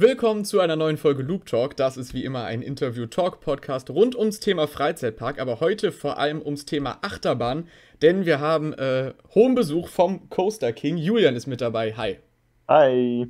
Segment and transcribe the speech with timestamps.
[0.00, 1.76] Willkommen zu einer neuen Folge Loop Talk.
[1.76, 6.66] Das ist wie immer ein Interview-Talk-Podcast rund ums Thema Freizeitpark, aber heute vor allem ums
[6.66, 7.66] Thema Achterbahn,
[8.00, 10.98] denn wir haben äh, hohen Besuch vom Coaster King.
[10.98, 11.94] Julian ist mit dabei.
[11.96, 12.20] Hi.
[12.68, 13.26] Hi.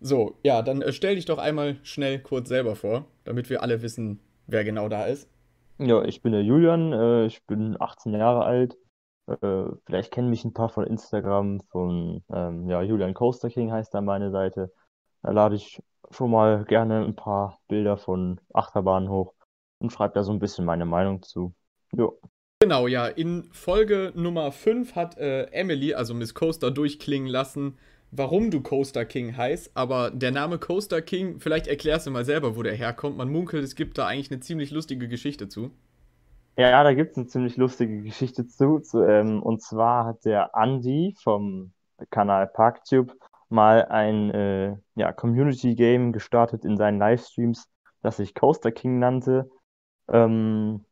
[0.00, 3.80] So, ja, dann äh, stell dich doch einmal schnell kurz selber vor, damit wir alle
[3.80, 4.18] wissen,
[4.48, 5.30] wer genau da ist.
[5.78, 8.76] Ja, ich bin der Julian, äh, ich bin 18 Jahre alt.
[9.28, 13.94] Äh, vielleicht kennen mich ein paar von Instagram, von ähm, ja, Julian Coaster King heißt
[13.94, 14.72] da meine Seite.
[15.24, 19.32] Da lade ich schon mal gerne ein paar Bilder von Achterbahnen hoch
[19.78, 21.54] und schreibe da so ein bisschen meine Meinung zu.
[21.96, 22.20] Jo.
[22.60, 23.06] Genau, ja.
[23.06, 27.78] In Folge Nummer 5 hat äh, Emily, also Miss Coaster, durchklingen lassen,
[28.10, 29.70] warum du Coaster King heißt.
[29.74, 33.16] Aber der Name Coaster King, vielleicht erklärst du mal selber, wo der herkommt.
[33.16, 35.70] Man munkelt, es gibt da eigentlich eine ziemlich lustige Geschichte zu.
[36.58, 38.78] Ja, da gibt es eine ziemlich lustige Geschichte zu.
[38.80, 41.72] zu ähm, und zwar hat der Andy vom
[42.10, 43.14] Kanal ParkTube
[43.54, 47.68] mal ein äh, ja, Community-Game gestartet in seinen Livestreams,
[48.02, 49.50] das sich Coaster King nannte,
[50.08, 50.84] ähm,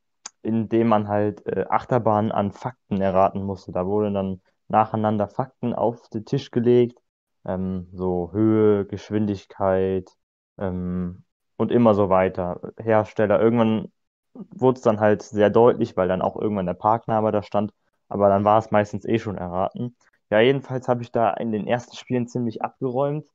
[0.42, 3.72] in dem man halt äh, Achterbahnen an Fakten erraten musste.
[3.72, 6.98] Da wurden dann nacheinander Fakten auf den Tisch gelegt,
[7.44, 10.10] ähm, so Höhe, Geschwindigkeit
[10.58, 11.24] ähm,
[11.56, 12.60] und immer so weiter.
[12.78, 13.92] Hersteller, irgendwann
[14.34, 17.72] wurde es dann halt sehr deutlich, weil dann auch irgendwann der Parkname da stand,
[18.08, 19.96] aber dann war es meistens eh schon erraten.
[20.32, 23.26] Ja, jedenfalls habe ich da in den ersten Spielen ziemlich abgeräumt.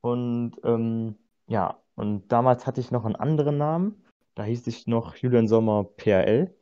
[0.00, 4.02] Und ähm, ja, und damals hatte ich noch einen anderen Namen.
[4.34, 6.54] Da hieß ich noch Julian Sommer PRL.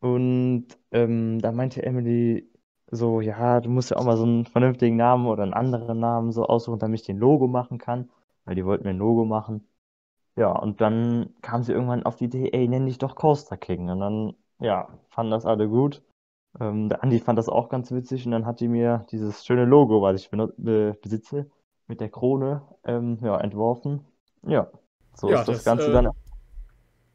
[0.00, 2.48] Und ähm, da meinte Emily
[2.92, 6.30] so, ja, du musst ja auch mal so einen vernünftigen Namen oder einen anderen Namen
[6.30, 8.10] so aussuchen, damit ich den Logo machen kann.
[8.44, 9.66] Weil die wollten mir ein Logo machen.
[10.36, 13.90] Ja, und dann kam sie irgendwann auf die Idee, ey, nenn dich doch Coaster King.
[13.90, 16.02] Und dann, ja, fanden das alle gut.
[16.60, 19.64] Ähm, der Andi fand das auch ganz witzig und dann hat die mir dieses schöne
[19.64, 21.50] Logo, was ich be besitze,
[21.86, 24.04] mit der Krone ähm, ja, entworfen.
[24.42, 24.70] Ja,
[25.14, 26.10] so ja, ist das, das Ganze äh, dann.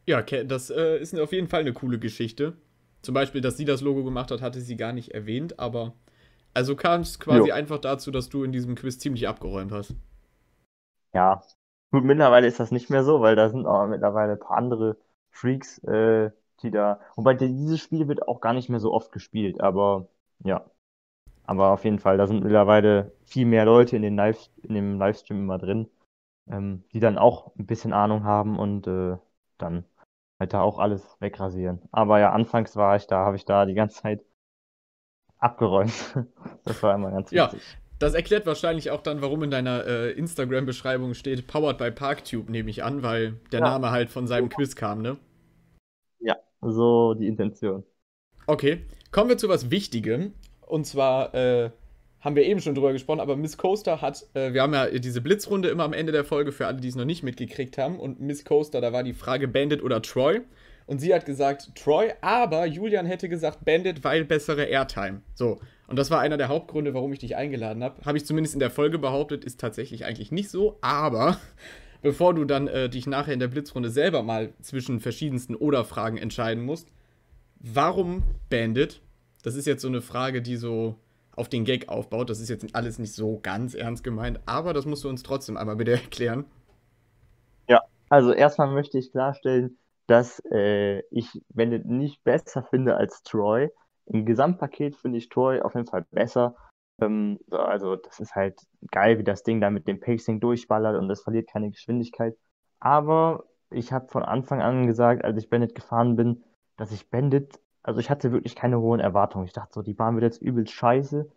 [0.06, 2.58] Ja, das äh, ist auf jeden Fall eine coole Geschichte.
[3.02, 5.94] Zum Beispiel, dass sie das Logo gemacht hat, hatte sie gar nicht erwähnt, aber
[6.54, 7.56] also kam es quasi jo.
[7.56, 9.96] einfach dazu, dass du in diesem Quiz ziemlich abgeräumt hast.
[11.14, 11.42] Ja,
[11.92, 14.98] gut, mittlerweile ist das nicht mehr so, weil da sind auch mittlerweile ein paar andere
[15.30, 16.32] Freaks, äh,
[16.64, 17.00] die da.
[17.16, 20.08] Wobei dieses Spiel wird auch gar nicht mehr so oft gespielt, aber
[20.44, 20.66] ja.
[21.46, 24.98] Aber auf jeden Fall, da sind mittlerweile viel mehr Leute in, den Live, in dem
[24.98, 25.90] Livestream immer drin,
[26.50, 29.18] ähm, die dann auch ein bisschen Ahnung haben und äh,
[29.58, 29.84] dann
[30.40, 31.82] halt da auch alles wegrasieren.
[31.92, 34.24] Aber ja, anfangs war ich da, habe ich da die ganze Zeit
[35.40, 35.94] abgeräumt.
[36.64, 37.62] das war immer ganz wichtig.
[37.62, 42.50] Ja, das erklärt wahrscheinlich auch dann, warum in deiner äh, Instagram-Beschreibung steht Powered by ParkTube,
[42.50, 43.68] nehme ich an, weil der ja.
[43.68, 45.18] Name halt von seinem Quiz kam, ne?
[46.62, 47.84] So die Intention.
[48.48, 50.34] Okay, kommen wir zu was Wichtigem.
[50.62, 51.72] Und zwar äh,
[52.22, 55.22] haben wir eben schon drüber gesprochen, aber Miss Coaster hat, äh, wir haben ja diese
[55.22, 58.00] Blitzrunde immer am Ende der Folge für alle, die es noch nicht mitgekriegt haben.
[58.00, 60.42] Und Miss Coaster, da war die Frage Bandit oder Troy.
[60.86, 65.22] Und sie hat gesagt Troy, aber Julian hätte gesagt Bandit, weil bessere Airtime.
[65.34, 65.60] So.
[65.88, 68.04] Und das war einer der Hauptgründe, warum ich dich eingeladen habe.
[68.06, 70.78] Habe ich zumindest in der Folge behauptet, ist tatsächlich eigentlich nicht so.
[70.82, 71.38] Aber
[72.02, 76.64] bevor du dann äh, dich nachher in der Blitzrunde selber mal zwischen verschiedensten Oder-Fragen entscheiden
[76.64, 76.90] musst.
[77.60, 79.02] Warum Bandit?
[79.44, 80.96] Das ist jetzt so eine Frage, die so
[81.36, 82.30] auf den Gag aufbaut.
[82.30, 85.58] Das ist jetzt alles nicht so ganz ernst gemeint, aber das musst du uns trotzdem
[85.58, 86.46] einmal bitte erklären.
[87.68, 93.70] Ja, also erstmal möchte ich klarstellen, dass äh, ich Bandit nicht besser finde als Troy.
[94.08, 96.56] Im Gesamtpaket finde ich Troy auf jeden Fall besser.
[97.02, 98.60] Ähm, also das ist halt
[98.92, 102.38] geil, wie das Ding da mit dem Pacing durchballert und es verliert keine Geschwindigkeit.
[102.80, 106.44] Aber ich habe von Anfang an gesagt, als ich Bandit gefahren bin,
[106.78, 109.46] dass ich Bandit, also ich hatte wirklich keine hohen Erwartungen.
[109.46, 111.30] Ich dachte so, die Bahn wird jetzt übelst scheiße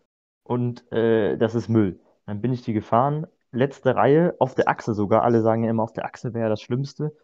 [0.43, 2.01] und äh, das ist Müll.
[2.27, 5.23] Dann bin ich die gefahren, letzte Reihe, auf der Achse sogar.
[5.23, 7.17] Alle sagen ja immer, auf der Achse wäre das Schlimmste.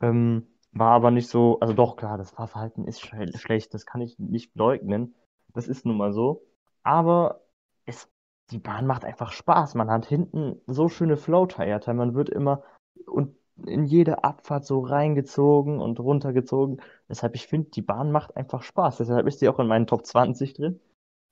[0.00, 4.18] Ähm, war aber nicht so, also doch klar, das Fahrverhalten ist schlecht, das kann ich
[4.18, 5.14] nicht leugnen.
[5.52, 6.42] Das ist nun mal so.
[6.82, 7.41] Aber
[7.86, 8.08] es,
[8.50, 9.74] die Bahn macht einfach Spaß.
[9.74, 11.96] Man hat hinten so schöne Floater-Airtime.
[11.96, 12.62] Man wird immer
[13.06, 13.36] und
[13.66, 16.80] in jede Abfahrt so reingezogen und runtergezogen.
[17.08, 18.98] Deshalb, ich finde, die Bahn macht einfach Spaß.
[18.98, 20.80] Deshalb ist die auch in meinen Top 20 drin.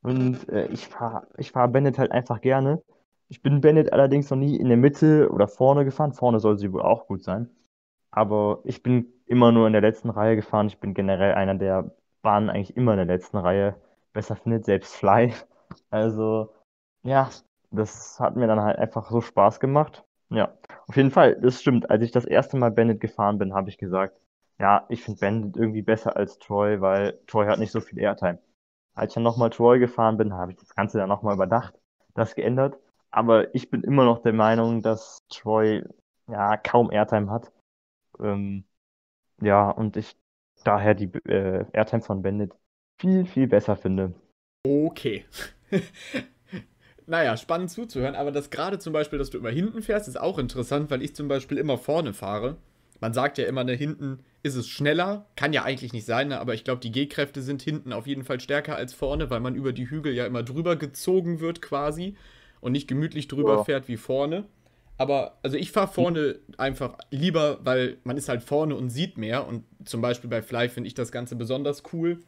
[0.02, 2.82] Und äh, ich fahre ich fahr Bennett halt einfach gerne.
[3.28, 6.12] Ich bin Bennett allerdings noch nie in der Mitte oder vorne gefahren.
[6.12, 7.48] Vorne soll sie wohl auch gut sein.
[8.10, 10.66] Aber ich bin immer nur in der letzten Reihe gefahren.
[10.66, 13.76] Ich bin generell einer, der Bahnen eigentlich immer in der letzten Reihe
[14.12, 15.32] besser findet, selbst Fly.
[15.90, 16.52] Also,
[17.02, 17.30] ja,
[17.70, 20.04] das hat mir dann halt einfach so Spaß gemacht.
[20.30, 20.56] Ja,
[20.86, 21.90] auf jeden Fall, das stimmt.
[21.90, 24.16] Als ich das erste Mal Bandit gefahren bin, habe ich gesagt,
[24.58, 28.38] ja, ich finde Bandit irgendwie besser als Troy, weil Troy hat nicht so viel Airtime.
[28.94, 31.74] Als ich dann nochmal Troy gefahren bin, habe ich das Ganze dann nochmal überdacht,
[32.14, 32.78] das geändert.
[33.10, 35.84] Aber ich bin immer noch der Meinung, dass Troy
[36.28, 37.52] ja, kaum Airtime hat.
[38.20, 38.64] Ähm,
[39.40, 40.16] ja, und ich
[40.64, 42.54] daher die äh, Airtime von Bandit
[43.00, 44.14] viel, viel besser finde.
[44.66, 45.24] Okay.
[47.06, 50.38] naja, spannend zuzuhören, aber das gerade zum Beispiel, dass du immer hinten fährst, ist auch
[50.38, 52.56] interessant, weil ich zum Beispiel immer vorne fahre.
[53.00, 55.26] Man sagt ja immer, ne, hinten ist es schneller.
[55.36, 58.24] Kann ja eigentlich nicht sein, ne, aber ich glaube, die G-Kräfte sind hinten auf jeden
[58.24, 62.16] Fall stärker als vorne, weil man über die Hügel ja immer drüber gezogen wird quasi
[62.60, 63.64] und nicht gemütlich drüber ja.
[63.64, 64.44] fährt wie vorne.
[64.98, 69.46] Aber also ich fahre vorne einfach lieber, weil man ist halt vorne und sieht mehr.
[69.46, 72.18] Und zum Beispiel bei Fly finde ich das Ganze besonders cool.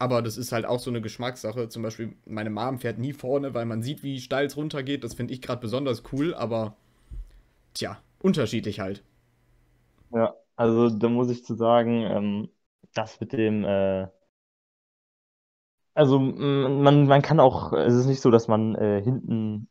[0.00, 1.68] Aber das ist halt auch so eine Geschmackssache.
[1.68, 5.04] Zum Beispiel, meine Mom fährt nie vorne, weil man sieht, wie steil es runtergeht.
[5.04, 6.76] Das finde ich gerade besonders cool, aber
[7.74, 9.02] tja, unterschiedlich halt.
[10.10, 12.48] Ja, also da muss ich zu sagen, ähm,
[12.94, 14.08] das mit dem, äh,
[15.94, 19.68] also man, man kann auch, es ist nicht so, dass man äh, hinten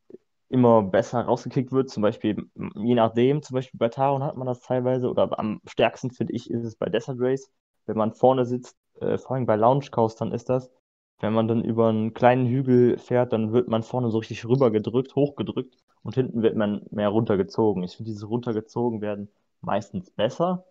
[0.50, 1.90] immer besser rausgekickt wird.
[1.90, 6.12] Zum Beispiel, je nachdem, zum Beispiel bei Taron hat man das teilweise, oder am stärksten
[6.12, 7.52] finde ich, ist es bei Desert Race.
[7.86, 10.72] Wenn man vorne sitzt, äh, vor allem bei Lounge Coastern ist das,
[11.20, 15.16] wenn man dann über einen kleinen Hügel fährt, dann wird man vorne so richtig rübergedrückt,
[15.16, 17.84] hochgedrückt und hinten wird man mehr runtergezogen.
[17.84, 19.30] Ich finde, diese runtergezogen werden
[19.62, 20.66] meistens besser,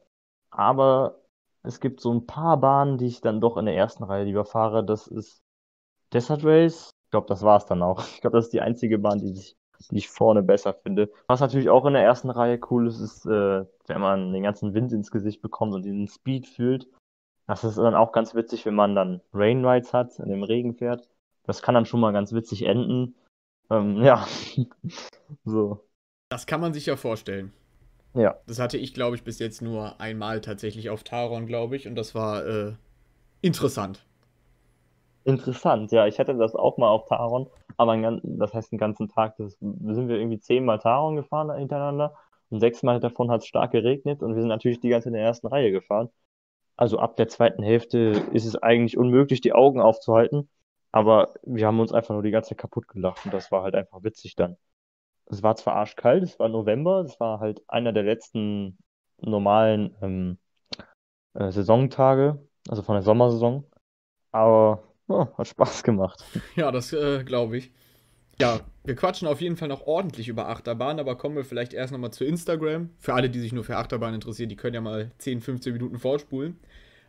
[0.50, 1.20] aber
[1.62, 4.44] es gibt so ein paar Bahnen, die ich dann doch in der ersten Reihe lieber
[4.44, 4.84] fahre.
[4.84, 5.42] Das ist
[6.12, 6.90] Desert Race.
[7.06, 8.04] Ich glaube, das war es dann auch.
[8.14, 9.58] Ich glaube, das ist die einzige Bahn, die ich
[9.90, 11.10] die ich vorne besser finde.
[11.26, 14.74] Was natürlich auch in der ersten Reihe cool ist, ist, äh, wenn man den ganzen
[14.74, 16.88] Wind ins Gesicht bekommt und diesen Speed fühlt.
[17.48, 20.74] Das ist dann auch ganz witzig, wenn man dann Rain Rides hat, in dem Regen
[20.74, 21.08] fährt.
[21.44, 23.14] Das kann dann schon mal ganz witzig enden.
[23.70, 24.26] Ähm, ja,
[25.44, 25.80] so.
[26.28, 27.54] Das kann man sich ja vorstellen.
[28.12, 28.36] Ja.
[28.46, 31.88] Das hatte ich, glaube ich, bis jetzt nur einmal tatsächlich auf Taron, glaube ich.
[31.88, 32.74] Und das war äh,
[33.40, 34.04] interessant.
[35.24, 36.06] Interessant, ja.
[36.06, 37.48] Ich hatte das auch mal auf Taron,
[37.78, 39.36] aber ein, das heißt einen ganzen Tag.
[39.38, 42.14] Das sind wir irgendwie zehnmal Taron gefahren hintereinander
[42.50, 45.22] und sechsmal davon hat es stark geregnet und wir sind natürlich die ganze in der
[45.22, 46.10] ersten Reihe gefahren.
[46.78, 47.98] Also ab der zweiten Hälfte
[48.32, 50.50] ist es eigentlich unmöglich, die Augen aufzuhalten.
[50.92, 53.76] Aber wir haben uns einfach nur die ganze Zeit kaputt gelacht und das war halt
[53.76, 54.56] einfach witzig dann.
[55.26, 58.78] Es war zwar arschkalt, es war November, es war halt einer der letzten
[59.18, 60.38] normalen ähm,
[61.34, 62.38] äh, Saisontage,
[62.68, 63.64] also von der Sommersaison.
[64.32, 66.22] Aber Oh, hat Spaß gemacht.
[66.56, 67.72] Ja, das äh, glaube ich.
[68.40, 71.92] Ja, wir quatschen auf jeden Fall noch ordentlich über Achterbahn, aber kommen wir vielleicht erst
[71.92, 72.90] nochmal zu Instagram.
[72.98, 75.98] Für alle, die sich nur für Achterbahn interessieren, die können ja mal 10, 15 Minuten
[75.98, 76.58] vorspulen.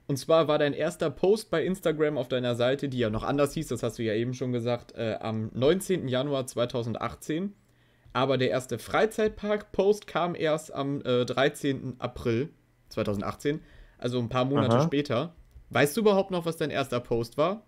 [0.07, 3.53] Und zwar war dein erster Post bei Instagram auf deiner Seite, die ja noch anders
[3.53, 6.07] hieß, das hast du ja eben schon gesagt, äh, am 19.
[6.07, 7.53] Januar 2018.
[8.11, 11.97] Aber der erste Freizeitpark-Post kam erst am äh, 13.
[11.99, 12.49] April
[12.89, 13.61] 2018,
[13.99, 14.83] also ein paar Monate Aha.
[14.83, 15.35] später.
[15.69, 17.67] Weißt du überhaupt noch, was dein erster Post war?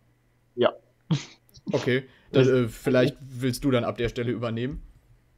[0.56, 0.74] Ja.
[1.72, 4.81] Okay, dann, äh, vielleicht willst du dann ab der Stelle übernehmen.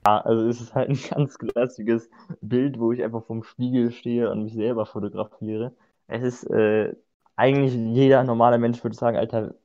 [0.05, 2.09] Ja, also es ist halt ein ganz klassisches
[2.41, 5.71] Bild, wo ich einfach vom Spiegel stehe und mich selber fotografiere.
[6.07, 6.93] Es ist äh,
[7.35, 9.55] eigentlich jeder normale Mensch würde sagen, Alter,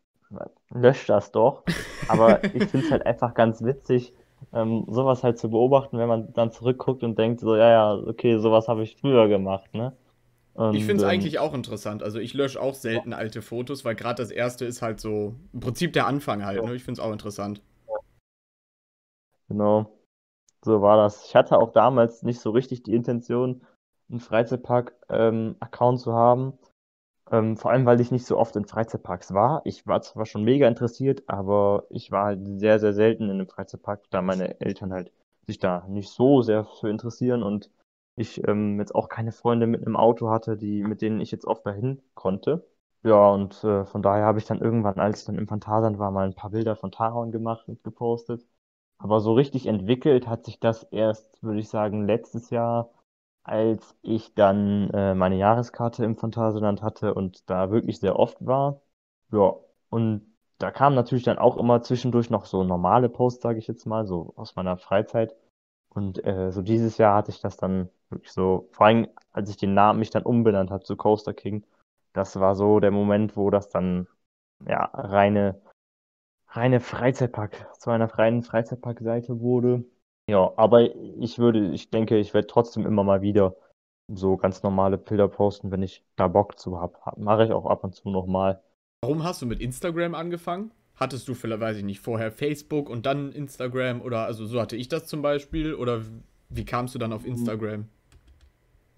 [0.70, 1.64] lösch das doch.
[2.08, 4.12] Aber ich finde es halt einfach ganz witzig,
[4.52, 8.38] ähm, sowas halt zu beobachten, wenn man dann zurückguckt und denkt, so, ja, ja, okay,
[8.38, 9.92] sowas habe ich früher gemacht, ne?
[10.58, 12.02] Und, ich finde es ähm, eigentlich auch interessant.
[12.02, 15.60] Also ich lösche auch selten alte Fotos, weil gerade das erste ist halt so im
[15.60, 16.64] Prinzip der Anfang halt.
[16.64, 16.74] Ne?
[16.74, 17.62] Ich finde es auch interessant.
[19.48, 19.96] Genau.
[20.64, 21.24] So war das.
[21.26, 23.64] Ich hatte auch damals nicht so richtig die Intention,
[24.10, 26.58] einen Freizeitpark-Account ähm, zu haben.
[27.30, 29.62] Ähm, vor allem, weil ich nicht so oft in Freizeitparks war.
[29.64, 33.46] Ich war zwar schon mega interessiert, aber ich war halt sehr, sehr selten in einem
[33.46, 35.12] Freizeitpark, da meine Eltern halt
[35.46, 37.70] sich da nicht so sehr für interessieren und
[38.20, 41.46] ich ähm, jetzt auch keine Freunde mit einem Auto hatte, die, mit denen ich jetzt
[41.46, 42.66] oft dahin konnte.
[43.02, 46.10] Ja, und äh, von daher habe ich dann irgendwann, als ich dann im Phantasialand war,
[46.10, 48.44] mal ein paar Bilder von Taron gemacht und gepostet.
[48.98, 52.90] Aber so richtig entwickelt hat sich das erst, würde ich sagen, letztes Jahr,
[53.44, 58.82] als ich dann äh, meine Jahreskarte im Phantasialand hatte und da wirklich sehr oft war.
[59.32, 59.54] Ja,
[59.90, 60.26] und
[60.58, 64.06] da kamen natürlich dann auch immer zwischendurch noch so normale Posts, sage ich jetzt mal,
[64.06, 65.34] so aus meiner Freizeit.
[65.98, 69.56] Und äh, so dieses Jahr hatte ich das dann wirklich so, vor allem als ich
[69.56, 71.64] den Namen mich dann umbenannt habe zu Coaster King,
[72.12, 74.06] das war so der Moment, wo das dann
[74.64, 75.60] ja reine,
[76.50, 79.84] reine Freizeitpark, zu einer freien Freizeitpark-Seite wurde.
[80.30, 83.56] Ja, aber ich würde, ich denke, ich werde trotzdem immer mal wieder
[84.06, 86.96] so ganz normale Bilder posten, wenn ich da Bock zu habe.
[87.16, 88.62] Mache ich auch ab und zu nochmal.
[89.02, 90.70] Warum hast du mit Instagram angefangen?
[90.98, 94.76] Hattest du vielleicht, weiß ich nicht, vorher Facebook und dann Instagram oder also so hatte
[94.76, 96.02] ich das zum Beispiel oder
[96.48, 97.88] wie kamst du dann auf Instagram?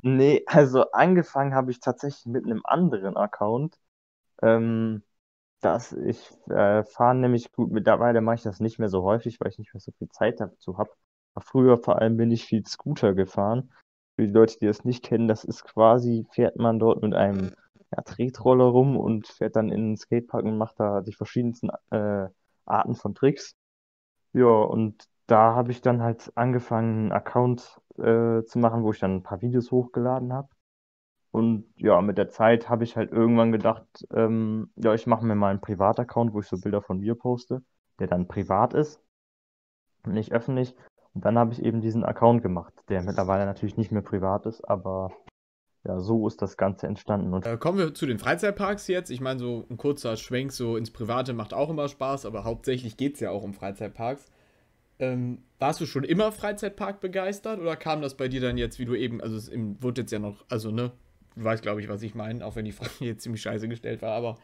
[0.03, 3.77] Nee, also angefangen habe ich tatsächlich mit einem anderen Account.
[4.43, 5.03] Ähm,
[5.61, 9.49] dass ich äh, fahre nämlich gut, mittlerweile mache ich das nicht mehr so häufig, weil
[9.49, 10.91] ich nicht mehr so viel Zeit dazu habe.
[11.39, 13.71] Früher vor allem bin ich viel Scooter gefahren.
[14.17, 17.53] für die Leute, die das nicht kennen, das ist quasi, fährt man dort mit einem
[17.95, 22.29] ja, Tretroller rum und fährt dann in den Skatepark und macht da die verschiedensten äh,
[22.65, 23.57] Arten von Tricks.
[24.33, 29.01] Ja, und da habe ich dann halt angefangen, einen Account äh, zu machen, wo ich
[29.01, 30.49] dann ein paar Videos hochgeladen habe.
[31.33, 35.37] Und ja, mit der Zeit habe ich halt irgendwann gedacht, ähm, ja, ich mache mir
[35.37, 37.63] mal einen Privataccount, wo ich so Bilder von mir poste,
[38.01, 39.01] der dann privat ist
[40.05, 40.75] und nicht öffentlich.
[41.15, 44.63] Und dann habe ich eben diesen Account gemacht, der mittlerweile natürlich nicht mehr privat ist,
[44.69, 45.13] aber
[45.85, 47.33] ja, so ist das Ganze entstanden.
[47.33, 49.11] Und äh, kommen wir zu den Freizeitparks jetzt.
[49.11, 52.97] Ich meine, so ein kurzer Schwenk so ins Private macht auch immer Spaß, aber hauptsächlich
[52.97, 54.27] geht es ja auch um Freizeitparks.
[54.99, 58.85] Ähm, warst du schon immer Freizeitpark begeistert oder kam das bei dir dann jetzt, wie
[58.85, 60.93] du eben, also es wurde jetzt ja noch, also ne,
[61.37, 64.03] du weißt glaube ich, was ich meine, auch wenn die Frage jetzt ziemlich scheiße gestellt
[64.03, 64.39] war, aber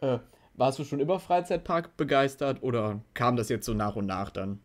[0.00, 0.18] äh,
[0.54, 4.60] warst du schon immer Freizeitpark begeistert oder kam das jetzt so nach und nach dann?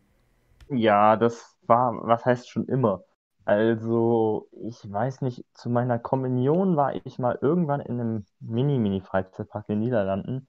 [0.70, 3.04] Ja, das war, was heißt schon immer?
[3.48, 9.76] Also, ich weiß nicht, zu meiner Kommunion war ich mal irgendwann in einem Mini-Mini-Freizeitpark in
[9.76, 10.48] den Niederlanden.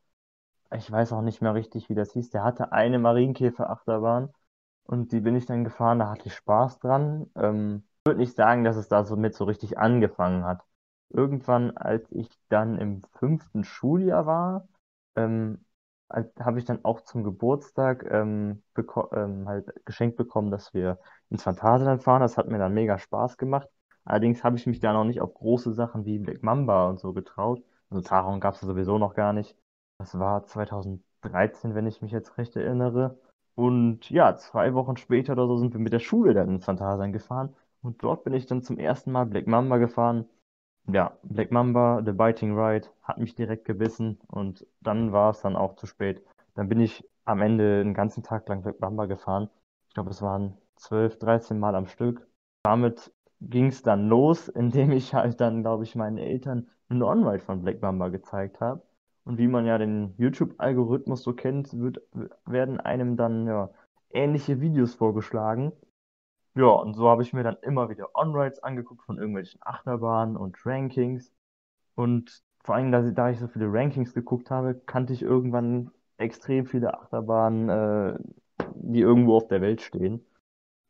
[0.76, 2.32] Ich weiß auch nicht mehr richtig, wie das hieß.
[2.32, 4.34] Der hatte eine Marienkäfer-Achterbahn
[4.86, 7.32] und die bin ich dann gefahren, da hatte ich Spaß dran.
[7.36, 10.64] Ähm, ich würde nicht sagen, dass es da so mit so richtig angefangen hat.
[11.10, 14.68] Irgendwann, als ich dann im fünften Schuljahr war,
[15.16, 15.66] ähm,
[16.10, 18.64] habe ich dann auch zum Geburtstag ähm,
[19.14, 21.00] ähm, halt geschenkt bekommen, dass wir
[21.30, 22.22] ins Phantasialand fahren.
[22.22, 23.70] Das hat mir dann mega Spaß gemacht.
[24.06, 27.14] Allerdings habe ich mich da noch nicht auf große Sachen wie Black Mamba und so
[27.14, 27.64] getraut.
[27.90, 29.56] Also Taron gab es sowieso noch gar nicht.
[29.98, 33.20] Das war 2013, wenn ich mich jetzt recht erinnere.
[33.56, 37.14] Und ja, zwei Wochen später oder so sind wir mit der Schule dann ins Phantasialand
[37.14, 37.56] gefahren.
[37.82, 40.26] Und dort bin ich dann zum ersten Mal Black Mamba gefahren
[40.88, 45.56] ja, Black Mamba, The Biting Ride, hat mich direkt gebissen und dann war es dann
[45.56, 46.24] auch zu spät.
[46.56, 49.50] Dann bin ich am Ende den ganzen Tag lang Black Mamba gefahren.
[49.88, 52.28] Ich glaube, es waren 12, 13 Mal am Stück.
[52.64, 57.44] Damit ging es dann los, indem ich halt dann, glaube ich, meinen Eltern einen On-Ride
[57.44, 58.82] von Black Mamba gezeigt habe.
[59.26, 62.02] Und wie man ja den YouTube-Algorithmus so kennt, wird,
[62.46, 63.70] werden einem dann ja,
[64.12, 65.72] ähnliche Videos vorgeschlagen.
[66.56, 70.58] Ja, und so habe ich mir dann immer wieder On-Rides angeguckt von irgendwelchen Achterbahnen und
[70.66, 71.32] Rankings.
[71.96, 76.94] Und vor allem, da, ich so viele Rankings geguckt habe, kannte ich irgendwann extrem viele
[76.96, 78.20] Achterbahnen, äh,
[78.76, 80.26] die irgendwo auf der Welt stehen.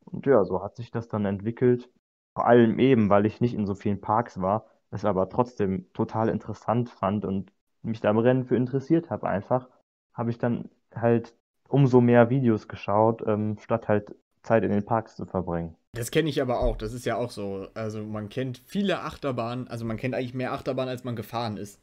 [0.06, 1.90] Und ja, so hat sich das dann entwickelt.
[2.36, 6.30] Vor allem eben, weil ich nicht in so vielen Parks war, es aber trotzdem total
[6.30, 7.52] interessant fand und
[7.84, 9.70] mich da im Rennen für interessiert habe einfach,
[10.14, 11.36] habe ich dann halt
[11.68, 15.76] umso mehr Videos geschaut, ähm, statt halt Zeit in den Parks zu verbringen.
[15.94, 16.78] Das kenne ich aber auch.
[16.78, 17.68] Das ist ja auch so.
[17.74, 19.68] Also man kennt viele Achterbahnen.
[19.68, 21.80] Also man kennt eigentlich mehr Achterbahnen, als man gefahren ist.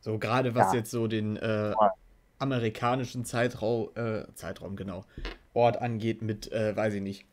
[0.00, 0.80] So gerade was ja.
[0.80, 1.72] jetzt so den äh,
[2.38, 5.04] amerikanischen Zeitraum, äh, Zeitraum genau,
[5.54, 7.26] Ort angeht mit, äh, weiß ich nicht,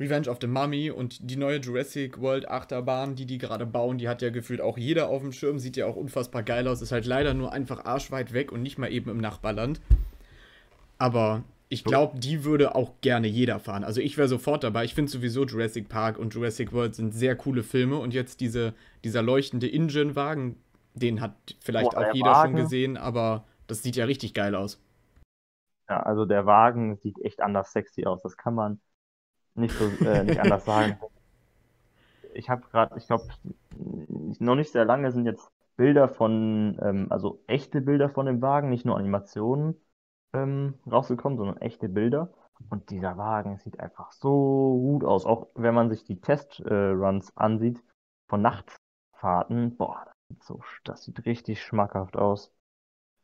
[0.00, 4.08] Revenge of the Mummy und die neue Jurassic World Achterbahn, die die gerade bauen, die
[4.08, 6.90] hat ja gefühlt auch jeder auf dem Schirm, sieht ja auch unfassbar geil aus, ist
[6.90, 9.80] halt leider nur einfach arschweit weg und nicht mal eben im Nachbarland.
[10.98, 13.82] Aber ich glaube, die würde auch gerne jeder fahren.
[13.82, 14.84] Also ich wäre sofort dabei.
[14.84, 17.98] Ich finde sowieso Jurassic Park und Jurassic World sind sehr coole Filme.
[17.98, 20.56] Und jetzt diese, dieser leuchtende Engine-Wagen,
[20.94, 22.52] den hat vielleicht Boah, auch jeder Wagen.
[22.52, 24.80] schon gesehen, aber das sieht ja richtig geil aus.
[25.88, 28.22] Ja, also der Wagen sieht echt anders sexy aus.
[28.22, 28.80] Das kann man
[29.56, 30.96] nicht so äh, nicht anders sagen.
[32.34, 33.24] Ich habe gerade, ich glaube,
[34.38, 38.70] noch nicht sehr lange sind jetzt Bilder von, ähm, also echte Bilder von dem Wagen,
[38.70, 39.74] nicht nur Animationen
[40.34, 42.32] ähm, rausgekommen, sondern echte Bilder.
[42.70, 45.24] Und dieser Wagen sieht einfach so gut aus.
[45.26, 47.82] Auch wenn man sich die Testruns äh, ansieht
[48.28, 52.52] von Nachtfahrten, boah, das sieht, so, das sieht richtig schmackhaft aus.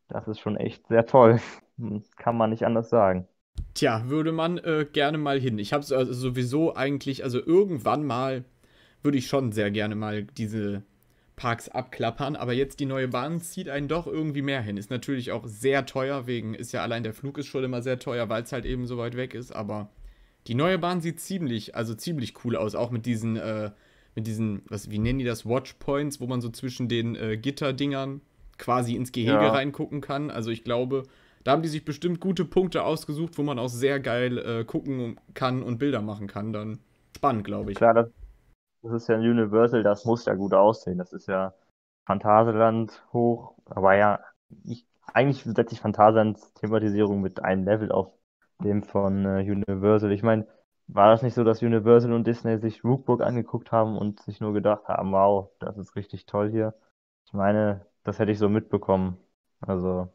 [0.08, 1.40] Das ist schon echt sehr toll.
[2.16, 3.28] Kann man nicht anders sagen.
[3.74, 5.58] Tja, würde man äh, gerne mal hin.
[5.58, 8.44] Ich habe also sowieso eigentlich, also irgendwann mal
[9.02, 10.82] würde ich schon sehr gerne mal diese
[11.40, 14.76] Parks abklappern, aber jetzt die neue Bahn zieht einen doch irgendwie mehr hin.
[14.76, 17.98] Ist natürlich auch sehr teuer, wegen ist ja allein der Flug ist schon immer sehr
[17.98, 19.88] teuer, weil es halt eben so weit weg ist, aber
[20.46, 23.70] die neue Bahn sieht ziemlich, also ziemlich cool aus, auch mit diesen, äh,
[24.14, 28.20] mit diesen, was, wie nennen die das, Watchpoints, wo man so zwischen den äh, Gitterdingern
[28.58, 29.48] quasi ins Gehege ja.
[29.48, 30.30] reingucken kann.
[30.30, 31.04] Also ich glaube,
[31.42, 35.18] da haben die sich bestimmt gute Punkte ausgesucht, wo man auch sehr geil äh, gucken
[35.32, 36.52] kann und Bilder machen kann.
[36.52, 36.80] Dann
[37.16, 37.78] spannend, glaube ich.
[37.78, 38.08] Klar, das,
[38.82, 40.98] das ist ja ein Universal, das muss ja gut aussehen.
[40.98, 41.54] Das ist ja
[42.06, 43.54] Phantasialand hoch.
[43.66, 44.20] Aber ja,
[44.64, 48.12] ich, eigentlich setze ich Phantasialands Thematisierung mit einem Level auf
[48.62, 50.12] dem von äh, Universal.
[50.12, 50.46] Ich meine,
[50.86, 54.52] war das nicht so, dass Universal und Disney sich Rookbook angeguckt haben und sich nur
[54.52, 56.74] gedacht haben, wow, das ist richtig toll hier?
[57.26, 59.16] Ich meine, das hätte ich so mitbekommen.
[59.60, 60.08] Also,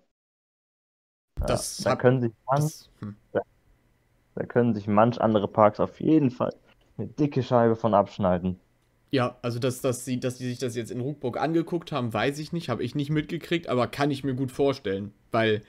[1.35, 3.15] das ja, da können sich manch, das, hm.
[3.31, 3.41] da,
[4.35, 6.53] da können sich manch andere Parks auf jeden Fall
[6.97, 8.59] eine dicke Scheibe von abschneiden.
[9.11, 12.39] Ja, also dass, dass, sie, dass die sich das jetzt in Ruckburg angeguckt haben, weiß
[12.39, 15.61] ich nicht, habe ich nicht mitgekriegt, aber kann ich mir gut vorstellen, weil,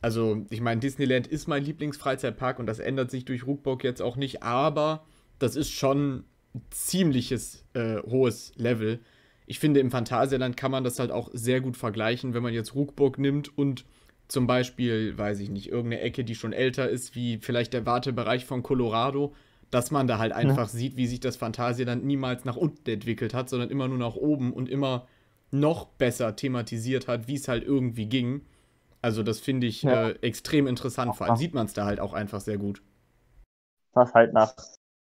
[0.00, 4.16] also ich meine, Disneyland ist mein Lieblingsfreizeitpark und das ändert sich durch Ruckburg jetzt auch
[4.16, 5.04] nicht, aber
[5.38, 9.00] das ist schon ein ziemliches äh, hohes Level.
[9.46, 12.74] Ich finde, im Phantasialand kann man das halt auch sehr gut vergleichen, wenn man jetzt
[12.74, 13.84] Ruckburg nimmt und
[14.28, 18.44] zum Beispiel, weiß ich nicht, irgendeine Ecke, die schon älter ist, wie vielleicht der Wartebereich
[18.44, 19.34] von Colorado,
[19.70, 20.78] dass man da halt einfach ja.
[20.78, 24.52] sieht, wie sich das Phantasialand niemals nach unten entwickelt hat, sondern immer nur nach oben
[24.52, 25.06] und immer
[25.50, 28.42] noch besser thematisiert hat, wie es halt irgendwie ging.
[29.00, 30.08] Also das finde ich ja.
[30.08, 31.16] äh, extrem interessant.
[31.16, 32.82] Vor allem sieht man es da halt auch einfach sehr gut.
[33.92, 34.54] Was halt nach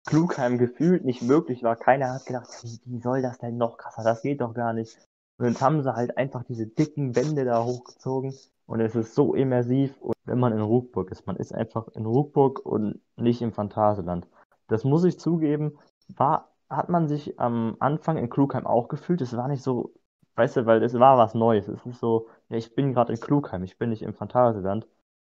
[0.05, 1.75] Klugheim gefühlt nicht möglich war.
[1.75, 4.03] Keiner hat gedacht, wie, wie soll das denn noch krasser?
[4.03, 4.97] Das geht doch gar nicht.
[5.37, 8.33] Und jetzt haben sie halt einfach diese dicken Wände da hochgezogen
[8.65, 9.95] und es ist so immersiv.
[9.99, 14.27] Und wenn man in Ruckburg ist, man ist einfach in Ruckburg und nicht im Phantasialand.
[14.71, 19.19] Das muss ich zugeben, war, hat man sich am Anfang in Klugheim auch gefühlt.
[19.19, 19.93] Es war nicht so,
[20.35, 21.67] weißt du, weil es war was Neues.
[21.67, 24.87] Es ist so, ja, ich bin gerade in Klugheim, ich bin nicht im Phantasialand.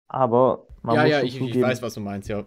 [0.07, 2.43] Aber man ja, muss ja, ich, zugeben, ich weiß, was du meinst, ja.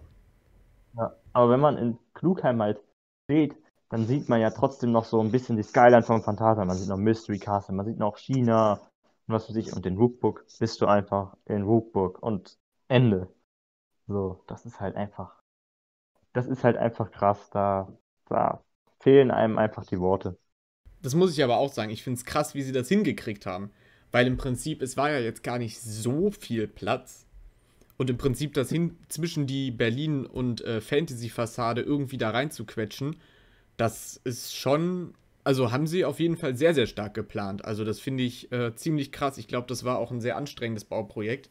[0.96, 1.16] ja.
[1.32, 2.80] Aber wenn man in Klugheim halt
[3.24, 3.56] steht,
[3.88, 6.68] dann sieht man ja trotzdem noch so ein bisschen die Skyline vom Phantasialand.
[6.68, 8.74] Man sieht noch Mystery Castle, man sieht noch China
[9.26, 9.74] und was weiß ich.
[9.74, 13.28] Und in Rookbook bist du einfach in Rookbook und Ende.
[14.06, 15.43] So, das ist halt einfach
[16.35, 17.50] das ist halt einfach krass.
[17.50, 17.88] Da,
[18.26, 18.62] da
[19.00, 20.38] fehlen einem einfach die Worte.
[21.03, 21.91] Das muss ich aber auch sagen.
[21.91, 23.71] Ich finde es krass, wie sie das hingekriegt haben.
[24.12, 27.26] Weil im Prinzip, es war ja jetzt gar nicht so viel Platz.
[27.99, 33.17] Und im Prinzip das hin zwischen die Berlin- und äh, Fantasy-Fassade irgendwie da reinzuquetschen,
[33.76, 35.14] das ist schon.
[35.45, 37.64] Also haben sie auf jeden Fall sehr, sehr stark geplant.
[37.64, 39.38] Also das finde ich äh, ziemlich krass.
[39.38, 41.50] Ich glaube, das war auch ein sehr anstrengendes Bauprojekt.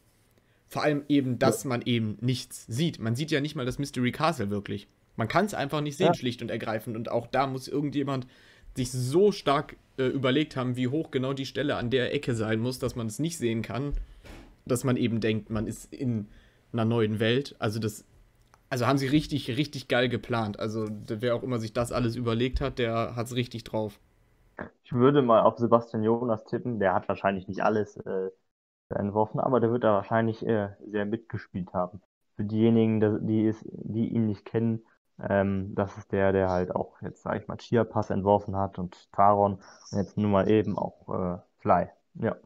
[0.66, 1.68] Vor allem eben, dass ja.
[1.68, 2.98] man eben nichts sieht.
[2.98, 4.88] Man sieht ja nicht mal das Mystery Castle wirklich.
[5.16, 6.14] Man kann es einfach nicht sehen, ja.
[6.14, 6.96] schlicht und ergreifend.
[6.96, 8.26] Und auch da muss irgendjemand
[8.74, 12.58] sich so stark äh, überlegt haben, wie hoch genau die Stelle an der Ecke sein
[12.58, 13.92] muss, dass man es nicht sehen kann,
[14.66, 16.28] dass man eben denkt, man ist in
[16.72, 17.54] einer neuen Welt.
[17.60, 18.04] Also das,
[18.70, 20.58] also haben sie richtig, richtig geil geplant.
[20.58, 24.00] Also wer auch immer sich das alles überlegt hat, der hat es richtig drauf.
[24.82, 26.78] Ich würde mal auf Sebastian Jonas tippen.
[26.78, 28.30] Der hat wahrscheinlich nicht alles äh,
[28.90, 32.00] entworfen, aber der wird da wahrscheinlich äh, sehr mitgespielt haben.
[32.36, 34.82] Für diejenigen, die, ist, die ihn nicht kennen,
[35.22, 39.12] ähm, das ist der, der halt auch jetzt, sag ich mal, Chiapas entworfen hat und
[39.12, 41.86] Taron und jetzt nun mal eben auch äh, Fly.
[42.14, 42.36] Ja.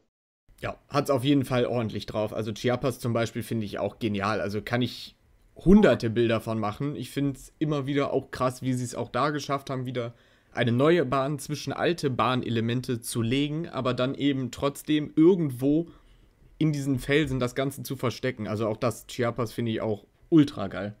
[0.61, 2.33] Ja, hat es auf jeden Fall ordentlich drauf.
[2.33, 4.41] Also Chiapas zum Beispiel finde ich auch genial.
[4.41, 5.15] Also kann ich
[5.55, 6.95] hunderte Bilder von machen.
[6.95, 10.13] Ich finde es immer wieder auch krass, wie sie es auch da geschafft haben, wieder
[10.51, 15.87] eine neue Bahn zwischen alte Bahnelemente zu legen, aber dann eben trotzdem irgendwo
[16.59, 18.47] in diesen Felsen das Ganze zu verstecken.
[18.47, 20.93] Also auch das Chiapas finde ich auch ultra geil.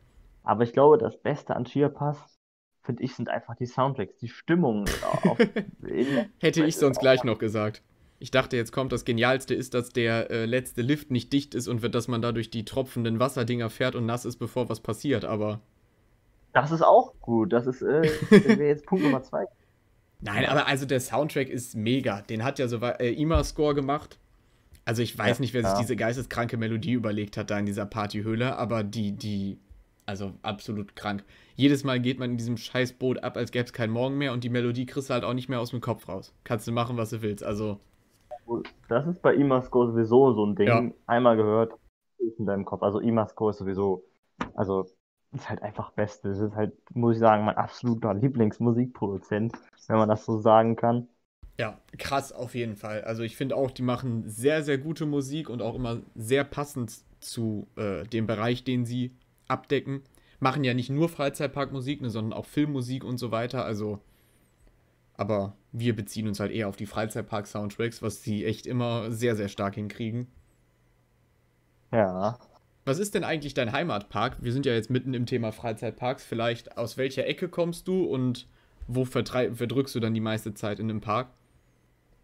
[0.43, 2.39] Aber ich glaube, das Beste an Chiapas,
[2.81, 4.85] finde ich, sind einfach die Soundtracks, die Stimmung.
[6.39, 7.83] Hätte ich sonst gleich noch gesagt.
[8.21, 11.67] Ich dachte, jetzt kommt das Genialste ist, dass der äh, letzte Lift nicht dicht ist
[11.67, 15.23] und dass man da durch die tropfenden Wasserdinger fährt und nass ist, bevor was passiert,
[15.23, 15.61] aber.
[16.53, 17.53] Das ist auch gut.
[17.53, 18.09] Das ist äh,
[18.57, 19.45] jetzt Punkt Nummer zwei.
[20.21, 22.21] Nein, aber also der Soundtrack ist mega.
[22.21, 24.19] Den hat ja so äh, IMA-Score gemacht.
[24.89, 27.85] Also ich weiß ja, nicht, wer sich diese geisteskranke Melodie überlegt hat da in dieser
[27.85, 29.59] Partyhöhle, aber die, die,
[30.07, 31.23] also absolut krank.
[31.55, 34.43] Jedes Mal geht man in diesem Scheißboot ab, als gäbe es keinen Morgen mehr und
[34.43, 36.33] die Melodie kriegst du halt auch nicht mehr aus dem Kopf raus.
[36.43, 37.79] Kannst du machen, was du willst, also.
[38.87, 40.67] Das ist bei Imasco sowieso so ein Ding.
[40.67, 40.83] Ja.
[41.05, 41.73] Einmal gehört,
[42.17, 42.81] ist in deinem Kopf.
[42.81, 44.03] Also Imasco ist sowieso,
[44.55, 44.87] also
[45.33, 46.29] ist halt einfach Beste.
[46.29, 49.53] Das ist halt, muss ich sagen, mein absoluter Lieblingsmusikproduzent,
[49.87, 51.07] wenn man das so sagen kann.
[51.59, 53.01] Ja, krass auf jeden Fall.
[53.01, 57.01] Also ich finde auch, die machen sehr, sehr gute Musik und auch immer sehr passend
[57.19, 59.11] zu äh, dem Bereich, den sie
[59.49, 60.01] abdecken.
[60.39, 63.65] Machen ja nicht nur Freizeitparkmusik, ne, sondern auch Filmmusik und so weiter.
[63.65, 63.99] Also,
[65.15, 69.49] aber wir beziehen uns halt eher auf die Freizeitpark-Soundtracks, was sie echt immer sehr, sehr
[69.49, 70.27] stark hinkriegen.
[71.91, 72.39] Ja.
[72.85, 74.37] Was ist denn eigentlich dein Heimatpark?
[74.41, 76.23] Wir sind ja jetzt mitten im Thema Freizeitparks.
[76.23, 78.47] Vielleicht aus welcher Ecke kommst du und
[78.87, 81.27] wo verdrückst du dann die meiste Zeit in dem Park?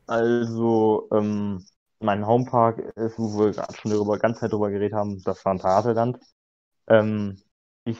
[0.08, 1.66] Also, ähm,
[2.00, 6.20] mein Homepark ist, wo wir gerade schon darüber, ganz Zeit drüber geredet haben, das Phantasialand.
[6.88, 7.42] Ähm,
[7.86, 7.98] ich,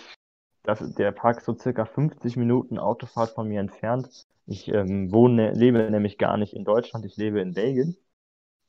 [0.64, 4.28] das, der Park ist so circa 50 Minuten Autofahrt von mir entfernt.
[4.48, 7.98] Ich ähm, wohne, lebe nämlich gar nicht in Deutschland, ich lebe in Belgien.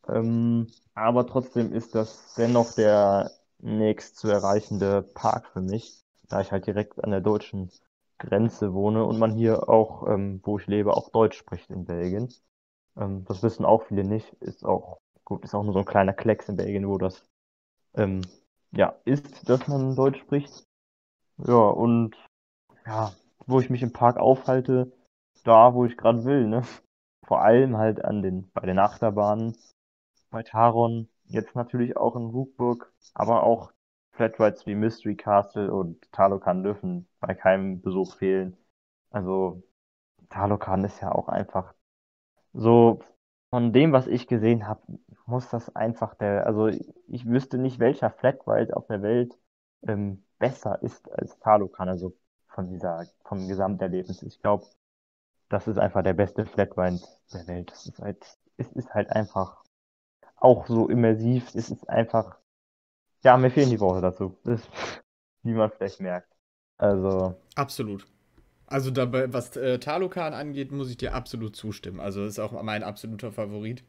[0.08, 6.52] Ähm, aber trotzdem ist das dennoch der nächst zu erreichende Park für mich, da ich
[6.52, 7.70] halt direkt an der deutschen
[8.18, 12.28] Grenze wohne und man hier auch, ähm, wo ich lebe, auch Deutsch spricht in Belgien.
[12.96, 14.32] Ähm, das wissen auch viele nicht.
[14.40, 17.24] Ist auch, gut, ist auch nur so ein kleiner Klecks in Belgien, wo das
[17.94, 18.22] ähm,
[18.72, 20.64] ja, ist, dass man Deutsch spricht.
[21.38, 22.16] Ja, und
[22.86, 23.12] ja,
[23.46, 24.92] wo ich mich im Park aufhalte,
[25.44, 26.62] da, wo ich gerade will, ne?
[27.26, 29.56] Vor allem halt an den, bei den Achterbahnen,
[30.30, 33.72] bei Taron, jetzt natürlich auch in Rookburg, aber auch
[34.12, 38.56] Flatrides wie Mystery Castle und Talokan dürfen bei keinem Besuch fehlen.
[39.10, 39.62] Also
[40.30, 41.74] Talokan ist ja auch einfach
[42.56, 43.00] so
[43.50, 44.80] von dem, was ich gesehen habe,
[45.26, 49.36] muss das einfach der, also ich wüsste nicht, welcher Flatride auf der Welt
[49.86, 52.14] ähm, besser ist als Talokan, also
[52.48, 54.22] von dieser, vom Gesamterlebnis.
[54.22, 54.66] Ich glaube,
[55.48, 57.00] das ist einfach der beste Flatride
[57.32, 57.70] der Welt.
[57.70, 59.62] Das ist halt, es ist halt einfach
[60.36, 61.54] auch so immersiv.
[61.54, 62.38] Es ist einfach,
[63.22, 64.36] ja, mir fehlen die Worte dazu.
[64.44, 64.60] Das,
[65.42, 66.32] wie man vielleicht merkt.
[66.78, 67.34] Also.
[67.54, 68.06] Absolut.
[68.66, 72.00] Also dabei, was äh, Talokan angeht, muss ich dir absolut zustimmen.
[72.00, 73.84] Also ist auch mein absoluter Favorit.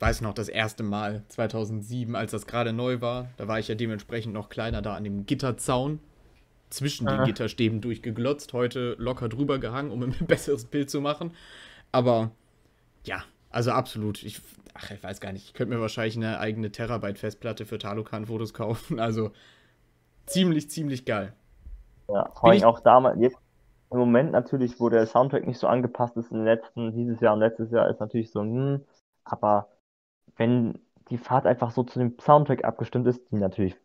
[0.00, 3.76] Weiß noch, das erste Mal 2007, als das gerade neu war, da war ich ja
[3.76, 6.00] dementsprechend noch kleiner da an dem Gitterzaun
[6.68, 7.24] zwischen den ah.
[7.24, 8.52] Gitterstäben durchgeglotzt.
[8.52, 11.32] Heute locker drüber gehangen, um ein besseres Bild zu machen.
[11.92, 12.32] Aber
[13.04, 14.24] ja, also absolut.
[14.24, 14.40] Ich,
[14.74, 15.44] ach, ich weiß gar nicht.
[15.44, 18.98] Ich könnte mir wahrscheinlich eine eigene Terabyte-Festplatte für Talokan-Fotos kaufen.
[18.98, 19.30] Also
[20.26, 21.34] ziemlich, ziemlich geil.
[22.08, 23.38] Ja, vor allem auch damals, jetzt
[23.90, 27.34] im Moment natürlich, wo der Soundtrack nicht so angepasst ist in den letzten, dieses Jahr
[27.34, 28.84] und letztes Jahr, ist natürlich so, hm,
[29.24, 29.68] aber
[30.36, 30.78] wenn
[31.10, 33.76] die Fahrt einfach so zu dem Soundtrack abgestimmt ist, die natürlich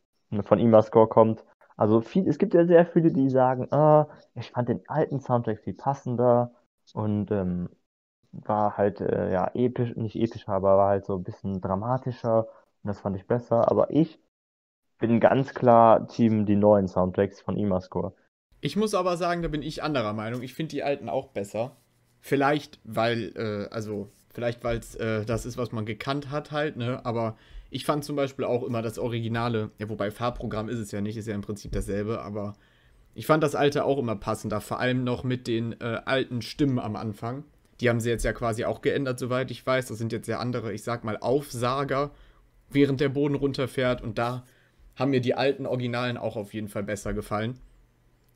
[0.42, 1.44] von Imascore kommt,
[1.78, 5.62] also viel, es gibt ja sehr viele, die sagen, ah, ich fand den alten Soundtrack
[5.62, 6.52] viel passender
[6.94, 7.70] und ähm,
[8.32, 12.48] war halt äh, ja episch, nicht epischer, aber war halt so ein bisschen dramatischer
[12.84, 13.70] und das fand ich besser.
[13.72, 14.20] Aber ich
[15.00, 18.14] bin ganz klar Team die neuen Soundtracks von Imascore.
[18.62, 20.42] Ich muss aber sagen, da bin ich anderer Meinung.
[20.42, 21.78] Ich finde die alten auch besser.
[22.20, 26.76] Vielleicht, weil, äh, also, vielleicht, weil es äh, das ist, was man gekannt hat, halt,
[26.76, 27.06] ne?
[27.06, 27.38] Aber
[27.70, 31.18] ich fand zum Beispiel auch immer das Originale, ja, wobei Farbprogramm ist es ja nicht,
[31.18, 32.56] ist ja im Prinzip dasselbe, aber
[33.14, 36.80] ich fand das alte auch immer passender, vor allem noch mit den äh, alten Stimmen
[36.80, 37.44] am Anfang.
[37.80, 39.88] Die haben sie jetzt ja quasi auch geändert, soweit ich weiß.
[39.88, 42.12] Das sind jetzt ja andere, ich sag mal, Aufsager,
[42.70, 44.44] während der Boden runterfährt und da
[44.96, 47.60] haben mir die alten Originalen auch auf jeden Fall besser gefallen.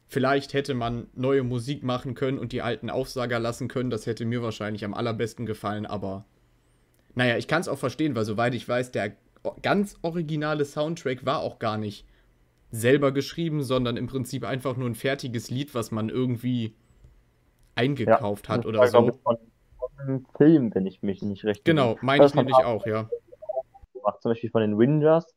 [0.07, 3.89] Vielleicht hätte man neue Musik machen können und die alten Aufsager lassen können.
[3.89, 6.25] Das hätte mir wahrscheinlich am allerbesten gefallen, aber
[7.15, 9.13] naja, ich kann es auch verstehen, weil soweit ich weiß, der
[9.61, 12.07] ganz originale Soundtrack war auch gar nicht
[12.71, 16.75] selber geschrieben, sondern im Prinzip einfach nur ein fertiges Lied, was man irgendwie
[17.75, 19.11] eingekauft ja, hat oder so.
[19.23, 19.37] Von,
[19.99, 23.09] einem Film, wenn ich mich nicht recht Genau, meine ich nämlich auch, ja.
[23.93, 25.33] Gemacht, zum Beispiel von den Winders.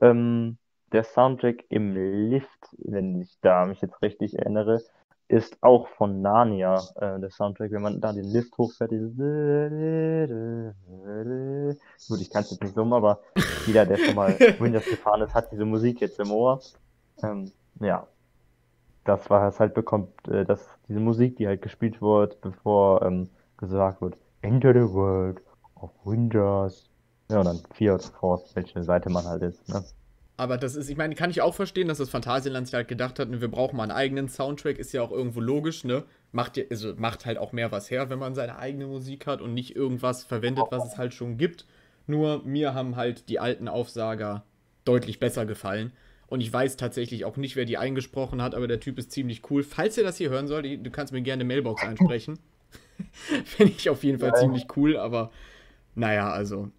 [0.00, 0.58] Ähm,
[0.94, 1.94] der Soundtrack im
[2.30, 4.80] Lift, wenn ich da mich jetzt richtig erinnere,
[5.26, 9.16] ist auch von Narnia, äh, der Soundtrack, wenn man da den Lift hochfährt, dieses
[12.08, 13.20] Gut, ich kann es jetzt nicht summen, aber
[13.66, 16.60] jeder, der schon mal Windows gefahren ist, hat diese Musik jetzt im Ohr.
[17.22, 18.06] Ähm, ja,
[19.04, 23.30] das war es halt bekommt, äh, dass diese Musik, die halt gespielt wird, bevor ähm,
[23.56, 25.40] gesagt wird, Enter the World
[25.76, 26.90] of Windows.
[27.30, 29.82] Ja, und dann vier oder Force, welche Seite man halt ist, ne?
[30.36, 33.20] Aber das ist, ich meine, kann ich auch verstehen, dass das Phantasialand sich halt gedacht
[33.20, 36.04] hat, wir brauchen mal einen eigenen Soundtrack, ist ja auch irgendwo logisch, ne?
[36.32, 39.40] Macht, ja, also macht halt auch mehr was her, wenn man seine eigene Musik hat
[39.40, 41.66] und nicht irgendwas verwendet, was es halt schon gibt.
[42.08, 44.44] Nur mir haben halt die alten Aufsager
[44.84, 45.92] deutlich besser gefallen.
[46.26, 49.48] Und ich weiß tatsächlich auch nicht, wer die eingesprochen hat, aber der Typ ist ziemlich
[49.50, 49.62] cool.
[49.62, 52.40] Falls ihr das hier hören sollt, du kannst mir gerne Mailbox einsprechen.
[53.44, 54.40] Fände ich auf jeden Fall ja.
[54.40, 55.30] ziemlich cool, aber
[55.94, 56.70] naja, also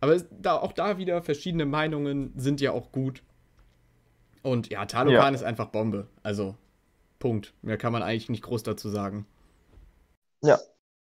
[0.00, 3.22] aber da, auch da wieder verschiedene Meinungen sind ja auch gut.
[4.42, 5.34] Und ja, Talokan ja.
[5.34, 6.06] ist einfach Bombe.
[6.22, 6.54] Also,
[7.18, 7.54] Punkt.
[7.62, 9.26] Mehr kann man eigentlich nicht groß dazu sagen.
[10.42, 10.58] Ja,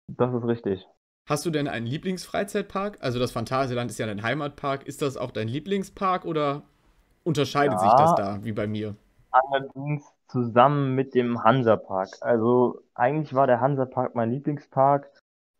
[0.08, 0.88] das ist richtig.
[1.30, 2.97] Hast du denn einen Lieblingsfreizeitpark?
[3.02, 4.88] Also das Phantasialand ist ja dein Heimatpark.
[4.88, 6.63] Ist das auch dein Lieblingspark oder
[7.23, 8.95] unterscheidet ja, sich das da, wie bei mir?
[9.30, 12.10] Allerdings zusammen mit dem Hansapark.
[12.21, 15.12] Also eigentlich war der Hansapark mein Lieblingspark,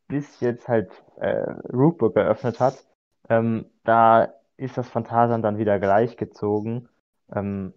[0.08, 2.84] bis jetzt halt äh, Rookburg eröffnet hat.
[3.30, 6.90] Ähm, da ist das Phantasialand dann wieder gleichgezogen.
[7.34, 7.74] Ähm,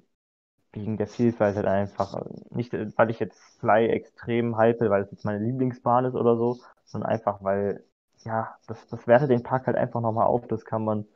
[0.72, 2.22] wegen der Vielfalt halt einfach.
[2.50, 6.58] Nicht, weil ich jetzt Fly extrem hype, weil es jetzt meine Lieblingsbahn ist oder so,
[6.84, 7.84] sondern einfach, weil,
[8.24, 11.06] ja, das, das wertet den Park halt einfach nochmal auf, das kann man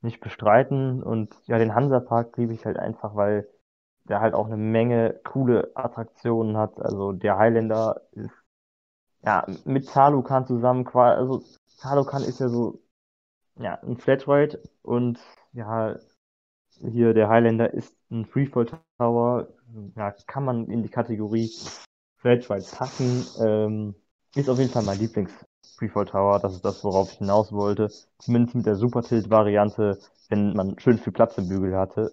[0.00, 1.02] nicht bestreiten.
[1.02, 3.48] Und ja, den Hansa-Park liebe ich halt einfach, weil
[4.04, 6.80] der halt auch eine Menge coole Attraktionen hat.
[6.80, 8.32] Also der Highlander ist
[9.22, 11.42] ja mit Talukan zusammen quasi, also
[11.80, 12.80] Talukan ist ja so
[13.58, 15.18] ja, ein Flatride und
[15.52, 15.96] ja,
[16.80, 18.66] hier der Highlander ist ein Freefall
[18.98, 19.48] Tower.
[19.96, 21.50] Ja, kann man in die Kategorie
[22.18, 23.26] Flatride packen.
[23.40, 23.94] Ähm,
[24.34, 25.32] ist auf jeden Fall mein Lieblings
[25.76, 26.38] Freefall Tower.
[26.40, 27.90] Das ist das, worauf ich hinaus wollte.
[28.18, 32.12] Zumindest mit der Super Tilt Variante, wenn man schön viel Platz im Bügel hatte.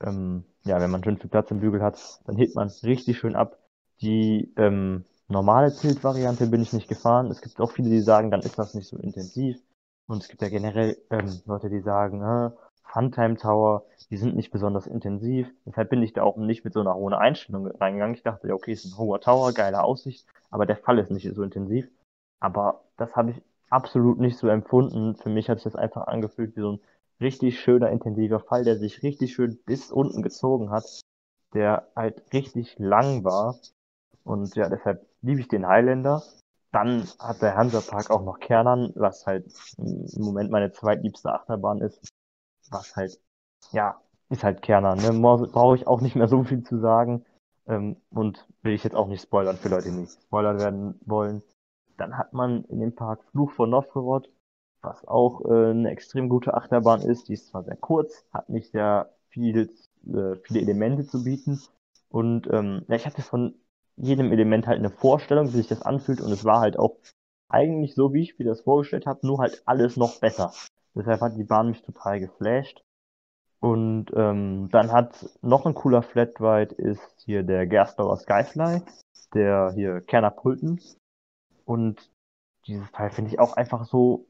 [0.00, 3.34] Ähm, ja, wenn man schön viel Platz im Bügel hat, dann hebt man richtig schön
[3.34, 3.58] ab.
[4.00, 7.30] Die ähm, normale Tilt-Variante bin ich nicht gefahren.
[7.30, 9.58] Es gibt auch viele, die sagen, dann ist das nicht so intensiv.
[10.08, 12.50] Und es gibt ja generell ähm, Leute, die sagen, äh,
[12.82, 15.48] Funtime Tower, die sind nicht besonders intensiv.
[15.66, 18.14] Deshalb bin ich da auch nicht mit so einer hohen Einstellung reingegangen.
[18.14, 21.30] Ich dachte, ja, okay, ist ein hoher Tower, geile Aussicht, aber der Fall ist nicht
[21.34, 21.86] so intensiv.
[22.40, 25.16] Aber das habe ich absolut nicht so empfunden.
[25.16, 26.80] Für mich hat sich das einfach angefühlt wie so ein
[27.20, 30.84] richtig schöner, intensiver Fall, der sich richtig schön bis unten gezogen hat,
[31.52, 33.56] der halt richtig lang war.
[34.24, 36.22] Und ja, deshalb liebe ich den Highlander.
[36.72, 39.46] Dann hat der Hansapark auch noch Kernern, was halt
[39.78, 42.12] im Moment meine zweitliebste Achterbahn ist.
[42.70, 43.18] Was halt,
[43.72, 44.94] ja, ist halt Kerner.
[44.96, 45.18] Ne?
[45.20, 47.24] Brauche ich auch nicht mehr so viel zu sagen.
[47.66, 51.42] Ähm, und will ich jetzt auch nicht spoilern für Leute, die nicht spoilern werden wollen.
[51.96, 54.30] Dann hat man in dem Park Fluch von Novgorod,
[54.82, 57.28] was auch äh, eine extrem gute Achterbahn ist.
[57.28, 59.70] Die ist zwar sehr kurz, hat nicht sehr viel,
[60.06, 61.60] äh, viele Elemente zu bieten.
[62.08, 63.54] Und ähm, ja, ich hatte von
[64.00, 66.20] jedem Element halt eine Vorstellung, wie sich das anfühlt.
[66.20, 66.96] Und es war halt auch
[67.48, 70.52] eigentlich so, wie ich mir das vorgestellt habe, nur halt alles noch besser.
[70.94, 72.82] Deshalb hat die Bahn mich total geflasht.
[73.60, 78.82] Und ähm, dann hat noch ein cooler Flatride ist hier der Gerstlauer Skyfly,
[79.34, 80.80] der hier Kerner Pulten.
[81.64, 82.10] Und
[82.66, 84.26] dieses Teil finde ich auch einfach so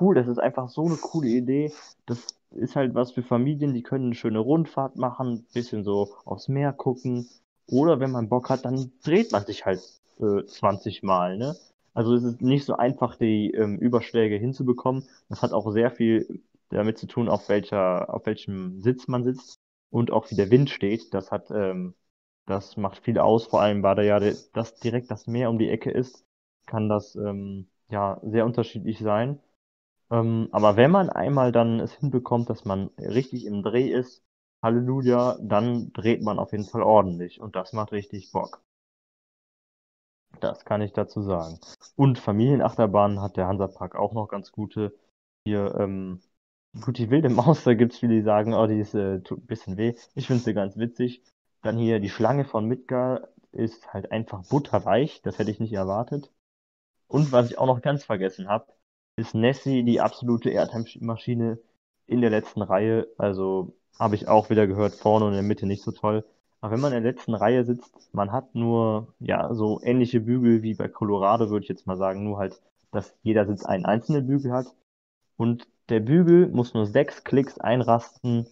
[0.00, 0.14] cool.
[0.14, 1.72] Das ist einfach so eine coole Idee.
[2.04, 6.48] Das ist halt was für Familien, die können eine schöne Rundfahrt machen, bisschen so aufs
[6.48, 7.28] Meer gucken.
[7.68, 9.80] Oder wenn man Bock hat, dann dreht man sich halt
[10.20, 11.56] äh, 20 Mal, ne?
[11.94, 15.08] Also es ist nicht so einfach, die ähm, Überschläge hinzubekommen.
[15.28, 19.58] Das hat auch sehr viel damit zu tun, auf welcher, auf welchem Sitz man sitzt
[19.90, 21.14] und auch wie der Wind steht.
[21.14, 21.94] Das hat, ähm,
[22.46, 23.46] das macht viel aus.
[23.46, 24.20] Vor allem, weil da ja
[24.52, 26.24] das direkt das Meer um die Ecke ist,
[26.66, 29.40] kann das ähm, ja sehr unterschiedlich sein.
[30.10, 34.24] Ähm, aber wenn man einmal dann es hinbekommt, dass man richtig im Dreh ist,
[34.66, 38.62] Halleluja, dann dreht man auf jeden Fall ordentlich und das macht richtig Bock.
[40.40, 41.58] Das kann ich dazu sagen.
[41.96, 44.94] Und Familienachterbahnen hat der Hansapark auch noch ganz gute.
[45.44, 46.20] Hier, ähm,
[46.80, 49.46] gut, die wilde Maus, da gibt's viele, die sagen, oh, die ist, äh, tut ein
[49.46, 49.94] bisschen weh.
[50.14, 51.22] Ich finde sie ganz witzig.
[51.62, 55.22] Dann hier die Schlange von Midgar ist halt einfach butterweich.
[55.22, 56.30] Das hätte ich nicht erwartet.
[57.08, 58.66] Und was ich auch noch ganz vergessen habe,
[59.16, 61.58] ist Nessie die absolute Airtime-Maschine
[62.06, 63.08] in der letzten Reihe.
[63.18, 66.24] Also habe ich auch wieder gehört, vorne und in der Mitte nicht so toll.
[66.60, 70.62] Aber wenn man in der letzten Reihe sitzt, man hat nur, ja, so ähnliche Bügel
[70.62, 74.26] wie bei Colorado, würde ich jetzt mal sagen, nur halt, dass jeder Sitz einen einzelnen
[74.26, 74.66] Bügel hat.
[75.36, 78.46] Und der Bügel muss nur sechs Klicks einrasten,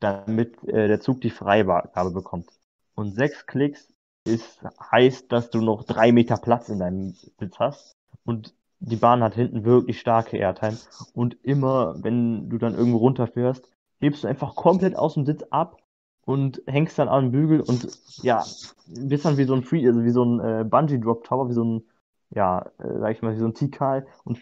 [0.00, 2.48] damit äh, der Zug die Freigabe bekommt.
[2.94, 3.92] Und sechs Klicks
[4.24, 7.96] ist, heißt, dass du noch drei Meter Platz in deinem Sitz hast.
[8.24, 10.78] Und die Bahn hat hinten wirklich starke Airtime.
[11.12, 13.68] Und immer, wenn du dann irgendwo runterfährst,
[14.00, 15.76] hebst du einfach komplett aus dem Sitz ab
[16.24, 17.88] und hängst dann an den Bügel und
[18.22, 18.44] ja,
[18.86, 21.54] bist dann wie so ein Free, also wie so ein äh, Bungee Drop Tower, wie
[21.54, 21.82] so ein,
[22.30, 24.38] ja, äh, sag ich mal, wie so ein Tikal und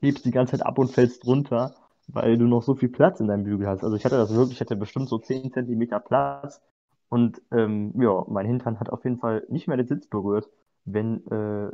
[0.00, 1.74] hebst die ganze Zeit ab und fällst runter,
[2.06, 3.84] weil du noch so viel Platz in deinem Bügel hast.
[3.84, 6.62] Also ich hatte das wirklich, ich hatte bestimmt so 10 Zentimeter Platz
[7.08, 10.48] und ähm, ja, mein Hintern hat auf jeden Fall nicht mehr den Sitz berührt,
[10.84, 11.70] wenn äh,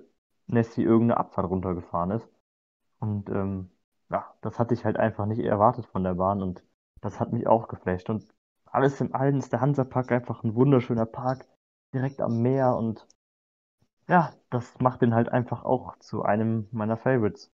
[0.47, 2.29] Nessie irgendeine Abfahrt runtergefahren ist.
[2.99, 3.71] Und ähm,
[4.11, 6.63] ja, das hatte ich halt einfach nicht erwartet von der Bahn und
[7.05, 8.11] das hat mich auch geflasht.
[8.11, 8.25] Und
[8.65, 11.47] alles im Allen ist der Hansapark einfach ein wunderschöner Park,
[11.93, 13.07] direkt am Meer und
[14.09, 17.51] ja, das macht den halt einfach auch zu einem meiner Favorites.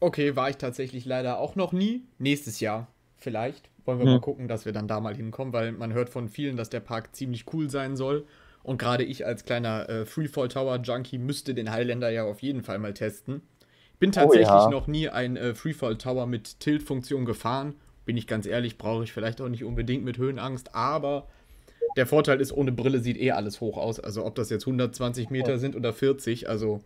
[0.00, 2.06] Okay, war ich tatsächlich leider auch noch nie.
[2.18, 3.68] Nächstes Jahr vielleicht.
[3.84, 4.12] Wollen wir hm.
[4.12, 6.80] mal gucken, dass wir dann da mal hinkommen, weil man hört von vielen, dass der
[6.80, 8.26] Park ziemlich cool sein soll.
[8.62, 12.62] Und gerade ich als kleiner äh, Freefall Tower Junkie müsste den Highlander ja auf jeden
[12.62, 13.42] Fall mal testen.
[13.98, 14.70] Bin tatsächlich oh, ja.
[14.70, 17.74] noch nie ein äh, Freefall Tower mit Tilt-Funktion gefahren.
[18.08, 21.26] Bin ich ganz ehrlich, brauche ich vielleicht auch nicht unbedingt mit Höhenangst, aber
[21.98, 24.00] der Vorteil ist, ohne Brille sieht eh alles hoch aus.
[24.00, 26.80] Also ob das jetzt 120 Meter sind oder 40, also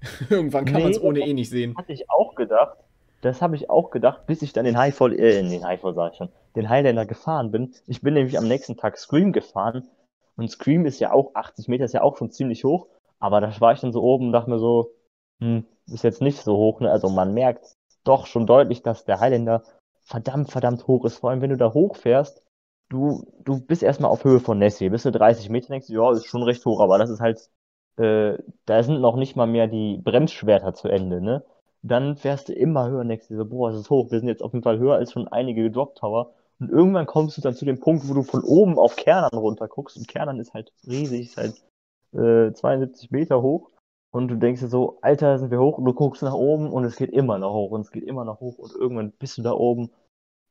[0.30, 1.76] irgendwann kann nee, man es ohne eh nicht sehen.
[1.76, 2.78] Hatte ich auch gedacht.
[3.20, 6.18] Das habe ich auch gedacht, bis ich dann den Highfall, äh, den Highfall sag ich
[6.18, 7.74] schon, den Highlander gefahren bin.
[7.88, 9.88] Ich bin nämlich am nächsten Tag Scream gefahren
[10.36, 12.86] und Scream ist ja auch 80 Meter, ist ja auch schon ziemlich hoch.
[13.18, 14.92] Aber da war ich dann so oben und dachte mir so,
[15.40, 16.78] hm, ist jetzt nicht so hoch.
[16.78, 16.92] Ne?
[16.92, 19.64] Also man merkt doch schon deutlich, dass der Highlander
[20.04, 21.18] verdammt, verdammt hoch ist.
[21.18, 22.42] Vor allem, wenn du da hochfährst,
[22.88, 24.90] du, du bist erstmal auf Höhe von Nessie.
[24.90, 27.50] Bist du 30 Meter, denkst du, ja, ist schon recht hoch, aber das ist halt,
[27.96, 31.44] äh, da sind noch nicht mal mehr die Bremsschwerter zu Ende, ne?
[31.82, 34.10] Dann fährst du immer höher, denkst du so, boah, es ist hoch.
[34.10, 36.32] Wir sind jetzt auf jeden Fall höher als schon einige Drop Tower.
[36.58, 39.68] Und irgendwann kommst du dann zu dem Punkt, wo du von oben auf Kernern runter
[39.68, 39.96] guckst.
[39.98, 41.62] Und Kernern ist halt riesig, ist halt
[42.14, 43.70] äh, 72 Meter hoch.
[44.14, 45.76] Und du denkst dir so, Alter, sind wir hoch.
[45.76, 47.72] Und du guckst nach oben und es geht immer noch hoch.
[47.72, 48.58] Und es geht immer noch hoch.
[48.58, 49.90] Und irgendwann bist du da oben.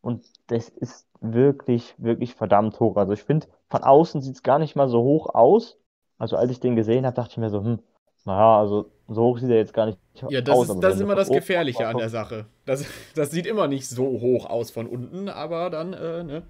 [0.02, 2.98] Und das ist wirklich, wirklich verdammt hoch.
[2.98, 5.78] Also ich finde, von außen sieht es gar nicht mal so hoch aus.
[6.18, 7.80] Also als ich den gesehen habe, dachte ich mir so, hm,
[8.26, 10.70] Naja, also so hoch sieht er jetzt gar nicht ja, das aus.
[10.70, 12.48] Ist, das ist immer das Gefährliche an der Sache.
[12.66, 16.44] Das, das sieht immer nicht so hoch aus von unten, aber dann, äh, ne?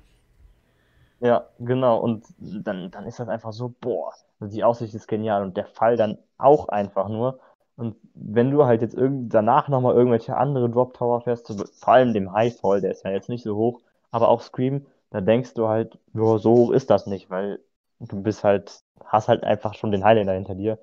[1.23, 1.99] Ja, genau.
[1.99, 5.95] Und dann, dann ist das einfach so, boah, die Aussicht ist genial und der Fall
[5.95, 7.39] dann auch einfach nur.
[7.75, 11.47] Und wenn du halt jetzt irgend danach nochmal irgendwelche andere Drop Tower fährst,
[11.79, 13.81] vor allem dem Highfall, der ist ja jetzt nicht so hoch,
[14.11, 17.59] aber auch Scream, da denkst du halt, boah, so hoch ist das nicht, weil
[17.99, 20.77] du bist halt, hast halt einfach schon den Highlander hinter dir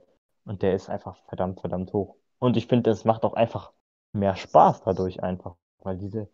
[0.47, 2.17] und der ist einfach verdammt, verdammt hoch.
[2.39, 3.73] Und ich finde, es macht auch einfach
[4.13, 6.29] mehr Spaß dadurch einfach, weil diese,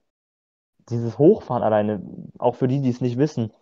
[0.89, 2.01] dieses Hochfahren alleine,
[2.39, 3.53] auch für die, die es nicht wissen,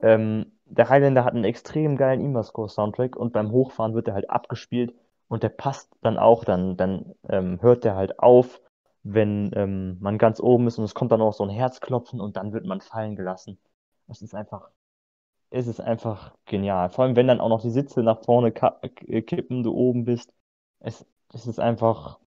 [0.00, 4.94] ähm, der Highlander hat einen extrem geilen Imascore-Soundtrack und beim Hochfahren wird er halt abgespielt
[5.28, 8.60] und der passt dann auch, dann, dann ähm, hört der halt auf,
[9.02, 12.36] wenn ähm, man ganz oben ist und es kommt dann auch so ein Herzklopfen und
[12.36, 13.58] dann wird man fallen gelassen.
[14.06, 14.70] Das ist einfach,
[15.50, 16.90] es ist einfach genial.
[16.90, 20.32] Vor allem, wenn dann auch noch die Sitze nach vorne äh, kippen, du oben bist.
[20.80, 22.18] Es, es ist einfach,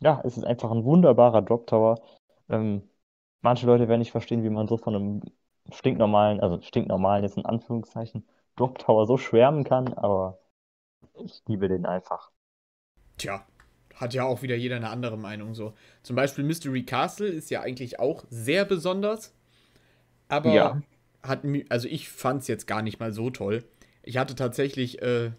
[0.00, 2.00] ja, es ist einfach ein wunderbarer Drop Tower.
[2.48, 2.88] Ähm,
[3.42, 5.22] manche Leute werden nicht verstehen, wie man so von einem
[5.72, 10.38] stinknormalen, also stinknormalen jetzt in Anführungszeichen, Drop Tower so schwärmen kann, aber
[11.14, 12.30] ich liebe den einfach.
[13.16, 13.44] Tja,
[13.94, 15.74] hat ja auch wieder jeder eine andere Meinung so.
[16.02, 19.34] Zum Beispiel Mystery Castle ist ja eigentlich auch sehr besonders,
[20.28, 20.82] aber ja.
[21.22, 23.64] hat also ich fand es jetzt gar nicht mal so toll.
[24.02, 25.32] Ich hatte tatsächlich äh,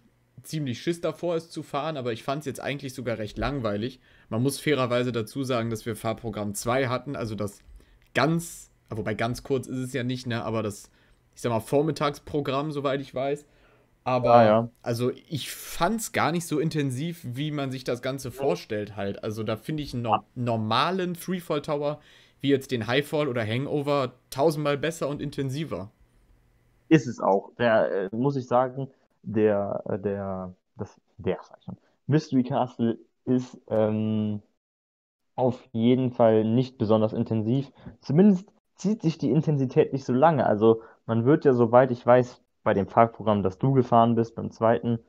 [0.43, 3.99] ziemlich Schiss davor, es zu fahren, aber ich fand es jetzt eigentlich sogar recht langweilig.
[4.29, 7.59] Man muss fairerweise dazu sagen, dass wir Fahrprogramm 2 hatten, also das
[8.13, 10.43] ganz Wobei ganz kurz ist es ja nicht, ne?
[10.43, 10.89] Aber das,
[11.33, 13.45] ich sag mal, Vormittagsprogramm, soweit ich weiß.
[14.03, 14.69] Aber, ah, ja.
[14.83, 19.23] also ich fand's gar nicht so intensiv, wie man sich das Ganze vorstellt halt.
[19.23, 21.99] Also da finde ich einen no normalen Freefall Tower,
[22.39, 25.89] wie jetzt den Highfall oder Hangover, tausendmal besser und intensiver.
[26.87, 27.51] Ist es auch.
[27.57, 28.89] Der, äh, muss ich sagen,
[29.23, 31.39] der, äh, der, das, der,
[32.05, 34.43] Mystery Castle ist ähm,
[35.35, 37.71] auf jeden Fall nicht besonders intensiv.
[38.01, 40.45] Zumindest zieht sich die Intensität nicht so lange.
[40.45, 44.51] Also man wird ja, soweit ich weiß, bei dem Fahrprogramm, das du gefahren bist, beim
[44.51, 44.99] zweiten,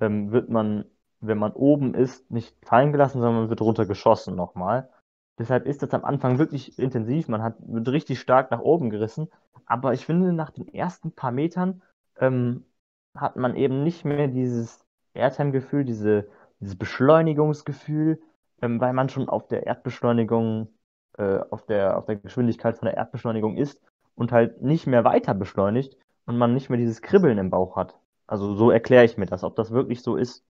[0.00, 0.84] ähm, wird man,
[1.20, 4.90] wenn man oben ist, nicht fallen gelassen, sondern man wird runtergeschossen nochmal.
[5.38, 7.28] Deshalb ist das am Anfang wirklich intensiv.
[7.28, 9.28] Man hat, wird richtig stark nach oben gerissen.
[9.66, 11.82] Aber ich finde, nach den ersten paar Metern
[12.18, 12.64] ähm,
[13.14, 14.84] hat man eben nicht mehr dieses
[15.14, 16.28] Airtime-Gefühl, diese,
[16.60, 18.20] dieses Beschleunigungsgefühl,
[18.62, 20.68] ähm, weil man schon auf der Erdbeschleunigung
[21.18, 23.80] äh, auf, der, auf der Geschwindigkeit von der Erdbeschleunigung ist
[24.14, 25.96] und halt nicht mehr weiter beschleunigt
[26.26, 27.98] und man nicht mehr dieses Kribbeln im Bauch hat.
[28.26, 29.44] Also so erkläre ich mir das.
[29.44, 30.44] Ob das wirklich so ist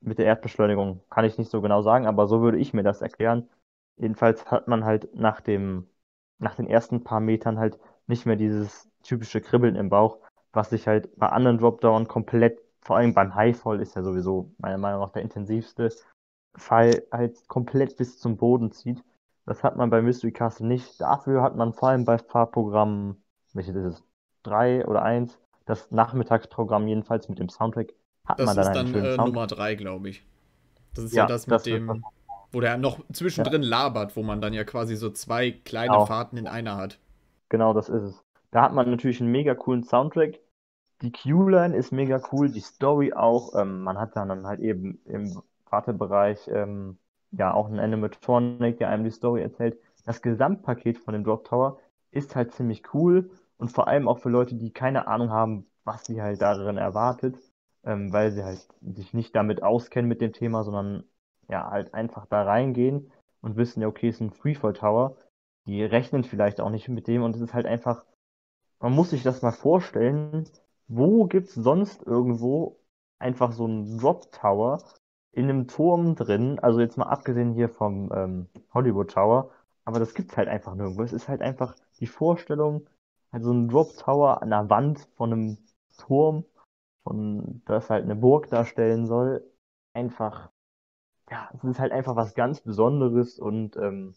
[0.00, 3.02] mit der Erdbeschleunigung, kann ich nicht so genau sagen, aber so würde ich mir das
[3.02, 3.48] erklären.
[3.96, 5.88] Jedenfalls hat man halt nach dem,
[6.38, 10.18] nach den ersten paar Metern halt nicht mehr dieses typische Kribbeln im Bauch,
[10.52, 14.78] was sich halt bei anderen Dropdown komplett, vor allem beim Highfall ist ja sowieso meiner
[14.78, 15.90] Meinung nach der intensivste
[16.56, 19.02] Fall, halt komplett bis zum Boden zieht.
[19.46, 21.00] Das hat man bei Mystery Castle nicht.
[21.00, 23.16] Dafür hat man vor allem bei Fahrprogrammen,
[23.54, 24.04] welches ist es?
[24.42, 25.38] Drei oder eins?
[25.64, 27.92] Das Nachmittagsprogramm jedenfalls mit dem Soundtrack
[28.24, 30.26] hat das man dann einen schönen Das ist dann Nummer drei, glaube ich.
[30.94, 32.04] Das ist ja, ja das mit das dem,
[32.52, 33.68] wo der noch zwischendrin ja.
[33.68, 36.06] labert, wo man dann ja quasi so zwei kleine genau.
[36.06, 36.98] Fahrten in einer hat.
[37.48, 38.24] Genau, das ist es.
[38.50, 40.40] Da hat man natürlich einen mega coolen Soundtrack.
[41.02, 43.54] Die Q-Line ist mega cool, die Story auch.
[43.54, 46.98] Ähm, man hat dann halt eben im Wartebereich ähm,
[47.32, 49.78] ja auch ein Animatronic, der einem die Story erzählt.
[50.04, 51.78] Das Gesamtpaket von dem Drop Tower
[52.10, 56.04] ist halt ziemlich cool und vor allem auch für Leute, die keine Ahnung haben, was
[56.04, 57.36] sie halt darin erwartet,
[57.84, 61.04] ähm, weil sie halt sich nicht damit auskennen mit dem Thema, sondern
[61.48, 63.10] ja halt einfach da reingehen
[63.40, 65.16] und wissen, ja, okay, es ist ein Freefall Tower.
[65.66, 68.04] Die rechnen vielleicht auch nicht mit dem und es ist halt einfach,
[68.80, 70.48] man muss sich das mal vorstellen,
[70.88, 72.78] wo gibt's sonst irgendwo
[73.18, 74.82] einfach so einen Drop Tower,
[75.36, 79.50] in einem Turm drin, also jetzt mal abgesehen hier vom ähm, Hollywood Tower,
[79.84, 81.02] aber das gibt's halt einfach nirgendwo.
[81.02, 82.88] Es ist halt einfach die Vorstellung,
[83.32, 85.58] halt so ein Drop Tower an der Wand von einem
[85.98, 86.44] Turm,
[87.04, 89.44] von das halt eine Burg darstellen soll,
[89.94, 90.50] einfach,
[91.30, 94.14] ja, es ist halt einfach was ganz Besonderes und ähm,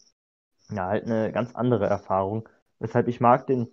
[0.70, 2.48] ja, halt eine ganz andere Erfahrung.
[2.80, 3.68] Weshalb ich mag den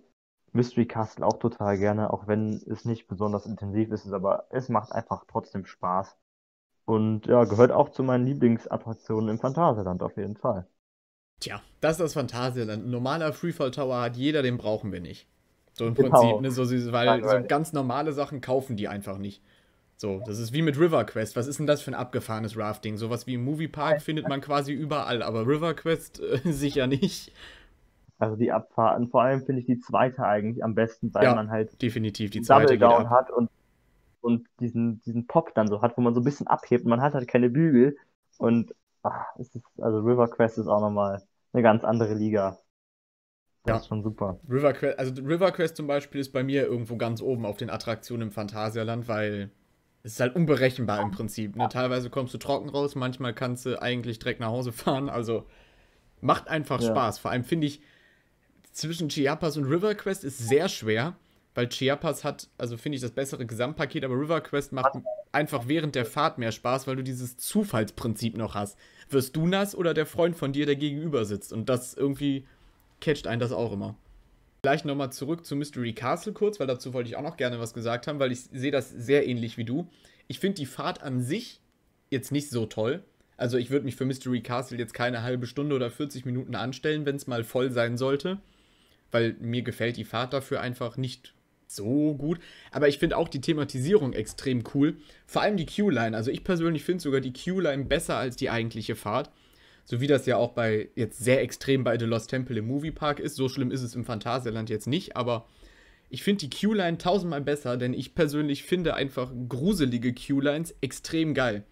[0.52, 4.92] Mystery Castle auch total gerne, auch wenn es nicht besonders intensiv ist, aber es macht
[4.92, 6.16] einfach trotzdem Spaß.
[6.88, 10.66] Und ja, gehört auch zu meinen Lieblingsattraktionen im Phantasialand auf jeden Fall.
[11.38, 12.86] Tja, das ist das Phantasialand.
[12.86, 15.28] Ein normaler Freefall Tower hat jeder, den brauchen wir nicht.
[15.74, 16.18] So im genau.
[16.18, 16.50] Prinzip, ne?
[16.50, 19.42] So, weil so ganz normale Sachen kaufen die einfach nicht.
[19.96, 21.36] So, das ist wie mit River Quest.
[21.36, 22.96] Was ist denn das für ein abgefahrenes Rafting?
[22.96, 27.34] Sowas wie im Moviepark findet man quasi überall, aber River Quest äh, sicher nicht.
[28.18, 31.50] Also die Abfahrten, vor allem finde ich die zweite eigentlich am besten, weil ja, man
[31.50, 33.50] halt definitiv die zweite Double Down hat und
[34.28, 37.00] und diesen, diesen Pop dann so hat, wo man so ein bisschen abhebt und man
[37.00, 37.96] hat halt keine Bügel.
[38.36, 41.22] Und ach, es ist, also River Quest ist auch nochmal
[41.52, 42.58] eine ganz andere Liga.
[43.64, 43.76] Das ja.
[43.80, 44.38] ist schon super.
[44.48, 47.70] River Quest, also River Quest zum Beispiel ist bei mir irgendwo ganz oben auf den
[47.70, 49.50] Attraktionen im Phantasialand, weil
[50.02, 51.56] es ist halt unberechenbar im Prinzip.
[51.56, 51.68] Ne?
[51.68, 55.08] Teilweise kommst du trocken raus, manchmal kannst du eigentlich direkt nach Hause fahren.
[55.08, 55.46] Also
[56.20, 56.88] macht einfach ja.
[56.88, 57.18] Spaß.
[57.18, 57.82] Vor allem finde ich,
[58.72, 61.16] zwischen Chiapas und River Quest ist sehr schwer,
[61.54, 64.92] weil Chiapas hat, also finde ich, das bessere Gesamtpaket, aber River Quest macht
[65.32, 68.78] einfach während der Fahrt mehr Spaß, weil du dieses Zufallsprinzip noch hast.
[69.10, 71.52] Wirst du nass oder der Freund von dir, der gegenüber sitzt?
[71.52, 72.46] Und das irgendwie
[73.00, 73.96] catcht einen das auch immer.
[74.62, 77.74] Gleich nochmal zurück zu Mystery Castle kurz, weil dazu wollte ich auch noch gerne was
[77.74, 79.88] gesagt haben, weil ich sehe das sehr ähnlich wie du.
[80.26, 81.60] Ich finde die Fahrt an sich
[82.10, 83.02] jetzt nicht so toll.
[83.36, 87.06] Also ich würde mich für Mystery Castle jetzt keine halbe Stunde oder 40 Minuten anstellen,
[87.06, 88.38] wenn es mal voll sein sollte.
[89.12, 91.34] Weil mir gefällt die Fahrt dafür einfach nicht
[91.70, 92.38] so gut.
[92.70, 94.96] Aber ich finde auch die Thematisierung extrem cool.
[95.26, 96.16] Vor allem die Q-Line.
[96.16, 99.30] Also ich persönlich finde sogar die Q-Line besser als die eigentliche Fahrt.
[99.84, 103.20] So wie das ja auch bei jetzt sehr extrem bei The Lost Temple im Moviepark
[103.20, 103.36] ist.
[103.36, 105.46] So schlimm ist es im Phantasialand jetzt nicht, aber
[106.10, 111.64] ich finde die Q-Line tausendmal besser, denn ich persönlich finde einfach gruselige Q-Lines extrem geil.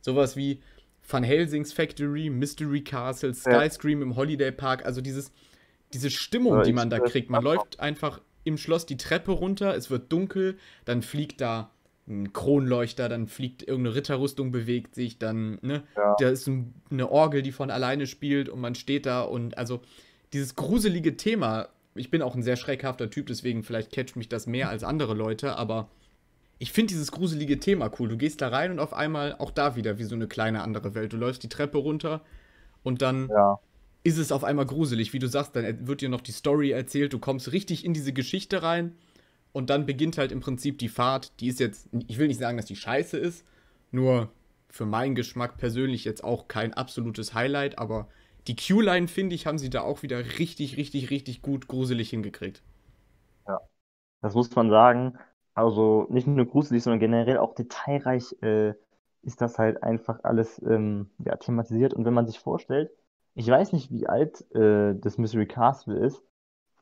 [0.00, 0.60] Sowas wie
[1.08, 4.06] Van Helsings Factory, Mystery Castle, Skyscream ja.
[4.06, 5.32] im Holiday Park, also dieses,
[5.92, 7.28] diese Stimmung, die man da kriegt.
[7.28, 11.70] Man läuft einfach im Schloss die Treppe runter, es wird dunkel, dann fliegt da
[12.08, 16.16] ein Kronleuchter, dann fliegt irgendeine Ritterrüstung, bewegt sich, dann, ne, ja.
[16.18, 19.80] da ist ein, eine Orgel, die von alleine spielt und man steht da und also
[20.32, 24.46] dieses gruselige Thema, ich bin auch ein sehr schreckhafter Typ, deswegen vielleicht catcht mich das
[24.46, 25.88] mehr als andere Leute, aber
[26.58, 28.08] ich finde dieses gruselige Thema cool.
[28.08, 30.94] Du gehst da rein und auf einmal auch da wieder wie so eine kleine andere
[30.94, 31.12] Welt.
[31.12, 32.20] Du läufst die Treppe runter
[32.84, 33.58] und dann ja.
[34.04, 35.12] Ist es auf einmal gruselig.
[35.12, 38.12] Wie du sagst, dann wird dir noch die Story erzählt, du kommst richtig in diese
[38.12, 38.96] Geschichte rein
[39.52, 41.32] und dann beginnt halt im Prinzip die Fahrt.
[41.40, 43.44] Die ist jetzt, ich will nicht sagen, dass die scheiße ist,
[43.92, 44.30] nur
[44.70, 48.08] für meinen Geschmack persönlich jetzt auch kein absolutes Highlight, aber
[48.48, 52.62] die Q-Line, finde ich, haben sie da auch wieder richtig, richtig, richtig gut gruselig hingekriegt.
[53.46, 53.60] Ja,
[54.22, 55.18] das muss man sagen.
[55.54, 58.74] Also nicht nur gruselig, sondern generell auch detailreich äh,
[59.22, 61.94] ist das halt einfach alles ähm, ja, thematisiert.
[61.94, 62.92] Und wenn man sich vorstellt,
[63.34, 66.22] ich weiß nicht, wie alt äh, das Mystery Castle ist,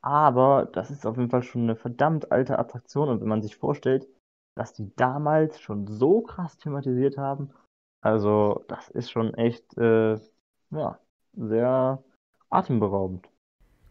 [0.01, 3.09] aber das ist auf jeden Fall schon eine verdammt alte Attraktion.
[3.09, 4.07] Und wenn man sich vorstellt,
[4.55, 7.51] dass die damals schon so krass thematisiert haben,
[8.01, 10.19] also das ist schon echt, äh,
[10.71, 10.99] ja,
[11.33, 12.03] sehr
[12.49, 13.29] atemberaubend.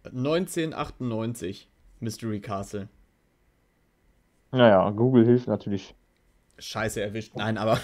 [0.04, 2.88] 1998, Mystery Castle.
[4.50, 5.94] Naja, Google hilft natürlich.
[6.58, 7.36] Scheiße erwischt.
[7.36, 7.78] Nein, aber.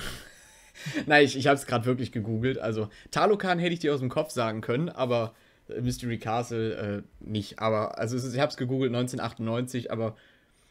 [1.06, 2.58] Nein, ich, ich habe es gerade wirklich gegoogelt.
[2.58, 5.34] Also, Talokan hätte ich dir aus dem Kopf sagen können, aber
[5.68, 7.58] Mystery Castle äh, nicht.
[7.58, 10.16] Aber, also ich habe es gegoogelt, 1998, aber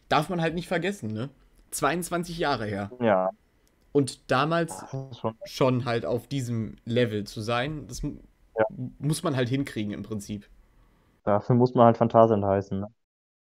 [0.10, 1.30] darf man halt nicht vergessen, ne?
[1.72, 2.92] 22 Jahre her.
[3.02, 3.30] Ja.
[3.92, 4.86] Und damals
[5.20, 5.36] schon.
[5.46, 8.12] schon halt auf diesem Level zu sein, das ja.
[9.00, 10.48] muss man halt hinkriegen im Prinzip.
[11.24, 12.88] Dafür muss man halt Phantasien heißen, ne?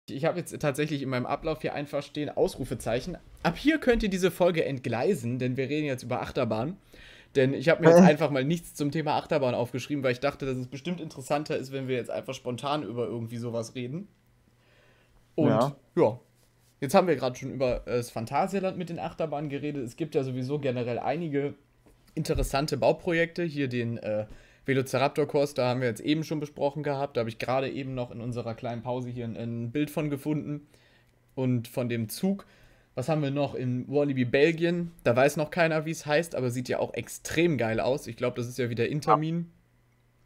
[0.09, 3.17] Ich habe jetzt tatsächlich in meinem Ablauf hier einfach stehen Ausrufezeichen.
[3.41, 6.77] Ab hier könnt ihr diese Folge entgleisen, denn wir reden jetzt über Achterbahn.
[7.35, 10.45] Denn ich habe mir jetzt einfach mal nichts zum Thema Achterbahn aufgeschrieben, weil ich dachte,
[10.45, 14.07] dass es bestimmt interessanter ist, wenn wir jetzt einfach spontan über irgendwie sowas reden.
[15.35, 16.19] Und ja, ja
[16.83, 19.85] jetzt haben wir gerade schon über äh, das Phantasialand mit den Achterbahnen geredet.
[19.85, 21.55] Es gibt ja sowieso generell einige
[22.13, 23.43] interessante Bauprojekte.
[23.43, 24.25] Hier den äh,
[24.65, 27.17] Velociraptor-Kurs, da haben wir jetzt eben schon besprochen gehabt.
[27.17, 30.09] Da habe ich gerade eben noch in unserer kleinen Pause hier ein, ein Bild von
[30.09, 30.67] gefunden.
[31.35, 32.45] Und von dem Zug
[32.95, 34.91] was haben wir noch in Wallaby Belgien?
[35.03, 38.05] Da weiß noch keiner, wie es heißt, aber sieht ja auch extrem geil aus.
[38.05, 39.51] Ich glaube, das ist ja wieder Intermin.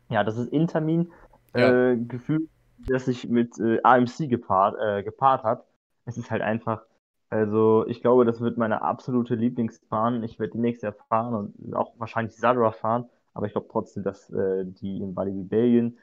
[0.10, 1.12] Ja, das ist Intermin.
[1.56, 1.92] Ja.
[1.92, 5.64] Äh, Gefühl, das sich mit äh, AMC gepaart, äh, gepaart hat.
[6.06, 6.82] Es ist halt einfach,
[7.30, 10.24] also ich glaube, das wird meine absolute Lieblingsbahn.
[10.24, 13.06] Ich werde die nächste fahren und auch wahrscheinlich Zadra fahren.
[13.38, 15.98] Aber ich glaube trotzdem, dass äh, die in Walibi Belgien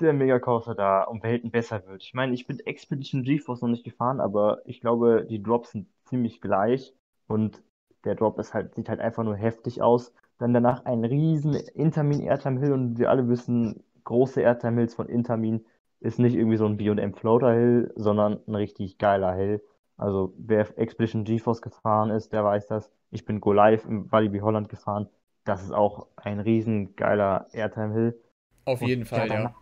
[0.00, 2.02] der Megacoaster da um Welten besser wird.
[2.02, 5.88] Ich meine, ich bin Expedition GeForce noch nicht gefahren, aber ich glaube, die Drops sind
[6.04, 6.94] ziemlich gleich
[7.26, 7.62] und
[8.04, 10.12] der Drop ist halt, sieht halt einfach nur heftig aus.
[10.38, 15.08] Dann danach ein riesen Intermin Airtime Hill und wir alle wissen, große Airtime Hills von
[15.08, 15.64] Intermin
[16.00, 19.62] ist nicht irgendwie so ein B&M Floater Hill, sondern ein richtig geiler Hill.
[19.96, 22.90] Also wer Expedition GeForce gefahren ist, der weiß das.
[23.10, 25.08] Ich bin Go Live im Walibi Holland gefahren.
[25.48, 28.20] Das ist auch ein riesen geiler Airtime Hill.
[28.64, 29.54] Auf jeden und Fall, ja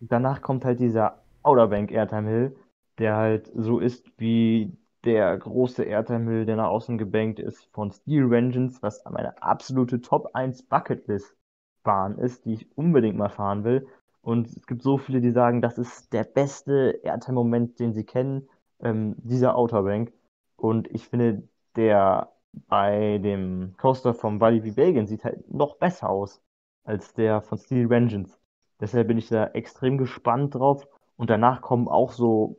[0.00, 2.56] danach kommt halt dieser Outer Bank Airtime Hill,
[2.98, 7.92] der halt so ist wie der große Airtime Hill, der nach außen gebankt ist von
[7.92, 11.36] Steel Vengeance, was meine absolute Top 1 Bucketlist
[11.84, 13.86] Bahn ist, die ich unbedingt mal fahren will.
[14.22, 18.48] Und es gibt so viele, die sagen, das ist der beste Airtime-Moment, den sie kennen,
[18.80, 20.12] ähm, dieser Outer Bank.
[20.56, 21.44] Und ich finde,
[21.76, 22.32] der
[22.68, 26.42] bei dem Coaster vom Walibi Belgien sieht halt noch besser aus
[26.84, 28.38] als der von Steel Vengeance.
[28.80, 30.86] Deshalb bin ich da extrem gespannt drauf.
[31.16, 32.58] Und danach kommen auch so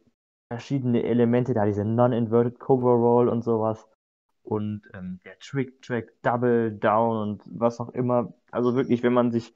[0.52, 3.88] verschiedene Elemente, da diese Non-Inverted Coverall und sowas.
[4.44, 8.34] Und ähm, der Trick-Track, Double Down und was auch immer.
[8.52, 9.54] Also wirklich, wenn man sich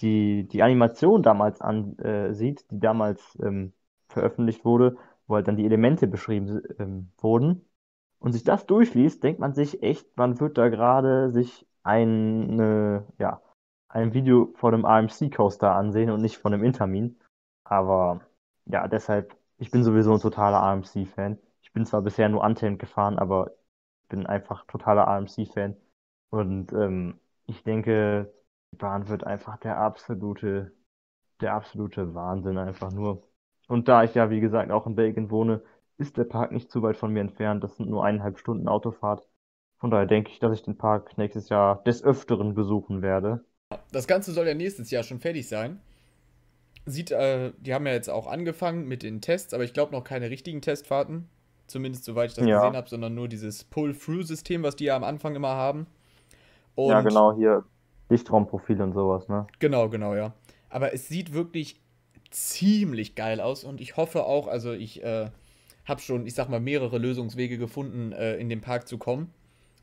[0.00, 3.72] die, die Animation damals ansieht, äh, die damals ähm,
[4.08, 7.67] veröffentlicht wurde, wo halt dann die Elemente beschrieben ähm, wurden,
[8.20, 13.40] und sich das durchliest, denkt man sich echt, man wird da gerade sich eine, ja,
[13.88, 17.18] ein Video von einem AMC-Coaster ansehen und nicht von einem Intermin.
[17.64, 18.20] Aber
[18.66, 21.38] ja, deshalb, ich bin sowieso ein totaler AMC-Fan.
[21.62, 23.52] Ich bin zwar bisher nur Untamed gefahren, aber
[24.02, 25.76] ich bin einfach totaler AMC-Fan.
[26.30, 28.32] Und ähm, ich denke,
[28.72, 30.72] die Bahn wird einfach der absolute,
[31.40, 33.22] der absolute Wahnsinn einfach nur.
[33.68, 35.62] Und da ich ja, wie gesagt, auch in Belgien wohne,
[35.98, 37.62] ist der Park nicht zu weit von mir entfernt.
[37.62, 39.26] Das sind nur eineinhalb Stunden Autofahrt.
[39.78, 43.44] Von daher denke ich, dass ich den Park nächstes Jahr des Öfteren besuchen werde.
[43.92, 45.80] Das Ganze soll ja nächstes Jahr schon fertig sein.
[46.86, 50.04] Sieht, äh, die haben ja jetzt auch angefangen mit den Tests, aber ich glaube noch
[50.04, 51.28] keine richtigen Testfahrten.
[51.66, 52.60] Zumindest soweit ich das ja.
[52.60, 55.86] gesehen habe, sondern nur dieses Pull-Through-System, was die ja am Anfang immer haben.
[56.74, 57.64] Und ja, genau, hier
[58.08, 59.46] Lichtraumprofil und sowas, ne?
[59.58, 60.32] Genau, genau, ja.
[60.70, 61.80] Aber es sieht wirklich
[62.30, 65.30] ziemlich geil aus und ich hoffe auch, also ich äh,
[65.88, 69.32] habe schon, ich sag mal, mehrere Lösungswege gefunden, äh, in den Park zu kommen.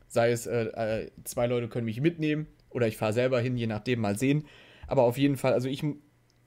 [0.08, 3.66] Sei es, äh, äh zwei Leute können mich mitnehmen oder ich fahre selber hin, je
[3.66, 4.46] nachdem, mal sehen.
[4.86, 5.82] Aber auf jeden Fall, also ich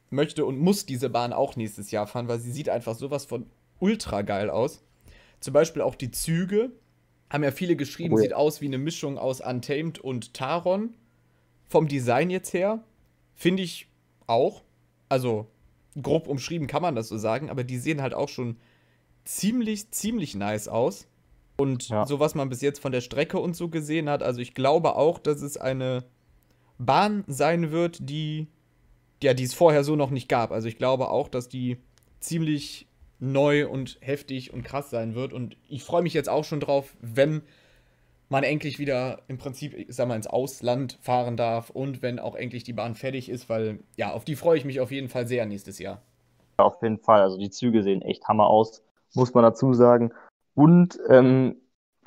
[0.10, 3.47] möchte und muss diese Bahn auch nächstes Jahr fahren, weil sie sieht einfach sowas von
[3.80, 4.84] ultra geil aus.
[5.39, 6.72] Zum Beispiel auch die Züge.
[7.30, 10.95] Haben ja viele geschrieben, oh sieht aus wie eine Mischung aus Untamed und Taron.
[11.68, 12.84] Vom Design jetzt her.
[13.36, 13.88] Finde ich
[14.26, 14.64] auch.
[15.10, 15.47] Also,
[16.01, 18.57] grob umschrieben kann man das so sagen, aber die sehen halt auch schon
[19.26, 21.07] ziemlich, ziemlich nice aus.
[21.57, 22.05] Und ja.
[22.05, 24.95] so was man bis jetzt von der Strecke und so gesehen hat, also ich glaube
[24.95, 26.05] auch, dass es eine
[26.78, 28.47] Bahn sein wird, die
[29.22, 30.51] ja, die es vorher so noch nicht gab.
[30.51, 31.78] Also ich glaube auch, dass die
[32.20, 32.88] ziemlich
[33.20, 35.34] neu und heftig und krass sein wird.
[35.34, 37.41] Und ich freue mich jetzt auch schon drauf, wenn
[38.30, 42.36] man endlich wieder im Prinzip, ich sag mal, ins Ausland fahren darf und wenn auch
[42.36, 45.28] endlich die Bahn fertig ist, weil ja, auf die freue ich mich auf jeden Fall
[45.28, 46.01] sehr nächstes Jahr.
[46.57, 48.84] Auf jeden Fall, also die Züge sehen echt Hammer aus,
[49.16, 50.12] muss man dazu sagen.
[50.55, 51.55] Und ähm,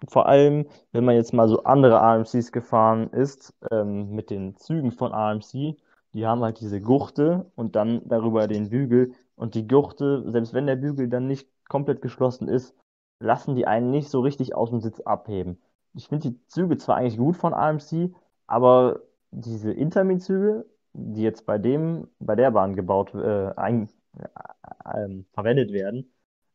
[0.09, 4.93] vor allem, wenn man jetzt mal so andere AMCs gefahren ist, ähm, mit den Zügen
[4.93, 5.77] von AMC,
[6.15, 9.13] die haben halt diese Gurte und dann darüber den Bügel.
[9.37, 12.75] Und die Gurte, selbst wenn der Bügel dann nicht komplett geschlossen ist,
[13.21, 15.61] lassen die einen nicht so richtig aus dem Sitz abheben.
[15.95, 18.15] Ich finde die Züge zwar eigentlich gut von AMC,
[18.47, 19.01] aber
[19.31, 23.89] diese Intermin-Züge, die jetzt bei dem, bei der Bahn gebaut, äh, ein,
[24.19, 24.27] äh,
[24.85, 26.12] äh, verwendet werden,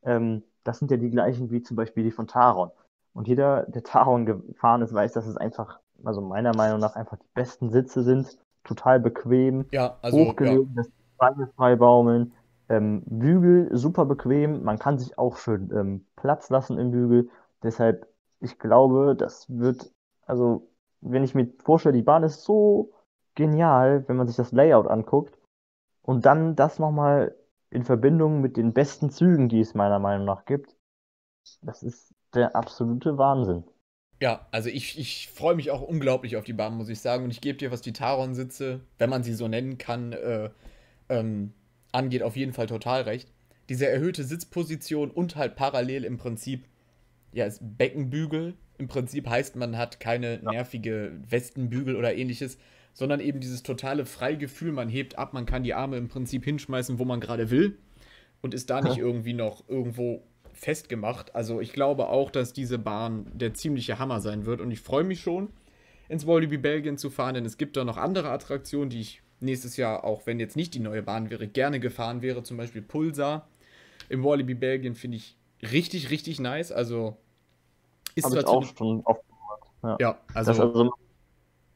[0.07, 2.71] ähm, das sind ja die gleichen wie zum Beispiel die von Taron.
[3.13, 7.17] Und jeder, der Taron gefahren ist, weiß, dass es einfach, also meiner Meinung nach, einfach
[7.17, 8.37] die besten Sitze sind.
[8.63, 9.65] Total bequem.
[9.71, 10.17] Ja, also.
[10.17, 10.83] Hochgelegen, ja.
[10.83, 12.33] das Beine frei baumeln.
[12.69, 14.63] Ähm, Bügel super bequem.
[14.63, 17.29] Man kann sich auch schön ähm, Platz lassen im Bügel.
[17.63, 18.07] Deshalb,
[18.39, 19.91] ich glaube, das wird,
[20.25, 20.69] also,
[21.01, 22.91] wenn ich mir vorstelle, die Bahn ist so
[23.35, 25.37] genial, wenn man sich das Layout anguckt.
[26.01, 27.35] Und dann das nochmal
[27.77, 30.75] in Verbindung mit den besten Zügen, die es meiner Meinung nach gibt.
[31.61, 33.63] Das ist der absolute Wahnsinn.
[34.19, 37.23] Ja, also ich, ich freue mich auch unglaublich auf die Bahn, muss ich sagen.
[37.23, 40.49] Und ich gebe dir, was die Taron-Sitze, wenn man sie so nennen kann, äh,
[41.07, 41.53] ähm,
[41.91, 43.31] angeht, auf jeden Fall total recht.
[43.69, 46.65] Diese erhöhte Sitzposition und halt parallel im Prinzip,
[47.31, 48.55] ja, ist Beckenbügel.
[48.79, 52.57] Im Prinzip heißt, man hat keine nervige Westenbügel oder ähnliches,
[52.97, 54.71] sondern eben dieses totale Freigefühl.
[54.71, 57.77] Man hebt ab, man kann die Arme im Prinzip hinschmeißen, wo man gerade will
[58.41, 60.23] und ist da nicht irgendwie noch irgendwo
[60.53, 61.35] festgemacht.
[61.35, 65.03] Also ich glaube auch, dass diese Bahn der ziemliche Hammer sein wird und ich freue
[65.03, 65.49] mich schon,
[66.09, 69.77] ins Walibi Belgien zu fahren, denn es gibt da noch andere Attraktionen, die ich nächstes
[69.77, 72.41] Jahr, auch wenn jetzt nicht die neue Bahn wäre, gerne gefahren wäre.
[72.41, 73.47] Zum Beispiel Pulsar
[74.09, 76.71] im Walibi Belgien finde ich richtig, richtig nice.
[76.71, 77.15] Also
[78.15, 79.99] ist Hab ich auch schon oft gehört.
[79.99, 80.91] Ja, ja also, das, also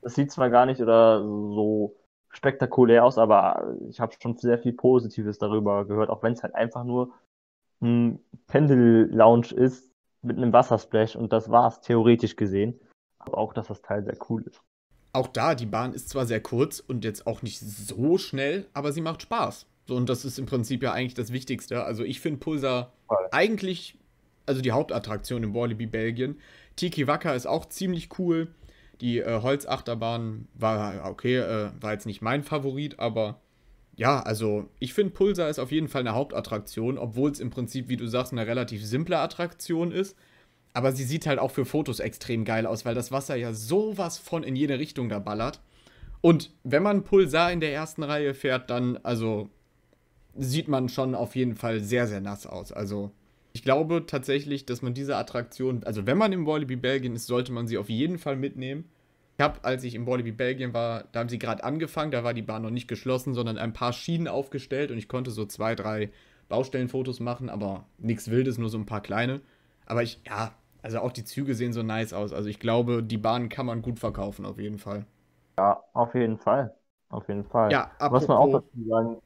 [0.01, 1.95] das sieht zwar gar nicht oder so
[2.29, 6.55] spektakulär aus, aber ich habe schon sehr viel Positives darüber gehört, auch wenn es halt
[6.55, 7.13] einfach nur
[7.81, 9.89] ein Pendel-Lounge ist
[10.21, 12.79] mit einem Wassersplash und das war es theoretisch gesehen.
[13.19, 14.61] Aber auch, dass das Teil sehr cool ist.
[15.13, 18.93] Auch da, die Bahn ist zwar sehr kurz und jetzt auch nicht so schnell, aber
[18.93, 19.65] sie macht Spaß.
[19.87, 21.83] So, und das ist im Prinzip ja eigentlich das Wichtigste.
[21.83, 23.27] Also ich finde Pulsar Voll.
[23.31, 23.97] eigentlich,
[24.45, 26.39] also die Hauptattraktion im Wallaby Belgien.
[26.75, 28.47] Tiki Waka ist auch ziemlich cool.
[29.01, 33.41] Die äh, Holzachterbahn war okay, äh, war jetzt nicht mein Favorit, aber
[33.95, 37.89] ja, also ich finde Pulsar ist auf jeden Fall eine Hauptattraktion, obwohl es im Prinzip,
[37.89, 40.15] wie du sagst, eine relativ simple Attraktion ist.
[40.73, 44.17] aber sie sieht halt auch für Fotos extrem geil aus, weil das Wasser ja sowas
[44.17, 45.61] von in jede Richtung da ballert.
[46.21, 49.49] Und wenn man Pulsar in der ersten Reihe fährt, dann, also,
[50.35, 52.71] sieht man schon auf jeden Fall sehr, sehr nass aus.
[52.71, 53.11] Also,
[53.53, 57.51] ich glaube tatsächlich, dass man diese Attraktion, also wenn man im Wallaby Belgien ist, sollte
[57.51, 58.85] man sie auf jeden Fall mitnehmen.
[59.37, 62.33] Ich habe, als ich im Wallaby Belgien war, da haben sie gerade angefangen, da war
[62.33, 65.75] die Bahn noch nicht geschlossen, sondern ein paar Schienen aufgestellt und ich konnte so zwei,
[65.75, 66.11] drei
[66.49, 69.41] Baustellenfotos machen, aber nichts Wildes, nur so ein paar kleine.
[69.85, 72.33] Aber ich, ja, also auch die Züge sehen so nice aus.
[72.33, 75.05] Also ich glaube, die Bahn kann man gut verkaufen, auf jeden Fall.
[75.57, 76.75] Ja, auf jeden Fall.
[77.09, 77.71] Auf jeden Fall.
[77.71, 79.21] Ja, was man auch dazu sagen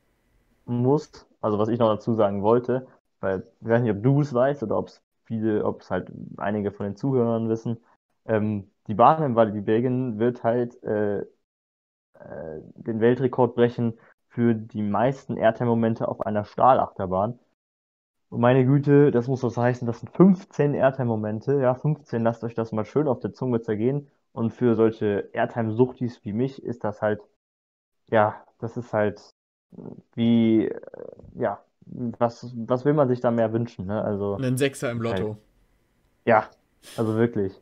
[0.65, 2.87] muss, also was ich noch dazu sagen wollte,
[3.25, 6.11] weil ich weiß nicht, ob du es weißt oder ob es viele, ob es halt
[6.37, 7.79] einige von den Zuhörern wissen,
[8.27, 11.25] ähm, die Bahn im Val di Belgien wird halt äh, äh,
[12.75, 13.99] den Weltrekord brechen
[14.29, 17.39] für die meisten Airtime-Momente auf einer Stahlachterbahn.
[18.29, 21.59] Und meine Güte, das muss was heißen, das sind 15 Airtime-Momente.
[21.61, 24.09] Ja, 15, lasst euch das mal schön auf der Zunge zergehen.
[24.33, 27.21] Und für solche Airtime-Suchtis wie mich ist das halt,
[28.09, 29.21] ja, das ist halt
[30.15, 30.81] wie, äh,
[31.35, 34.03] ja, was, was will man sich da mehr wünschen, ne?
[34.03, 34.35] Also.
[34.35, 35.27] Einen Sechser im Lotto.
[35.29, 35.37] Halt.
[36.25, 36.49] Ja,
[36.97, 37.53] also wirklich.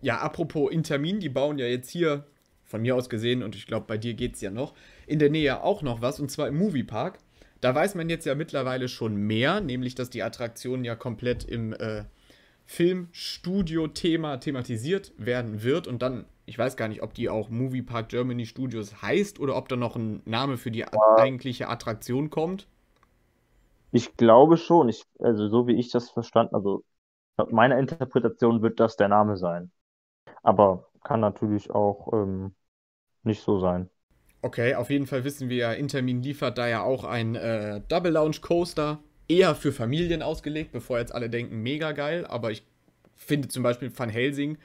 [0.00, 2.24] Ja, apropos Intermin, die bauen ja jetzt hier,
[2.64, 4.74] von mir aus gesehen, und ich glaube, bei dir geht es ja noch,
[5.06, 7.18] in der Nähe auch noch was, und zwar im Moviepark.
[7.60, 11.72] Da weiß man jetzt ja mittlerweile schon mehr, nämlich dass die Attraktion ja komplett im
[11.72, 12.04] äh,
[12.66, 18.10] Filmstudio-Thema thematisiert werden wird und dann, ich weiß gar nicht, ob die auch Movie Park
[18.10, 20.84] Germany Studios heißt oder ob da noch ein Name für die
[21.16, 22.68] eigentliche Attraktion kommt.
[23.90, 26.84] Ich glaube schon, ich, also so wie ich das verstanden, also
[27.50, 29.70] meiner Interpretation wird das der Name sein.
[30.42, 32.54] Aber kann natürlich auch ähm,
[33.22, 33.88] nicht so sein.
[34.42, 38.12] Okay, auf jeden Fall wissen wir ja, Intermin liefert da ja auch ein äh, Double
[38.12, 42.24] Lounge Coaster eher für Familien ausgelegt, bevor jetzt alle denken, mega geil.
[42.26, 42.62] Aber ich
[43.16, 44.58] finde zum Beispiel Van Helsing,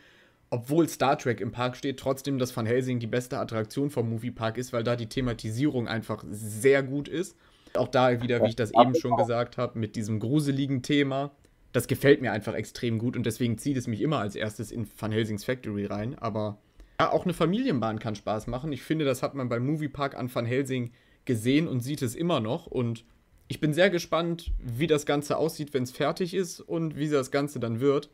[0.52, 4.58] obwohl Star Trek im Park steht, trotzdem, dass Van Helsing die beste Attraktion vom Moviepark
[4.58, 7.36] ist, weil da die Thematisierung einfach sehr gut ist.
[7.76, 11.32] Auch da wieder, wie ich das eben schon gesagt habe, mit diesem gruseligen Thema.
[11.72, 14.88] Das gefällt mir einfach extrem gut und deswegen zieht es mich immer als erstes in
[14.98, 16.16] Van Helsings Factory rein.
[16.20, 16.60] Aber
[17.00, 18.72] ja, auch eine Familienbahn kann Spaß machen.
[18.72, 20.92] Ich finde, das hat man beim Moviepark an Van Helsing
[21.26, 22.68] gesehen und sieht es immer noch.
[22.68, 23.06] Und
[23.48, 27.32] ich bin sehr gespannt, wie das Ganze aussieht, wenn es fertig ist und wie das
[27.32, 28.10] Ganze dann wird.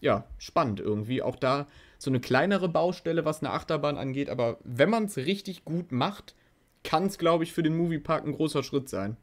[0.00, 1.22] Ja, spannend irgendwie.
[1.22, 1.66] Auch da
[1.98, 4.28] so eine kleinere Baustelle, was eine Achterbahn angeht.
[4.28, 6.34] Aber wenn man es richtig gut macht,
[6.86, 9.16] kann es, glaube ich, für den Moviepark ein großer Schritt sein.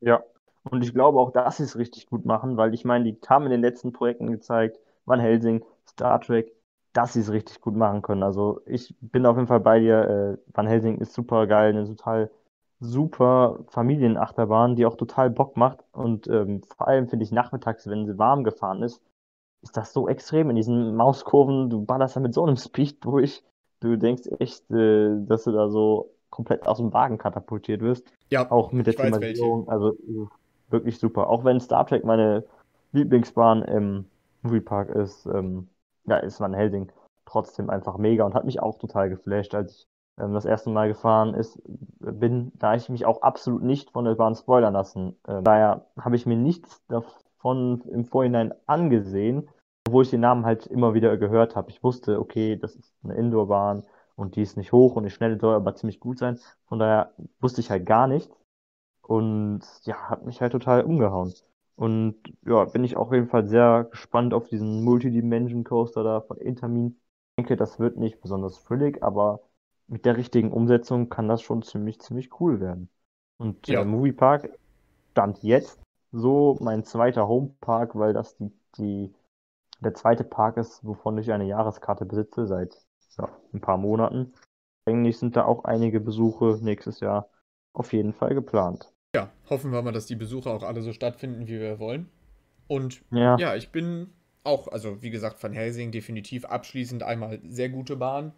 [0.00, 0.22] Ja,
[0.70, 3.44] und ich glaube auch, dass sie es richtig gut machen, weil ich meine, die haben
[3.44, 6.52] in den letzten Projekten gezeigt, Van Helsing, Star Trek,
[6.92, 8.22] dass sie es richtig gut machen können.
[8.22, 10.38] Also ich bin auf jeden Fall bei dir.
[10.48, 12.30] Äh, Van Helsing ist super geil, eine total
[12.80, 15.84] super Familienachterbahn, die auch total Bock macht.
[15.92, 19.02] Und ähm, vor allem finde ich nachmittags, wenn sie warm gefahren ist,
[19.62, 21.70] ist das so extrem in diesen Mauskurven.
[21.70, 23.42] Du ballerst da mit so einem Speed durch.
[23.80, 28.04] Du denkst echt, äh, dass du da so komplett aus dem Wagen katapultiert wirst.
[28.28, 29.68] Ja, auch mit der Thematisierung.
[29.68, 29.96] Also
[30.68, 31.30] wirklich super.
[31.30, 32.42] Auch wenn Star Trek meine
[32.90, 34.06] Lieblingsbahn im
[34.42, 35.68] Moviepark ist, ähm,
[36.06, 36.90] ja, ist Van Helsing
[37.24, 39.86] trotzdem einfach mega und hat mich auch total geflasht, als ich
[40.18, 41.62] ähm, das erste Mal gefahren ist,
[42.00, 45.16] bin, da ich mich auch absolut nicht von der Bahn spoilern lassen.
[45.28, 49.48] Äh, daher habe ich mir nichts davon im Vorhinein angesehen,
[49.86, 51.70] obwohl ich den Namen halt immer wieder gehört habe.
[51.70, 53.84] Ich wusste, okay, das ist eine Indoorbahn
[54.16, 56.38] und die ist nicht hoch und nicht schnell, soll aber ziemlich gut sein.
[56.66, 58.34] Von daher wusste ich halt gar nichts
[59.02, 61.34] und ja, hat mich halt total umgehauen.
[61.76, 66.36] Und ja, bin ich auf jeden Fall sehr gespannt auf diesen Multidimension Coaster da von
[66.36, 67.00] Intermin.
[67.32, 69.40] Ich denke, das wird nicht besonders füllig, aber
[69.88, 72.88] mit der richtigen Umsetzung kann das schon ziemlich, ziemlich cool werden.
[73.38, 73.80] Und ja.
[73.80, 74.56] der Moviepark
[75.10, 75.80] stand jetzt
[76.12, 79.12] so mein zweiter Homepark, weil das die, die,
[79.80, 82.86] der zweite Park ist, wovon ich eine Jahreskarte besitze seit
[83.16, 84.32] ja, ein paar Monaten.
[84.86, 87.30] Eigentlich sind da auch einige Besuche nächstes Jahr
[87.72, 88.92] auf jeden Fall geplant.
[89.14, 92.08] Ja, hoffen wir mal, dass die Besuche auch alle so stattfinden, wie wir wollen.
[92.66, 94.12] Und ja, ja ich bin
[94.42, 98.32] auch, also wie gesagt, Van Helsing definitiv abschließend einmal sehr gute Bahn.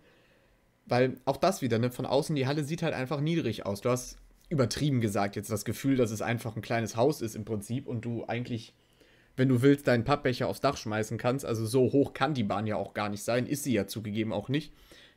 [0.86, 3.80] Weil auch das wieder, ne, von außen, die Halle sieht halt einfach niedrig aus.
[3.80, 4.18] Du hast
[4.48, 8.04] übertrieben gesagt jetzt das Gefühl, dass es einfach ein kleines Haus ist im Prinzip und
[8.04, 8.74] du eigentlich,
[9.36, 11.44] wenn du willst, deinen Pappbecher aufs Dach schmeißen kannst.
[11.44, 14.32] Also so hoch kann die Bahn ja auch gar nicht sein, ist sie ja zugegeben
[14.32, 14.72] auch nicht.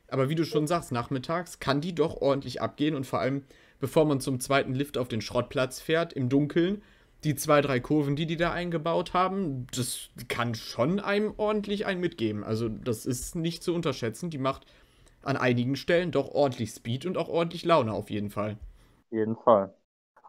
[0.08, 3.44] Aber wie du schon sagst, nachmittags kann die doch ordentlich abgehen und vor allem,
[3.78, 6.82] bevor man zum zweiten Lift auf den Schrottplatz fährt, im Dunkeln,
[7.24, 12.00] die zwei, drei Kurven, die die da eingebaut haben, das kann schon einem ordentlich einen
[12.00, 12.44] mitgeben.
[12.44, 14.30] Also das ist nicht zu unterschätzen.
[14.30, 14.66] Die macht
[15.22, 18.52] an einigen Stellen doch ordentlich Speed und auch ordentlich Laune auf jeden Fall.
[19.06, 19.74] Auf jeden Fall.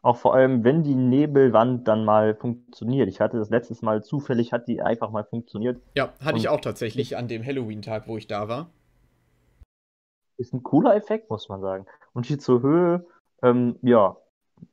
[0.04, 3.08] Auch vor allem, wenn die Nebelwand dann mal funktioniert.
[3.08, 5.80] Ich hatte das letztes Mal zufällig, hat die einfach mal funktioniert.
[5.96, 8.72] Ja, hatte ich auch tatsächlich an dem Halloween-Tag, wo ich da war.
[10.38, 11.86] Ist ein cooler Effekt, muss man sagen.
[12.14, 13.06] Und hier zur Höhe,
[13.44, 14.18] ähm, ja,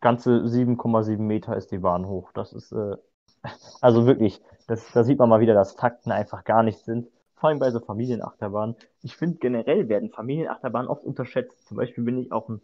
[0.01, 2.33] ganze 7,7 Meter ist die Bahn hoch.
[2.33, 2.97] Das ist, äh,
[3.83, 7.07] also wirklich, das, da sieht man mal wieder, dass Fakten einfach gar nicht sind.
[7.35, 8.77] Vor allem bei so Familienachterbahnen.
[9.03, 11.69] Ich finde generell werden Familienachterbahnen oft unterschätzt.
[11.69, 12.63] Zum Beispiel bin ich auch ein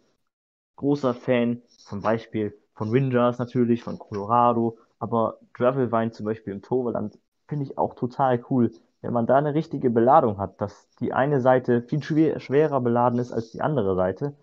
[0.75, 7.17] großer Fan, zum Beispiel von Windjars natürlich, von Colorado, aber Gravelwein zum Beispiel im Toverland
[7.47, 8.71] finde ich auch total cool.
[9.01, 13.19] Wenn man da eine richtige Beladung hat, dass die eine Seite viel schwer, schwerer beladen
[13.19, 14.35] ist als die andere Seite,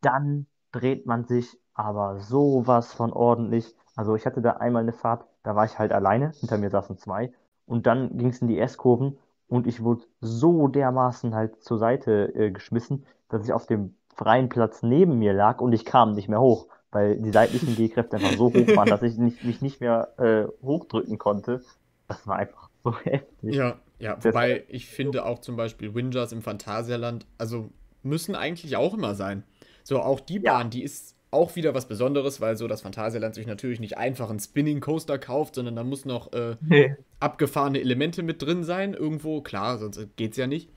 [0.00, 3.74] dann dreht man sich aber sowas von ordentlich.
[3.96, 6.98] Also ich hatte da einmal eine Fahrt, da war ich halt alleine, hinter mir saßen
[6.98, 7.32] zwei
[7.66, 9.18] und dann ging es in die S-Kurven
[9.48, 14.48] und ich wurde so dermaßen halt zur Seite äh, geschmissen, dass ich auf dem freien
[14.48, 18.36] Platz neben mir lag und ich kam nicht mehr hoch, weil die seitlichen G-Kräfte einfach
[18.36, 21.62] so hoch waren, dass ich nicht, mich nicht mehr äh, hochdrücken konnte.
[22.08, 23.54] Das war einfach so heftig.
[23.54, 27.70] Ja, ja, wobei ich finde auch zum Beispiel Windjars im Phantasialand, also
[28.02, 29.44] müssen eigentlich auch immer sein.
[29.82, 30.68] So, auch die Bahn, ja.
[30.68, 34.38] die ist auch wieder was Besonderes, weil so das Phantasialand sich natürlich nicht einfach einen
[34.38, 36.96] Spinning Coaster kauft, sondern da muss noch äh, nee.
[37.18, 40.70] abgefahrene Elemente mit drin sein, irgendwo, klar, sonst geht's ja nicht.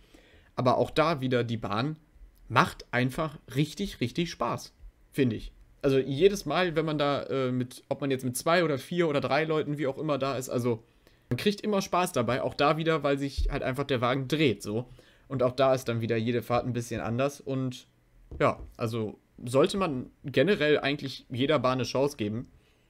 [0.55, 1.97] Aber auch da wieder die Bahn
[2.49, 4.73] macht einfach richtig, richtig Spaß,
[5.11, 5.51] finde ich.
[5.81, 9.07] Also jedes Mal, wenn man da äh, mit, ob man jetzt mit zwei oder vier
[9.07, 10.83] oder drei Leuten, wie auch immer da ist, also
[11.29, 14.63] man kriegt immer Spaß dabei, auch da wieder, weil sich halt einfach der Wagen dreht,
[14.63, 14.85] so.
[15.27, 17.87] Und auch da ist dann wieder jede Fahrt ein bisschen anders und
[18.39, 22.47] ja, also sollte man generell eigentlich jeder Bahn eine Chance geben.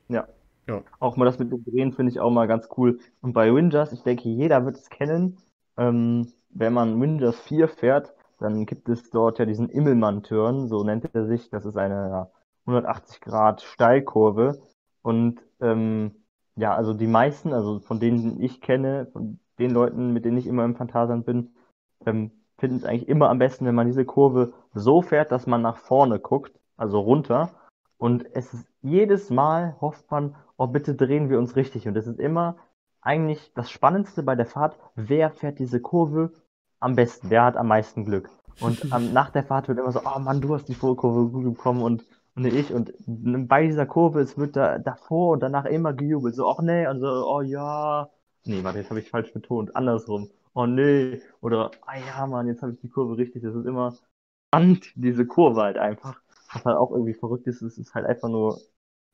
[0.08, 0.28] Ja.
[0.68, 0.84] ja.
[1.00, 3.00] Auch mal das mit dem Drehen finde ich auch mal ganz cool.
[3.22, 5.38] Und bei Windjust, ich denke, jeder wird es kennen,
[5.78, 11.10] ähm, wenn man Windjust 4 fährt, dann gibt es dort ja diesen Immelmann-Turn, so nennt
[11.14, 11.50] er sich.
[11.50, 12.30] Das ist eine
[12.66, 14.62] 180 Grad Steilkurve.
[15.02, 16.24] Und ähm,
[16.56, 20.48] ja, also die meisten, also von denen ich kenne, von den Leuten, mit denen ich
[20.48, 21.56] immer im Phantasialand bin,
[22.06, 25.62] ähm, finden es eigentlich immer am besten, wenn man diese Kurve so fährt, dass man
[25.62, 27.52] nach vorne guckt, also runter.
[27.98, 31.88] Und es ist jedes Mal hofft man, oh bitte drehen wir uns richtig.
[31.88, 32.58] Und es ist immer
[33.02, 36.32] eigentlich das Spannendste bei der Fahrt, wer fährt diese Kurve
[36.80, 38.30] am besten, der hat am meisten Glück.
[38.60, 41.44] Und ähm, nach der Fahrt wird immer so, oh Mann, du hast die Vorkurve gut
[41.44, 42.06] bekommen und,
[42.36, 42.74] und ich.
[42.74, 46.36] Und bei dieser Kurve, es wird da davor und danach immer gejubelt.
[46.36, 48.10] So, ach nee, und so, oh ja.
[48.46, 49.76] Nee, warte, jetzt habe ich falsch betont.
[49.76, 50.30] Andersrum.
[50.54, 51.22] Oh nee.
[51.42, 53.44] Oder, ah ja, Mann, jetzt habe ich die Kurve richtig.
[53.44, 53.96] Das ist immer
[54.48, 56.20] spannend, diese Kurve halt einfach.
[56.54, 58.60] Was halt auch irgendwie verrückt ist, es ist halt einfach nur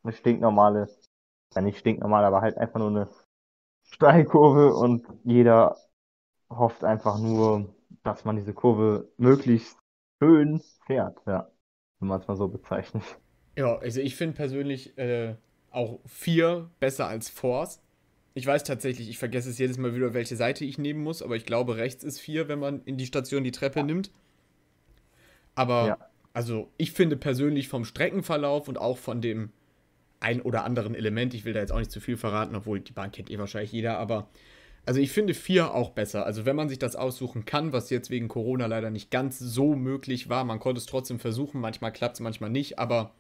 [0.04, 0.88] eine stinknormale,
[1.56, 3.10] ja nicht stinknormal, aber halt einfach nur eine
[3.86, 5.78] Steilkurve und jeder
[6.58, 7.74] hofft einfach nur,
[8.04, 9.78] dass man diese Kurve möglichst
[10.22, 11.50] schön fährt, ja.
[12.00, 13.04] Wenn man es mal so bezeichnet.
[13.56, 15.36] Ja, also ich finde persönlich äh,
[15.72, 17.82] auch vier besser als Force.
[18.34, 21.36] Ich weiß tatsächlich, ich vergesse es jedes Mal wieder, welche Seite ich nehmen muss, aber
[21.36, 23.86] ich glaube, rechts ist vier, wenn man in die Station die Treppe ja.
[23.86, 24.12] nimmt.
[25.56, 25.98] Aber, ja.
[26.34, 29.52] also ich finde persönlich vom Streckenverlauf und auch von dem
[30.20, 32.94] ein oder anderen Element, ich will da jetzt auch nicht zu viel verraten, obwohl die
[32.94, 34.30] Bahn kennt eh wahrscheinlich jeder, aber
[34.86, 36.26] also ich finde 4 auch besser.
[36.26, 39.76] Also wenn man sich das aussuchen kann, was jetzt wegen Corona leider nicht ganz so
[39.76, 43.12] möglich war, man konnte es trotzdem versuchen, manchmal klappt es, manchmal nicht, aber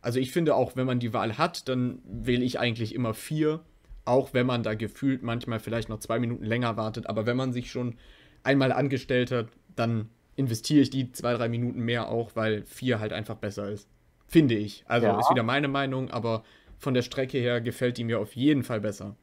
[0.00, 3.60] also ich finde auch, wenn man die Wahl hat, dann wähle ich eigentlich immer 4,
[4.04, 7.52] auch wenn man da gefühlt manchmal vielleicht noch zwei Minuten länger wartet, aber wenn man
[7.52, 7.96] sich schon
[8.42, 13.12] einmal angestellt hat, dann investiere ich die zwei, drei Minuten mehr auch, weil 4 halt
[13.12, 13.88] einfach besser ist.
[14.26, 14.84] Finde ich.
[14.86, 15.18] Also ja.
[15.18, 16.44] ist wieder meine Meinung, aber
[16.78, 19.16] von der Strecke her gefällt die mir auf jeden Fall besser.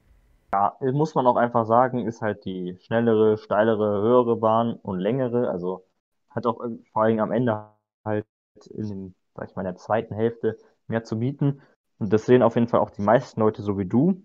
[0.56, 5.49] Ja, muss man auch einfach sagen, ist halt die schnellere, steilere, höhere Bahn und längere.
[5.49, 5.86] Also
[6.30, 6.62] hat auch
[6.93, 7.68] vor allem am Ende
[8.06, 8.26] halt
[8.70, 11.62] in den, sag ich mal, der zweiten Hälfte mehr zu bieten.
[11.99, 14.24] Und das sehen auf jeden Fall auch die meisten Leute so wie du.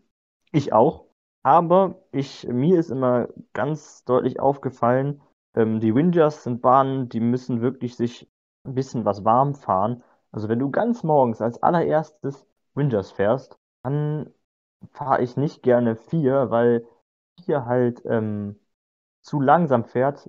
[0.52, 1.06] Ich auch.
[1.42, 5.20] Aber ich, mir ist immer ganz deutlich aufgefallen,
[5.54, 8.28] ähm, die Windjars sind Bahnen, die müssen wirklich sich
[8.64, 10.04] ein bisschen was warm fahren.
[10.32, 14.32] Also wenn du ganz morgens als allererstes Windjars fährst, dann
[14.92, 16.86] fahre ich nicht gerne 4, weil
[17.44, 18.56] 4 halt ähm,
[19.22, 20.28] zu langsam fährt,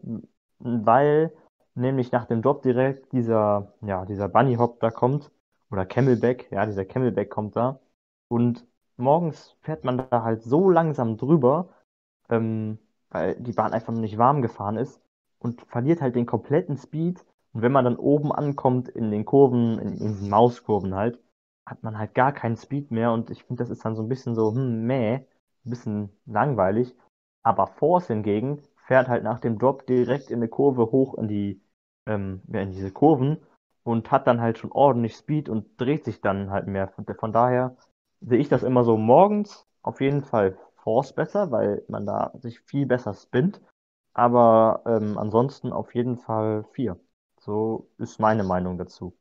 [0.60, 1.34] weil
[1.76, 5.32] nämlich nach dem Drop direkt dieser, ja, dieser Bunny Hop da kommt,
[5.72, 7.80] oder Camelback, ja, dieser Camelback kommt da.
[8.28, 8.66] Und
[8.98, 11.70] morgens fährt man da halt so langsam drüber,
[12.30, 12.78] ähm,
[13.10, 15.02] weil die Bahn einfach noch nicht warm gefahren ist
[15.40, 17.26] und verliert halt den kompletten Speed.
[17.54, 21.20] Und wenn man dann oben ankommt in den Kurven, in, in diesen Mauskurven halt,
[21.66, 24.10] hat man halt gar keinen Speed mehr und ich finde, das ist dann so ein
[24.10, 25.26] bisschen so, hm, meh, ein
[25.70, 26.96] bisschen langweilig.
[27.44, 31.62] Aber Force hingegen fährt halt nach dem Drop direkt in eine Kurve hoch in die,
[32.08, 33.38] ähm, ja, in diese Kurven
[33.84, 36.88] und hat dann halt schon ordentlich Speed und dreht sich dann halt mehr.
[36.90, 37.76] Von, daher
[38.22, 42.60] sehe ich das immer so morgens auf jeden Fall Force besser, weil man da sich
[42.62, 43.62] viel besser spinnt.
[44.14, 47.00] Aber ähm, ansonsten auf jeden Fall 4.
[47.40, 49.16] So ist meine Meinung dazu.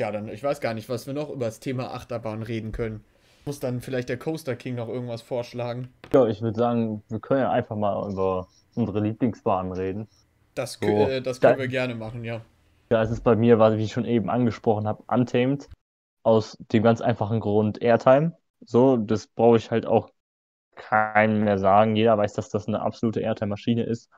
[0.00, 3.04] Ja, dann, ich weiß gar nicht, was wir noch über das Thema Achterbahn reden können.
[3.44, 5.88] Muss dann vielleicht der Coaster King noch irgendwas vorschlagen?
[6.12, 8.46] Ja, ich würde sagen, wir können ja einfach mal über
[8.76, 10.06] unsere Lieblingsbahnen reden.
[10.54, 12.42] Das, so, äh, das können da, wir gerne machen, ja.
[12.90, 15.68] Ja, es ist bei mir, was ich schon eben angesprochen habe, Untamed.
[16.22, 18.36] Aus dem ganz einfachen Grund Airtime.
[18.64, 20.10] So, das brauche ich halt auch
[20.76, 21.96] keinem mehr sagen.
[21.96, 24.10] Jeder weiß, dass das eine absolute Airtime-Maschine ist.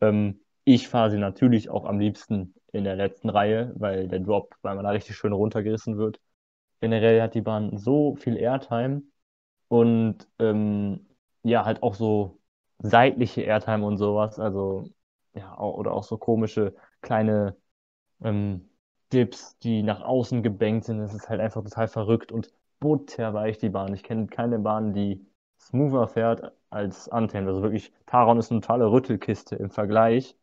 [0.00, 4.56] Ähm, ich fahre sie natürlich auch am liebsten in der letzten Reihe, weil der Drop,
[4.62, 6.20] weil man da richtig schön runtergerissen wird.
[6.80, 9.02] Generell hat die Bahn so viel Airtime
[9.68, 11.06] und ähm,
[11.44, 12.40] ja, halt auch so
[12.80, 14.38] seitliche Airtime und sowas.
[14.40, 14.90] Also,
[15.34, 17.56] ja, oder auch so komische kleine
[18.22, 18.68] ähm,
[19.12, 21.00] Dips, die nach außen gebankt sind.
[21.00, 23.94] Es ist halt einfach total verrückt und butterweich die Bahn.
[23.94, 25.24] Ich kenne keine Bahn, die
[25.60, 27.48] smoother fährt als Untamed.
[27.48, 30.36] Also wirklich, Taron ist eine totale Rüttelkiste im Vergleich,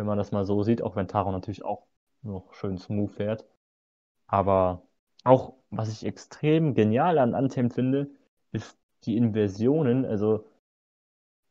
[0.00, 1.86] wenn man das mal so sieht, auch wenn Taron natürlich auch
[2.22, 3.44] noch schön smooth fährt.
[4.26, 4.82] Aber
[5.24, 8.08] auch, was ich extrem genial an Untamed finde,
[8.50, 10.06] ist die Inversionen.
[10.06, 10.46] Also,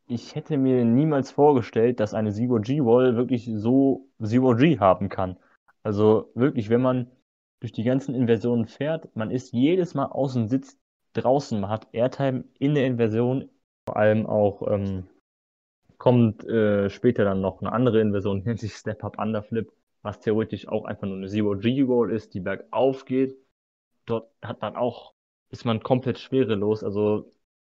[0.07, 5.37] ich hätte mir niemals vorgestellt, dass eine Zero G-Wall wirklich so Zero G haben kann.
[5.83, 7.11] Also wirklich, wenn man
[7.59, 10.79] durch die ganzen Inversionen fährt, man ist jedes Mal aus dem Sitz
[11.13, 13.49] draußen, man hat Airtime in der Inversion,
[13.85, 15.07] vor allem auch ähm,
[15.99, 19.71] kommt äh, später dann noch eine andere Inversion, nennt sich Step Up Underflip,
[20.01, 23.37] was theoretisch auch einfach nur eine Zero G Roll ist, die bergauf geht.
[24.07, 25.13] Dort hat man auch,
[25.51, 27.31] ist man komplett schwerelos, also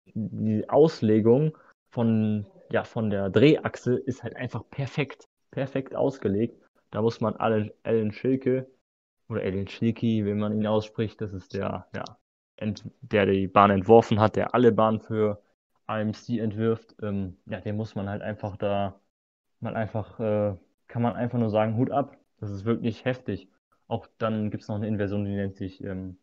[0.06, 1.56] die Auslegung
[1.90, 6.60] von, ja, von der Drehachse ist halt einfach perfekt, perfekt ausgelegt.
[6.90, 8.66] Da muss man Alan, Alan Schilke
[9.28, 12.04] oder Alan Schilke, wenn man ihn ausspricht, das ist der, ja,
[13.02, 15.42] der die Bahn entworfen hat, der alle Bahnen für
[15.86, 19.00] AMC entwirft, ähm, ja, den muss man halt einfach da
[19.60, 20.56] mal einfach, äh,
[20.88, 22.16] kann man einfach nur sagen, Hut ab.
[22.38, 23.48] Das ist wirklich heftig.
[23.88, 26.18] Auch dann gibt es noch eine Inversion, die nennt sich ähm,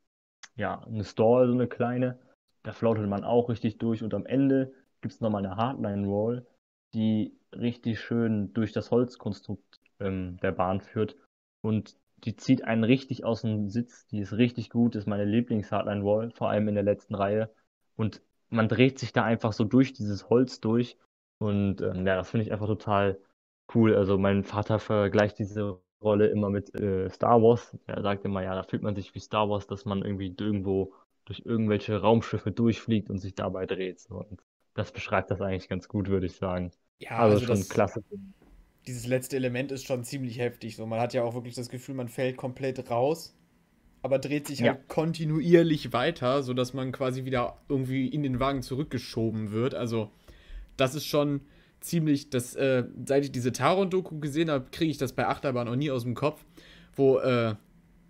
[0.56, 2.20] ja, eine Stall, so eine kleine.
[2.64, 6.46] Da flautet man auch richtig durch und am Ende gibt es nochmal eine Hardline Roll,
[6.94, 11.18] die richtig schön durch das Holzkonstrukt ähm, der Bahn führt.
[11.62, 14.06] Und die zieht einen richtig aus dem Sitz.
[14.08, 17.50] Die ist richtig gut, ist meine Lieblings-Hardline-Wall, vor allem in der letzten Reihe.
[17.96, 18.22] Und
[18.52, 20.98] man dreht sich da einfach so durch dieses Holz durch.
[21.40, 23.20] Und ähm, ja, das finde ich einfach total
[23.74, 23.96] cool.
[23.96, 27.76] Also mein Vater vergleicht diese Rolle immer mit äh, Star Wars.
[27.88, 30.94] Er sagt immer, ja, da fühlt man sich wie Star Wars, dass man irgendwie irgendwo
[31.26, 34.06] durch irgendwelche Raumschiffe durchfliegt und sich dabei dreht.
[34.10, 34.42] Und
[34.74, 36.72] das beschreibt das eigentlich ganz gut, würde ich sagen.
[37.00, 38.04] Ja, also, also schon das, klasse
[38.88, 40.76] dieses letzte Element ist schon ziemlich heftig.
[40.76, 43.36] So, man hat ja auch wirklich das Gefühl, man fällt komplett raus,
[44.02, 44.74] aber dreht sich ja.
[44.74, 49.76] halt kontinuierlich weiter, sodass man quasi wieder irgendwie in den Wagen zurückgeschoben wird.
[49.76, 50.12] Also,
[50.78, 51.42] das ist schon
[51.80, 55.76] ziemlich, das, äh, seit ich diese Taron-Doku gesehen habe, kriege ich das bei Achterbahn auch
[55.76, 56.44] nie aus dem Kopf,
[56.96, 57.56] wo äh,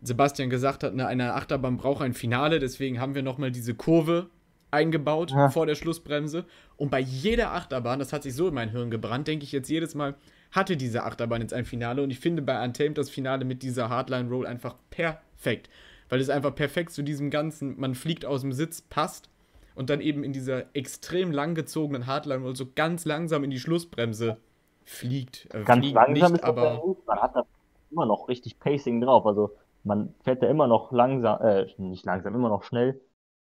[0.01, 4.29] Sebastian gesagt hat, ne, eine Achterbahn braucht ein Finale, deswegen haben wir nochmal diese Kurve
[4.71, 5.49] eingebaut ja.
[5.49, 6.45] vor der Schlussbremse.
[6.77, 9.69] Und bei jeder Achterbahn, das hat sich so in mein Hirn gebrannt, denke ich jetzt
[9.69, 10.15] jedes Mal,
[10.51, 12.03] hatte diese Achterbahn jetzt ein Finale.
[12.03, 15.69] Und ich finde bei Untamed das Finale mit dieser Hardline Roll einfach perfekt.
[16.09, 19.29] Weil es einfach perfekt zu diesem ganzen, man fliegt aus dem Sitz, passt.
[19.73, 24.37] Und dann eben in dieser extrem langgezogenen Hardline Roll so ganz langsam in die Schlussbremse
[24.83, 25.47] fliegt.
[25.53, 27.45] Äh, ganz fliegt langsam nicht, aber man hat da
[27.89, 29.25] immer noch richtig Pacing drauf.
[29.25, 29.51] Also
[29.83, 32.99] man fährt da immer noch langsam, äh, nicht langsam, immer noch schnell.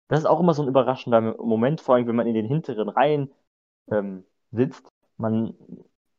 [0.08, 2.88] Das ist auch immer so ein überraschender Moment, vor allem wenn man in den hinteren
[2.88, 3.30] Reihen
[3.90, 4.86] ähm, sitzt.
[5.16, 5.54] Man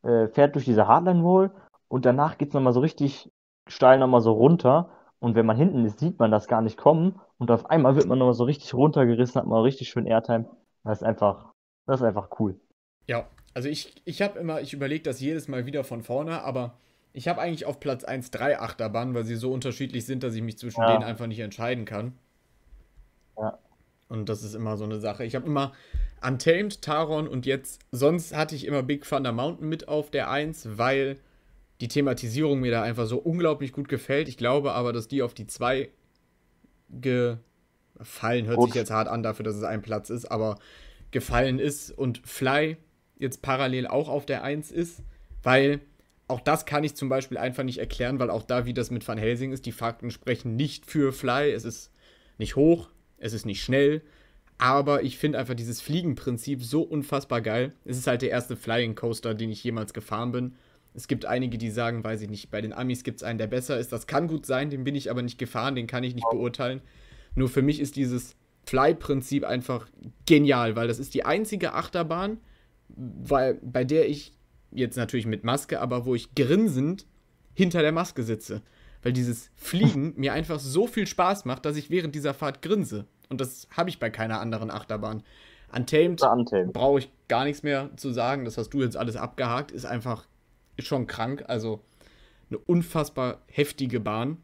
[0.04, 1.52] äh, fährt durch diese Hardline Roll
[1.88, 3.32] und danach geht es nochmal so richtig
[3.68, 4.90] steil nochmal so runter.
[5.20, 7.20] Und wenn man hinten ist, sieht man das gar nicht kommen.
[7.38, 10.50] Und auf einmal wird man nochmal so richtig runtergerissen, hat man richtig schön Airtime.
[10.84, 11.54] Das ist einfach,
[11.86, 12.60] das ist einfach cool.
[13.08, 16.74] Ja, also ich, ich habe immer, ich überlege das jedes Mal wieder von vorne, aber
[17.14, 20.42] ich habe eigentlich auf Platz 1 drei Achterbahnen, weil sie so unterschiedlich sind, dass ich
[20.42, 20.92] mich zwischen ja.
[20.92, 22.14] denen einfach nicht entscheiden kann.
[23.38, 23.58] Ja.
[24.10, 25.26] Und das ist immer so eine Sache.
[25.26, 25.74] Ich habe immer
[26.26, 30.78] Untamed, Taron und jetzt, sonst hatte ich immer Big Thunder Mountain mit auf der 1,
[30.78, 31.18] weil
[31.82, 34.28] die Thematisierung mir da einfach so unglaublich gut gefällt.
[34.28, 35.90] Ich glaube aber, dass die auf die 2
[36.90, 38.70] gefallen, hört gut.
[38.70, 40.60] sich jetzt hart an dafür, dass es ein Platz ist, aber
[41.12, 42.78] gefallen ist und Fly
[43.18, 45.02] jetzt parallel auch auf der 1 ist,
[45.42, 45.82] weil
[46.28, 49.08] auch das kann ich zum Beispiel einfach nicht erklären, weil auch da, wie das mit
[49.08, 51.52] Van Helsing ist, die Fakten sprechen nicht für Fly.
[51.52, 51.92] Es ist
[52.38, 52.90] nicht hoch,
[53.24, 54.02] es ist nicht schnell,
[54.58, 57.74] aber ich finde einfach dieses Fliegenprinzip so unfassbar geil.
[57.86, 60.56] Es ist halt der erste Flying Coaster, den ich jemals gefahren bin.
[60.94, 63.48] Es gibt einige, die sagen, weiß ich nicht, bei den Amis gibt es einen, der
[63.48, 63.92] besser ist.
[63.92, 66.82] Das kann gut sein, den bin ich aber nicht gefahren, den kann ich nicht beurteilen.
[67.36, 69.88] Nur für mich ist dieses Fly-Prinzip einfach
[70.26, 72.38] genial, weil das ist die einzige Achterbahn,
[72.90, 74.34] weil, bei der ich
[74.72, 77.08] jetzt natürlich mit Maske, aber wo ich grinsend
[77.54, 78.62] hinter der Maske sitze.
[79.02, 83.08] Weil dieses Fliegen mir einfach so viel Spaß macht, dass ich während dieser Fahrt grinse.
[83.30, 85.24] Und das habe ich bei keiner anderen Achterbahn.
[85.76, 86.74] Untamed, Untamed.
[86.74, 88.46] brauche ich gar nichts mehr zu sagen.
[88.46, 89.72] Das hast du jetzt alles abgehakt.
[89.72, 90.26] Ist einfach
[90.78, 91.44] ist schon krank.
[91.48, 91.82] Also
[92.50, 94.38] eine unfassbar heftige Bahn.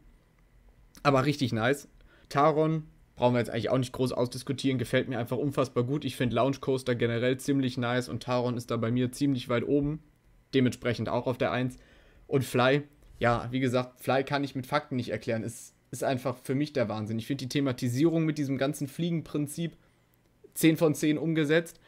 [1.03, 1.87] Aber richtig nice.
[2.29, 4.79] Taron brauchen wir jetzt eigentlich auch nicht groß ausdiskutieren.
[4.79, 6.05] Gefällt mir einfach unfassbar gut.
[6.05, 9.67] Ich finde Lounge Coaster generell ziemlich nice und Taron ist da bei mir ziemlich weit
[9.67, 10.01] oben.
[10.53, 11.77] Dementsprechend auch auf der 1.
[12.27, 12.83] Und Fly,
[13.19, 15.43] ja, wie gesagt, Fly kann ich mit Fakten nicht erklären.
[15.43, 17.19] Ist, ist einfach für mich der Wahnsinn.
[17.19, 19.77] Ich finde die Thematisierung mit diesem ganzen Fliegenprinzip
[20.53, 21.79] 10 von 10 umgesetzt.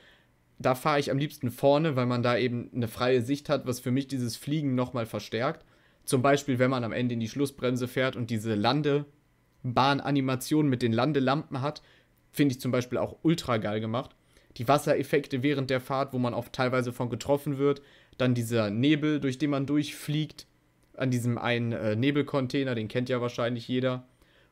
[0.60, 3.80] Da fahre ich am liebsten vorne, weil man da eben eine freie Sicht hat, was
[3.80, 5.66] für mich dieses Fliegen nochmal verstärkt.
[6.06, 10.94] Zum Beispiel, wenn man am Ende in die Schlussbremse fährt und diese Landebahnanimation mit den
[10.94, 11.82] Landelampen hat,
[12.32, 14.16] finde ich zum Beispiel auch ultra geil gemacht.
[14.58, 17.82] Die Wassereffekte während der Fahrt, wo man auch teilweise von getroffen wird.
[18.18, 20.48] Dann dieser Nebel, durch den man durchfliegt.
[21.02, 24.06] An diesem einen äh, Nebelcontainer, den kennt ja wahrscheinlich jeder.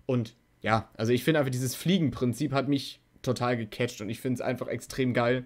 [0.08, 4.36] Und ja, also ich finde einfach, dieses Fliegenprinzip hat mich total gecatcht und ich finde
[4.36, 5.45] es einfach extrem geil.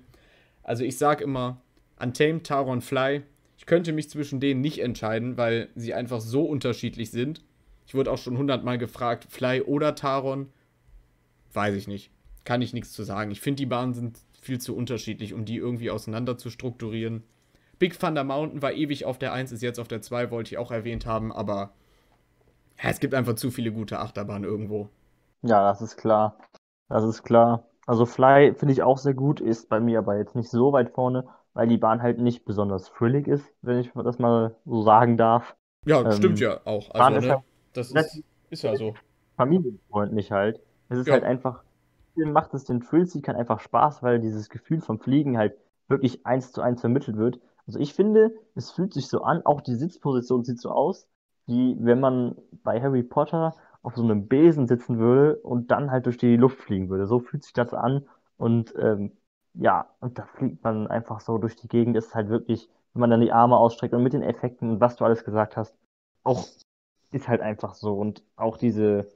[0.64, 1.62] Also ich sage immer,
[2.00, 3.24] Untamed, Taron, Fly.
[3.58, 7.44] Ich könnte mich zwischen denen nicht entscheiden, weil sie einfach so unterschiedlich sind.
[7.86, 10.48] Ich wurde auch schon hundertmal gefragt, Fly oder Taron.
[11.52, 12.12] Weiß ich nicht.
[12.46, 13.32] Kann ich nichts zu sagen.
[13.32, 17.24] Ich finde, die Bahnen sind viel zu unterschiedlich, um die irgendwie auseinander zu strukturieren.
[17.80, 20.58] Big Thunder Mountain war ewig auf der 1, ist jetzt auf der 2, wollte ich
[20.58, 21.74] auch erwähnt haben, aber
[22.82, 24.90] ja, es gibt einfach zu viele gute Achterbahnen irgendwo.
[25.42, 26.38] Ja, das ist klar.
[26.90, 27.68] Das ist klar.
[27.86, 30.92] Also Fly finde ich auch sehr gut, ist bei mir aber jetzt nicht so weit
[30.92, 35.18] vorne, weil die Bahn halt nicht besonders thrillig ist, wenn ich das mal so sagen
[35.18, 35.56] darf.
[35.86, 36.92] Ja, ähm, stimmt ja auch.
[36.92, 37.44] Also, ne, halt
[37.74, 38.94] das ist, ist ja so.
[39.36, 40.62] Familienfreundlich halt.
[40.90, 41.14] Es ist ja.
[41.14, 41.64] halt einfach,
[42.16, 45.56] macht es den Thrill-Seekern einfach Spaß, weil dieses Gefühl vom Fliegen halt
[45.88, 47.40] wirklich eins zu eins vermittelt wird.
[47.68, 51.08] Also ich finde, es fühlt sich so an, auch die Sitzposition sieht so aus,
[51.46, 56.06] wie wenn man bei Harry Potter auf so einem Besen sitzen würde und dann halt
[56.06, 57.06] durch die Luft fliegen würde.
[57.06, 58.08] So fühlt sich das an.
[58.38, 59.12] Und ähm,
[59.54, 61.96] ja, und da fliegt man einfach so durch die Gegend.
[61.98, 64.96] Ist halt wirklich, wenn man dann die Arme ausstreckt und mit den Effekten und was
[64.96, 65.76] du alles gesagt hast,
[66.24, 66.46] auch
[67.12, 67.94] ist halt einfach so.
[67.94, 69.08] Und auch diese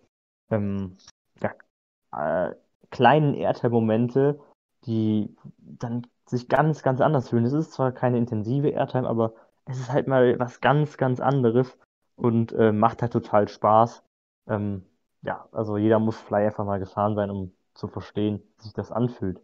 [0.50, 0.98] ähm,
[1.42, 2.56] ja, äh,
[2.92, 4.40] kleinen Airtime-Momente,
[4.86, 7.46] die dann sich ganz, ganz anders fühlen.
[7.46, 9.34] Es ist zwar keine intensive Airtime, aber
[9.66, 11.78] es ist halt mal was ganz, ganz anderes
[12.16, 14.04] und äh, macht halt total Spaß.
[14.48, 14.84] Ähm,
[15.22, 18.92] ja, also jeder muss Fly einfach mal gefahren sein, um zu verstehen, wie sich das
[18.92, 19.42] anfühlt.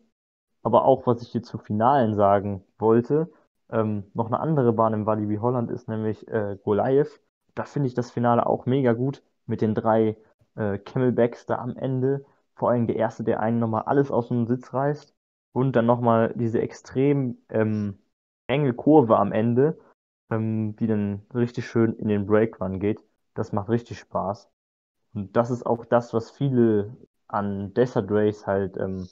[0.64, 3.30] Aber auch, was ich dir zu Finalen sagen wollte,
[3.70, 7.22] ähm, noch eine andere Bahn im Walibi Holland ist nämlich äh, Goliath.
[7.56, 10.18] Da finde ich das Finale auch mega gut mit den drei
[10.56, 12.26] äh, Camelbacks da am Ende.
[12.56, 15.14] Vor allem der erste, der einen nochmal alles aus dem Sitz reißt.
[15.54, 18.00] Und dann nochmal diese extrem ähm,
[18.48, 19.78] enge Kurve am Ende,
[20.32, 23.04] ähm, die dann richtig schön in den Break Run geht.
[23.36, 24.50] Das macht richtig Spaß.
[25.14, 26.96] Und das ist auch das, was viele
[27.28, 29.08] an Desert Race halt ähm,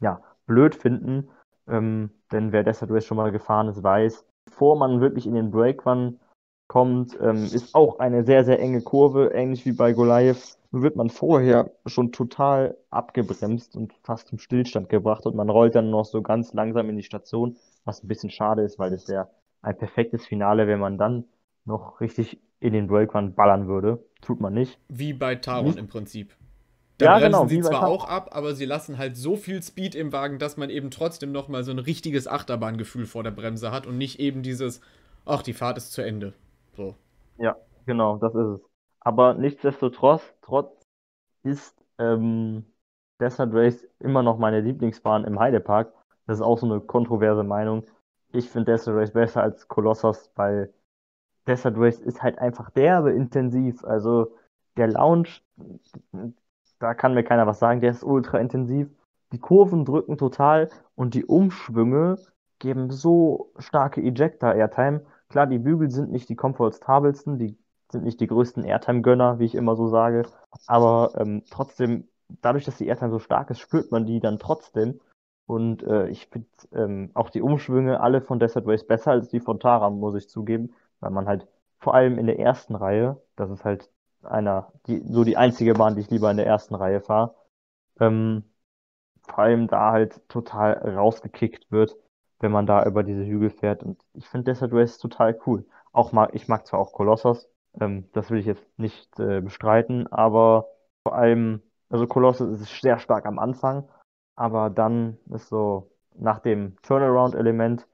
[0.00, 1.30] ja, blöd finden.
[1.66, 5.50] Ähm, denn wer Desert Race schon mal gefahren ist, weiß, bevor man wirklich in den
[5.50, 6.20] Break Run
[6.68, 11.08] kommt, ähm, ist auch eine sehr, sehr enge Kurve, ähnlich wie bei Goliath wird man
[11.08, 16.20] vorher schon total abgebremst und fast zum Stillstand gebracht und man rollt dann noch so
[16.20, 19.28] ganz langsam in die Station, was ein bisschen schade ist, weil es wäre
[19.62, 21.24] ein perfektes Finale, wenn man dann
[21.64, 24.04] noch richtig in den Breakrun ballern würde.
[24.20, 24.78] Tut man nicht.
[24.88, 25.78] Wie bei Taron hm?
[25.78, 26.34] im Prinzip.
[26.98, 29.94] Da ja, bremsen genau, sie zwar auch ab, aber sie lassen halt so viel Speed
[29.94, 33.70] im Wagen, dass man eben trotzdem noch mal so ein richtiges Achterbahngefühl vor der Bremse
[33.70, 34.80] hat und nicht eben dieses,
[35.24, 36.34] ach, die Fahrt ist zu Ende.
[36.78, 36.94] So.
[37.38, 37.56] Ja,
[37.86, 38.60] genau, das ist es.
[39.00, 40.70] Aber nichtsdestotrotz trotz
[41.42, 42.64] ist ähm,
[43.20, 45.92] Desert Race immer noch meine Lieblingsbahn im Heidepark.
[46.26, 47.84] Das ist auch so eine kontroverse Meinung.
[48.32, 50.72] Ich finde Desert Race besser als Colossus, weil
[51.48, 53.84] Desert Race ist halt einfach derbe intensiv.
[53.84, 54.36] Also
[54.76, 55.28] der Lounge,
[56.78, 58.88] da kann mir keiner was sagen, der ist ultra intensiv.
[59.32, 62.18] Die Kurven drücken total und die Umschwünge
[62.60, 65.02] geben so starke Ejector-Airtime.
[65.28, 67.56] Klar, die Bügel sind nicht die komfortabelsten, die
[67.90, 70.22] sind nicht die größten Airtime-Gönner, wie ich immer so sage.
[70.66, 72.08] Aber ähm, trotzdem,
[72.42, 75.00] dadurch, dass die Airtime so stark ist, spürt man die dann trotzdem.
[75.46, 79.40] Und äh, ich finde ähm, auch die Umschwünge alle von Desert Race besser als die
[79.40, 80.74] von Tara, muss ich zugeben.
[81.00, 81.46] Weil man halt
[81.78, 83.90] vor allem in der ersten Reihe, das ist halt
[84.22, 87.34] einer, die, so die einzige Bahn, die ich lieber in der ersten Reihe fahre,
[88.00, 88.44] ähm,
[89.22, 91.96] vor allem da halt total rausgekickt wird,
[92.40, 93.82] wenn man da über diese Hügel fährt.
[93.82, 95.64] Und ich finde Desert Race total cool.
[95.92, 97.48] auch mag, ich mag zwar auch Colossus,
[97.80, 100.68] ähm, das will ich jetzt nicht äh, bestreiten, aber
[101.02, 103.88] vor allem, also Colossus ist sehr stark am Anfang,
[104.36, 107.86] aber dann ist so, nach dem Turnaround-Element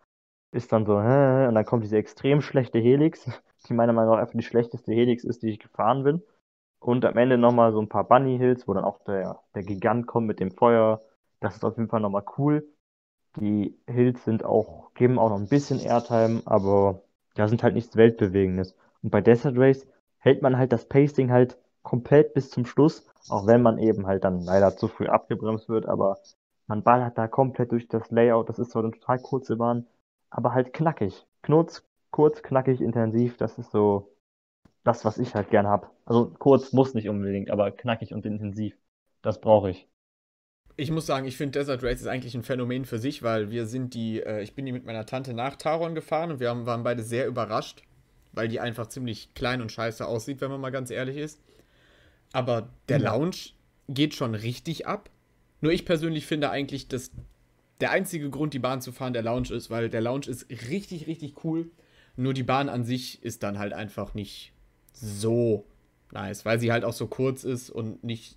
[0.53, 3.26] ist dann so, hä, und dann kommt diese extrem schlechte Helix,
[3.68, 6.22] die meiner Meinung nach einfach die schlechteste Helix ist, die ich gefahren bin.
[6.80, 10.07] Und am Ende nochmal so ein paar Bunny Hills, wo dann auch der, der Gigant
[10.07, 11.01] kommt mit dem Feuer.
[11.40, 12.66] Das ist auf jeden Fall nochmal cool.
[13.37, 17.03] Die Hills sind auch, geben auch noch ein bisschen Airtime, aber
[17.35, 18.76] da sind halt nichts Weltbewegendes.
[19.03, 19.87] Und bei Desert Race
[20.18, 24.24] hält man halt das Pacing halt komplett bis zum Schluss, auch wenn man eben halt
[24.24, 26.18] dann leider zu früh abgebremst wird, aber
[26.66, 28.49] man ballert da komplett durch das Layout.
[28.49, 29.87] Das ist zwar eine total kurze Bahn,
[30.30, 31.26] aber halt knackig.
[31.43, 34.14] Knurz, kurz, knackig, intensiv, das ist so
[34.85, 35.91] das, was ich halt gern hab.
[36.05, 38.76] Also kurz muss nicht unbedingt, aber knackig und intensiv.
[39.22, 39.89] Das brauche ich
[40.77, 43.66] ich muss sagen, ich finde Desert Race ist eigentlich ein Phänomen für sich, weil wir
[43.66, 46.66] sind die, äh, ich bin die mit meiner Tante nach Taron gefahren und wir haben,
[46.66, 47.83] waren beide sehr überrascht,
[48.33, 51.41] weil die einfach ziemlich klein und scheiße aussieht, wenn man mal ganz ehrlich ist.
[52.33, 53.12] Aber der ja.
[53.12, 53.37] Lounge
[53.89, 55.11] geht schon richtig ab.
[55.61, 57.12] Nur ich persönlich finde eigentlich, dass
[57.81, 61.07] der einzige Grund, die Bahn zu fahren, der Lounge ist, weil der Lounge ist richtig,
[61.07, 61.70] richtig cool.
[62.16, 64.53] Nur die Bahn an sich ist dann halt einfach nicht
[64.93, 65.64] so
[66.12, 68.37] nice, weil sie halt auch so kurz ist und nicht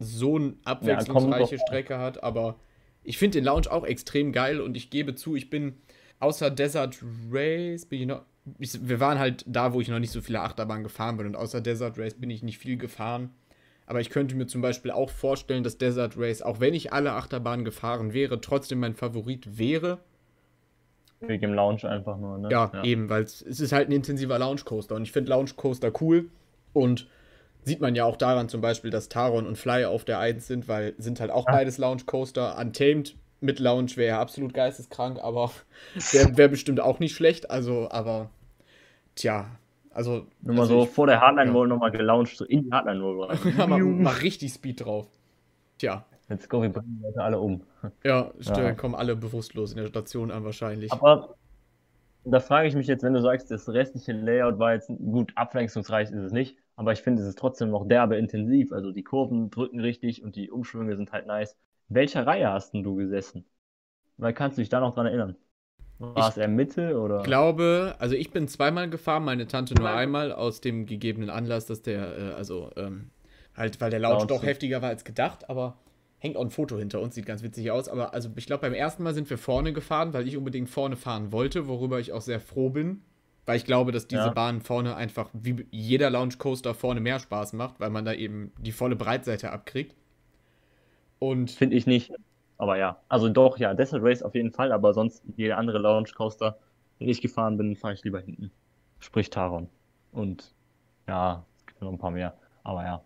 [0.00, 2.56] so eine abwechslungsreiche ja, Strecke hat, aber
[3.04, 5.74] ich finde den Lounge auch extrem geil und ich gebe zu, ich bin
[6.18, 6.98] außer Desert
[7.30, 8.22] Race, bin ich noch.
[8.58, 11.36] Ich, wir waren halt da, wo ich noch nicht so viele Achterbahnen gefahren bin und
[11.36, 13.30] außer Desert Race bin ich nicht viel gefahren.
[13.86, 17.12] Aber ich könnte mir zum Beispiel auch vorstellen, dass Desert Race, auch wenn ich alle
[17.12, 19.98] Achterbahnen gefahren wäre, trotzdem mein Favorit wäre.
[21.20, 22.48] Wegen dem Lounge einfach nur, ne?
[22.50, 22.84] Ja, ja.
[22.84, 26.30] eben, weil es ist halt ein intensiver Lounge Coaster und ich finde Lounge Coaster cool
[26.72, 27.08] und
[27.62, 30.68] Sieht man ja auch daran zum Beispiel, dass Taron und Fly auf der 1 sind,
[30.68, 31.52] weil sind halt auch ah.
[31.52, 32.56] beides Lounge Coaster.
[32.58, 35.50] Untamed mit Lounge wäre ja absolut geisteskrank, aber
[36.12, 37.50] wäre wär bestimmt auch nicht schlecht.
[37.50, 38.30] Also, aber
[39.14, 39.46] tja,
[39.92, 40.26] also.
[40.40, 41.74] Nur mal also so ich, vor der Hardline Wall ja.
[41.74, 43.36] nochmal gelauncht, so in die Hardline Wall.
[43.58, 45.06] ja, mal, mal richtig Speed drauf.
[45.78, 46.04] Tja.
[46.28, 47.62] Let's go, wir bringen die Leute alle um.
[48.04, 48.72] Ja, ja.
[48.74, 50.92] kommen alle bewusstlos in der Station an wahrscheinlich.
[50.92, 51.34] Aber
[52.24, 56.10] da frage ich mich jetzt, wenn du sagst, das restliche Layout war jetzt gut, abwechslungsreich
[56.10, 58.72] ist es nicht, aber ich finde, es ist trotzdem noch derbe intensiv.
[58.72, 61.58] Also die Kurven drücken richtig und die Umschwünge sind halt nice.
[61.90, 63.44] In welcher Reihe hast denn du gesessen?
[64.16, 65.36] Weil kannst du dich da noch dran erinnern?
[65.98, 67.18] War es eher Mitte oder?
[67.18, 71.66] Ich glaube, also ich bin zweimal gefahren, meine Tante nur einmal, aus dem gegebenen Anlass,
[71.66, 73.10] dass der, äh, also ähm,
[73.54, 75.76] halt, weil der Lounge doch heftiger war als gedacht, aber
[76.16, 77.90] hängt auch ein Foto hinter uns, sieht ganz witzig aus.
[77.90, 80.96] Aber also ich glaube, beim ersten Mal sind wir vorne gefahren, weil ich unbedingt vorne
[80.96, 83.02] fahren wollte, worüber ich auch sehr froh bin.
[83.46, 84.30] Weil ich glaube, dass diese ja.
[84.30, 88.52] Bahn vorne einfach wie jeder Launch Coaster vorne mehr Spaß macht, weil man da eben
[88.58, 89.96] die volle Breitseite abkriegt.
[91.18, 92.12] Und finde ich nicht.
[92.58, 96.14] Aber ja, also doch, ja, Desert Race auf jeden Fall, aber sonst jeder andere Launch
[96.14, 96.58] Coaster,
[96.98, 98.50] wenn ich gefahren bin, fahre ich lieber hinten.
[98.98, 99.68] Sprich Taron.
[100.12, 100.54] Und
[101.08, 102.34] ja, es gibt noch ein paar mehr.
[102.62, 103.02] Aber ja.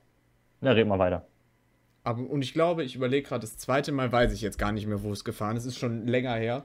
[0.60, 1.24] Ja, reden wir weiter.
[2.02, 4.86] Aber, und ich glaube, ich überlege gerade, das zweite Mal weiß ich jetzt gar nicht
[4.86, 5.64] mehr, wo es gefahren ist.
[5.64, 6.64] Es ist schon länger her.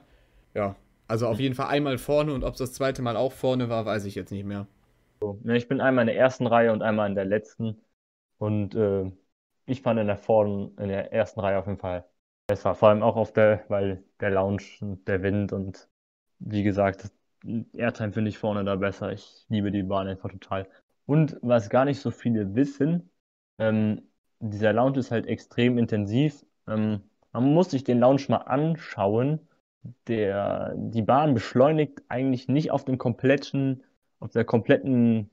[0.54, 0.74] Ja,
[1.10, 3.84] also auf jeden Fall einmal vorne und ob es das zweite Mal auch vorne war,
[3.84, 4.68] weiß ich jetzt nicht mehr.
[5.20, 7.80] So, ich bin einmal in der ersten Reihe und einmal in der letzten.
[8.38, 9.10] Und äh,
[9.66, 12.04] ich fand in der vorne, in der ersten Reihe auf jeden Fall
[12.46, 12.76] besser.
[12.76, 15.88] Vor allem auch auf der, weil der Lounge und der Wind und
[16.38, 17.10] wie gesagt,
[17.72, 19.12] Airtime finde ich vorne da besser.
[19.12, 20.68] Ich liebe die Bahn einfach total.
[21.06, 23.10] Und was gar nicht so viele wissen,
[23.58, 24.02] ähm,
[24.38, 26.46] dieser Lounge ist halt extrem intensiv.
[26.68, 29.40] Ähm, man muss sich den Lounge mal anschauen
[30.08, 33.82] der, die Bahn beschleunigt eigentlich nicht auf dem kompletten,
[34.18, 35.30] auf der kompletten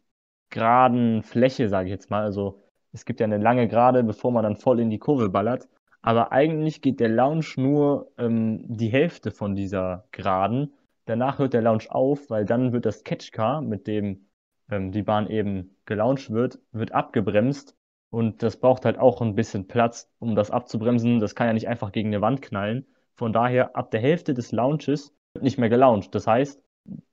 [0.50, 2.24] geraden Fläche, sage ich jetzt mal.
[2.24, 2.62] Also
[2.94, 5.68] es gibt ja eine lange Gerade, bevor man dann voll in die Kurve ballert.
[6.02, 10.74] Aber eigentlich geht der Lounge nur ähm, die Hälfte von dieser Geraden.
[11.06, 14.28] Danach hört der Lounge auf, weil dann wird das Catchcar, mit dem
[14.70, 17.76] ähm, die Bahn eben gelauncht wird, wird abgebremst.
[18.10, 21.20] Und das braucht halt auch ein bisschen Platz, um das abzubremsen.
[21.20, 22.86] Das kann ja nicht einfach gegen eine Wand knallen.
[23.18, 26.16] Von daher, ab der Hälfte des Launches wird nicht mehr gelauncht.
[26.16, 26.62] Das heißt,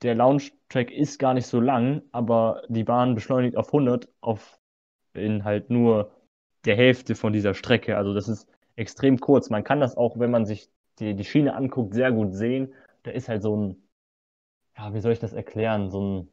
[0.03, 4.61] der Launch-Track ist gar nicht so lang, aber die Bahn beschleunigt auf 100 auf
[5.15, 6.13] in halt nur
[6.65, 7.97] der Hälfte von dieser Strecke.
[7.97, 9.51] Also das ist extrem kurz.
[9.51, 12.75] Man kann das auch, wenn man sich die, die Schiene anguckt, sehr gut sehen.
[13.03, 13.77] Da ist halt so ein,
[14.77, 15.91] ja, wie soll ich das erklären?
[15.91, 16.29] So ein,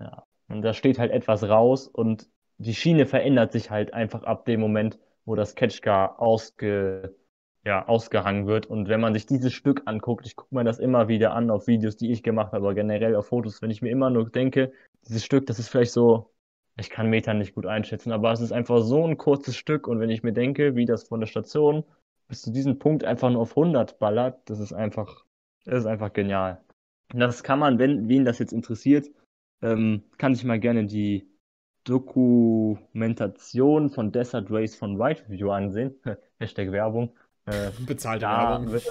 [0.00, 2.28] ja, und da steht halt etwas raus und
[2.58, 7.14] die Schiene verändert sich halt einfach ab dem Moment, wo das Catchcar ausge,
[7.64, 8.66] ja, ausgehangen wird.
[8.66, 11.66] Und wenn man sich dieses Stück anguckt, ich gucke mir das immer wieder an auf
[11.66, 14.72] Videos, die ich gemacht habe, aber generell auf Fotos, wenn ich mir immer nur denke,
[15.06, 16.30] dieses Stück, das ist vielleicht so,
[16.78, 19.86] ich kann Meter nicht gut einschätzen, aber es ist einfach so ein kurzes Stück.
[19.88, 21.84] Und wenn ich mir denke, wie das von der Station
[22.28, 25.24] bis zu diesem Punkt einfach nur auf 100 ballert, das ist einfach,
[25.64, 26.62] das ist einfach genial.
[27.12, 29.08] Und das kann man, wenn wen das jetzt interessiert,
[29.62, 31.28] ähm, kann sich mal gerne die
[31.84, 35.94] Dokumentation von Desert Race von White Review ansehen.
[36.38, 37.12] Hashtag Werbung.
[37.46, 38.72] Äh, Bezahlte da Werbung.
[38.72, 38.84] wird,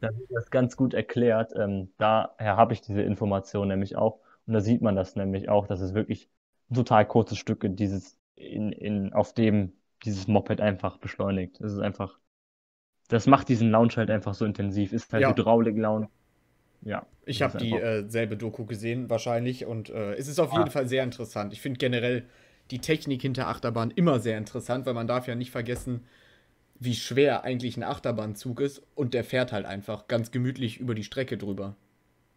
[0.00, 1.52] da wird das ganz gut erklärt.
[1.56, 4.20] Ähm, daher habe ich diese Information nämlich auch.
[4.46, 6.28] Und da sieht man das nämlich auch, dass es wirklich
[6.70, 9.72] ein total kurzes Stück dieses, in, in, auf dem
[10.04, 11.60] dieses Moped einfach beschleunigt.
[11.60, 12.18] Es ist einfach,
[13.08, 14.92] das macht diesen Launch halt einfach so intensiv.
[14.92, 15.30] Ist halt Ja.
[15.30, 16.08] Hydraulik-Launch.
[16.82, 17.06] Ja.
[17.24, 19.66] Ich habe die äh, selbe Doku gesehen, wahrscheinlich.
[19.66, 20.58] Und äh, es ist auf Ah.
[20.58, 21.52] jeden Fall sehr interessant.
[21.52, 22.24] Ich finde generell
[22.70, 26.04] die Technik hinter Achterbahn immer sehr interessant, weil man darf ja nicht vergessen,
[26.78, 28.82] wie schwer eigentlich ein Achterbahnzug ist.
[28.94, 31.76] Und der fährt halt einfach ganz gemütlich über die Strecke drüber.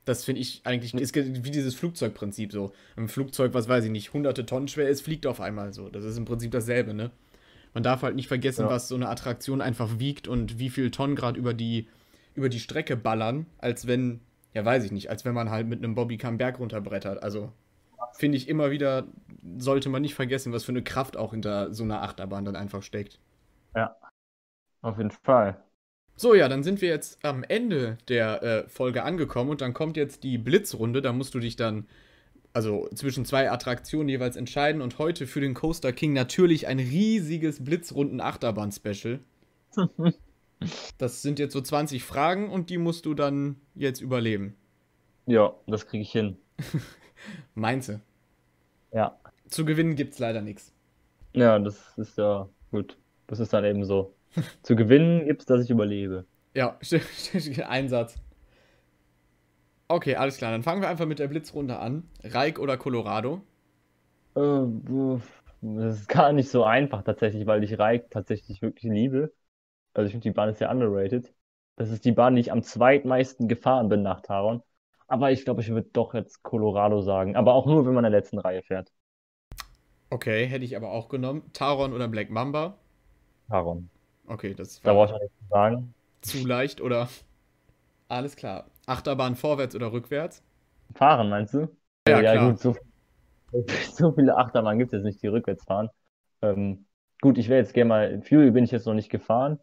[0.06, 2.72] Das finde ich eigentlich, ist wie dieses Flugzeugprinzip so.
[2.96, 5.90] Ein Flugzeug, was weiß ich nicht, hunderte Tonnen schwer ist, fliegt auf einmal so.
[5.90, 7.10] Das ist im Prinzip dasselbe, ne?
[7.74, 8.70] Man darf halt nicht vergessen, Ja.
[8.70, 11.88] was so eine Attraktion einfach wiegt und wie viel Tonnen gerade über die,
[12.36, 14.22] über die Strecke ballern, als wenn,
[14.54, 17.24] ja weiß ich nicht, als wenn man halt mit einem einen Berg runterbrettert.
[17.24, 17.52] Also
[18.14, 19.08] finde ich immer wieder,
[19.58, 22.84] sollte man nicht vergessen, was für eine Kraft auch hinter so einer Achterbahn dann einfach
[22.84, 23.20] steckt.
[23.76, 23.96] Ja.
[24.86, 25.58] Auf jeden Fall.
[26.16, 29.98] So, ja, dann sind wir jetzt am Ende der äh, Folge angekommen und dann kommt
[29.98, 31.02] jetzt die Blitzrunde.
[31.02, 31.88] Da musst du dich dann
[32.54, 37.64] also zwischen zwei Attraktionen jeweils entscheiden und heute für den Coaster King natürlich ein riesiges
[37.64, 39.20] Blitzrunden-Achterbahn-Special.
[40.98, 44.56] Das sind jetzt so 20 Fragen und die musst du dann jetzt überleben.
[45.26, 46.38] Ja, das kriege ich hin.
[47.56, 47.92] Meinst
[48.94, 49.20] Ja.
[49.50, 50.72] Zu gewinnen gibt's leider nichts.
[51.34, 52.98] Ja, das ist ja gut.
[53.28, 54.16] Das ist dann eben so.
[54.64, 56.26] Zu gewinnen gibt's, dass ich überlebe.
[56.54, 56.78] Ja,
[57.68, 58.16] Einsatz.
[59.88, 60.52] Okay, alles klar.
[60.52, 62.04] Dann fangen wir einfach mit der Blitzrunde an.
[62.24, 63.42] Reik oder Colorado?
[64.36, 65.22] Äh,
[65.62, 69.34] das ist gar nicht so einfach tatsächlich, weil ich Reik tatsächlich wirklich liebe.
[69.94, 71.34] Also ich finde, die Bahn ist sehr underrated.
[71.78, 74.64] Das ist die Bahn, die ich am zweitmeisten gefahren bin nach Taron.
[75.08, 77.36] Aber ich glaube, ich würde doch jetzt Colorado sagen.
[77.36, 78.92] Aber auch nur, wenn man in der letzten Reihe fährt.
[80.10, 81.52] Okay, hätte ich aber auch genommen.
[81.54, 82.80] Taron oder Black Mamba?
[83.50, 83.90] Taron.
[84.28, 85.94] Okay, das Da brauche ich war auch nichts zu sagen.
[86.22, 87.08] zu leicht oder.
[88.08, 88.72] Alles klar.
[88.88, 90.42] Achterbahn vorwärts oder rückwärts?
[90.96, 91.68] Fahren, meinst du?
[92.08, 92.38] Ja, ja klar.
[92.38, 92.76] gut, so,
[93.54, 95.90] so viele Achterbahnen gibt es jetzt nicht, die rückwärts fahren.
[96.42, 96.88] Ähm,
[97.22, 99.60] gut, ich wäre jetzt gerne mal, Fury bin ich jetzt noch nicht gefahren,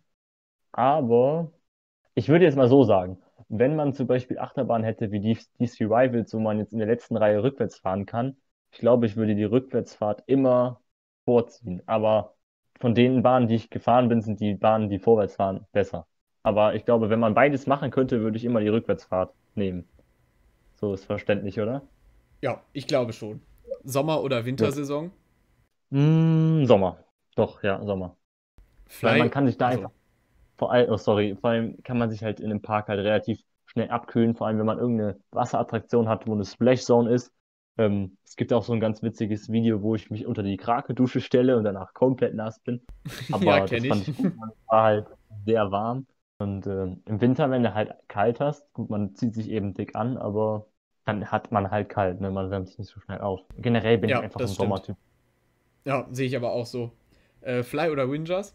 [0.73, 1.53] aber
[2.15, 5.85] ich würde jetzt mal so sagen, wenn man zum Beispiel Achterbahnen hätte wie die DC
[5.85, 8.39] Rivals, wo man jetzt in der letzten Reihe rückwärts fahren kann,
[8.73, 10.83] ich glaube, ich würde die Rückwärtsfahrt immer
[11.27, 11.83] vorziehen.
[11.87, 12.37] Aber
[12.83, 16.07] von den Bahnen, die ich gefahren bin, sind die Bahnen, die vorwärts fahren, besser.
[16.45, 19.89] Aber ich glaube, wenn man beides machen könnte, würde ich immer die Rückwärtsfahrt nehmen.
[20.77, 21.89] So ist verständlich, oder?
[22.43, 23.41] Ja, ich glaube schon.
[23.85, 25.13] Sommer- oder Wintersaison?
[25.91, 27.05] Mm, Sommer.
[27.37, 28.17] Doch, ja, Sommer.
[29.03, 29.19] Weil Fly.
[29.19, 29.93] man kann sich da Also, einfach,
[30.59, 33.41] vor allem, oh sorry, vor allem kann man sich halt in einem Park halt relativ
[33.67, 37.33] schnell abkühlen, vor allem wenn man irgendeine Wasserattraktion hat, wo eine Splashzone ist.
[37.79, 41.21] Ähm, es gibt auch so ein ganz witziges Video, wo ich mich unter die Krake-Dusche
[41.21, 42.85] stelle und danach komplett nass bin.
[43.31, 44.09] Aber Ja, das kenn fand ich.
[44.09, 45.07] ich gut, es war halt
[45.47, 46.07] sehr warm.
[46.39, 49.95] Und ähm, im Winter, wenn du halt kalt hast, gut, man zieht sich eben dick
[49.97, 50.67] an, aber
[51.05, 52.31] dann hat man halt kalt, ne?
[52.31, 53.41] Man wärmt sich nicht so schnell auf.
[53.57, 54.55] Generell bin Ja, ich einfach ein.
[54.55, 54.97] Sommertyp.
[55.85, 56.93] ja, sehe ich aber auch so.
[57.41, 58.55] Äh, Fly oder Windjars?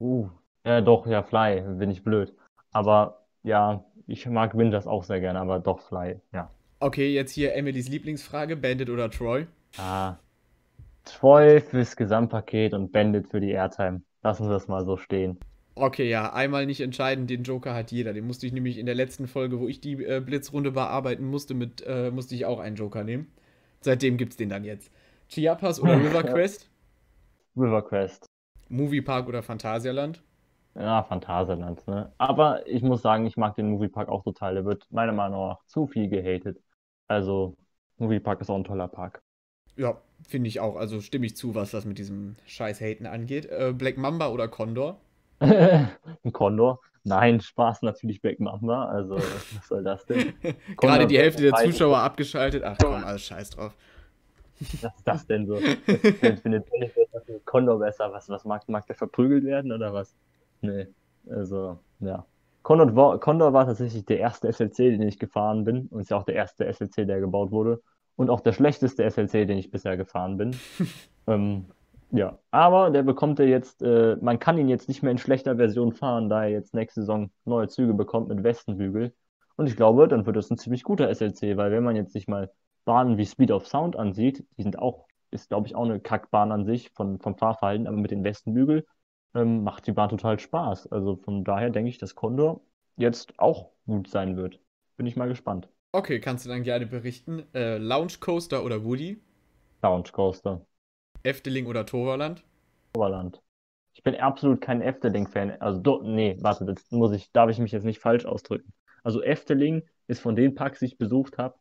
[0.00, 0.28] Uh,
[0.64, 2.34] ja, doch, ja, Fly, bin ich blöd.
[2.72, 6.50] Aber ja, ich mag Winters auch sehr gerne, aber doch Fly, ja.
[6.82, 9.46] Okay, jetzt hier Emilys Lieblingsfrage: Bandit oder Troy?
[9.76, 10.16] Ah,
[11.04, 14.02] Troy fürs Gesamtpaket und Bandit für die Airtime.
[14.22, 15.38] Lassen wir das mal so stehen.
[15.74, 18.12] Okay, ja, einmal nicht entscheiden, den Joker hat jeder.
[18.12, 21.54] Den musste ich nämlich in der letzten Folge, wo ich die äh, Blitzrunde bearbeiten musste,
[21.54, 23.32] mit, äh, musste ich auch einen Joker nehmen.
[23.80, 24.90] Seitdem gibt's den dann jetzt.
[25.28, 26.68] Chiapas oder River Quest?
[27.56, 28.26] River Quest.
[28.68, 30.20] Moviepark oder Phantasialand?
[30.74, 32.12] Ja, Phantasialand, ne?
[32.18, 34.54] Aber ich muss sagen, ich mag den Moviepark auch total.
[34.54, 36.58] Der wird meiner Meinung nach zu viel gehatet.
[37.08, 37.56] Also,
[37.98, 39.22] Moviepark ist auch ein toller Park.
[39.76, 40.76] Ja, finde ich auch.
[40.76, 43.46] Also stimme ich zu, was das mit diesem scheiß Haten angeht.
[43.46, 45.00] Äh, Black Mamba oder Condor?
[45.40, 46.80] Ein Condor?
[47.04, 48.86] Nein, Spaß natürlich Black Mamba.
[48.86, 50.34] Also, was soll das denn?
[50.76, 52.62] Gerade die Hälfte der Zuschauer abgeschaltet.
[52.64, 53.74] Ach komm, alles scheiß drauf.
[54.80, 55.56] Was ist das denn so?
[56.42, 56.64] Findet
[57.44, 58.12] Condor besser?
[58.12, 60.14] Was, was mag, mag der verprügelt werden oder was?
[60.60, 60.86] Nee,
[61.28, 62.24] also, ja.
[62.62, 65.86] Condor war, Condor war tatsächlich der erste SLC, den ich gefahren bin.
[65.88, 67.82] Und ist ja auch der erste SLC, der gebaut wurde.
[68.16, 70.56] Und auch der schlechteste SLC, den ich bisher gefahren bin.
[71.26, 71.66] ähm,
[72.10, 75.56] ja, aber der bekommt er jetzt, äh, man kann ihn jetzt nicht mehr in schlechter
[75.56, 79.14] Version fahren, da er jetzt nächste Saison neue Züge bekommt mit Westenbügel.
[79.56, 82.28] Und ich glaube, dann wird das ein ziemlich guter SLC, weil wenn man jetzt sich
[82.28, 82.50] mal
[82.84, 86.52] Bahnen wie Speed of Sound ansieht, die sind auch, ist glaube ich auch eine Kackbahn
[86.52, 88.84] an sich von, vom Fahrverhalten, aber mit den Westenbügel
[89.34, 90.90] ähm, macht die Bahn total Spaß.
[90.92, 92.60] Also von daher denke ich, dass Condor
[92.96, 94.60] jetzt auch gut sein wird.
[94.96, 95.68] Bin ich mal gespannt.
[95.92, 97.44] Okay, kannst du dann gerne berichten.
[97.54, 99.20] Äh, Lounge Coaster oder Woody?
[99.82, 100.64] Lounge Coaster.
[101.22, 102.44] Efteling oder Toverland?
[102.94, 103.42] Toverland.
[103.94, 105.60] Ich bin absolut kein Efteling-Fan.
[105.60, 108.72] Also, do, nee, warte, das muss ich, darf ich mich jetzt nicht falsch ausdrücken.
[109.02, 111.58] Also, Efteling ist von den Parks, die ich besucht habe,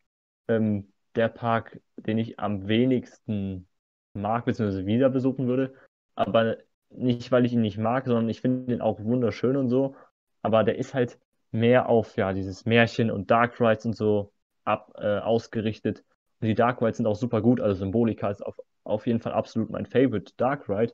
[0.47, 3.67] ähm, der Park, den ich am wenigsten
[4.13, 5.73] mag, beziehungsweise wieder besuchen würde.
[6.15, 6.57] Aber
[6.91, 9.95] nicht, weil ich ihn nicht mag, sondern ich finde ihn auch wunderschön und so.
[10.41, 11.19] Aber der ist halt
[11.51, 14.31] mehr auf ja dieses Märchen und Dark Rides und so
[14.63, 16.03] ab, äh, ausgerichtet.
[16.39, 17.59] Und die Dark Rides sind auch super gut.
[17.61, 20.93] Also Symbolika ist auf, auf jeden Fall absolut mein Favorite Dark Ride.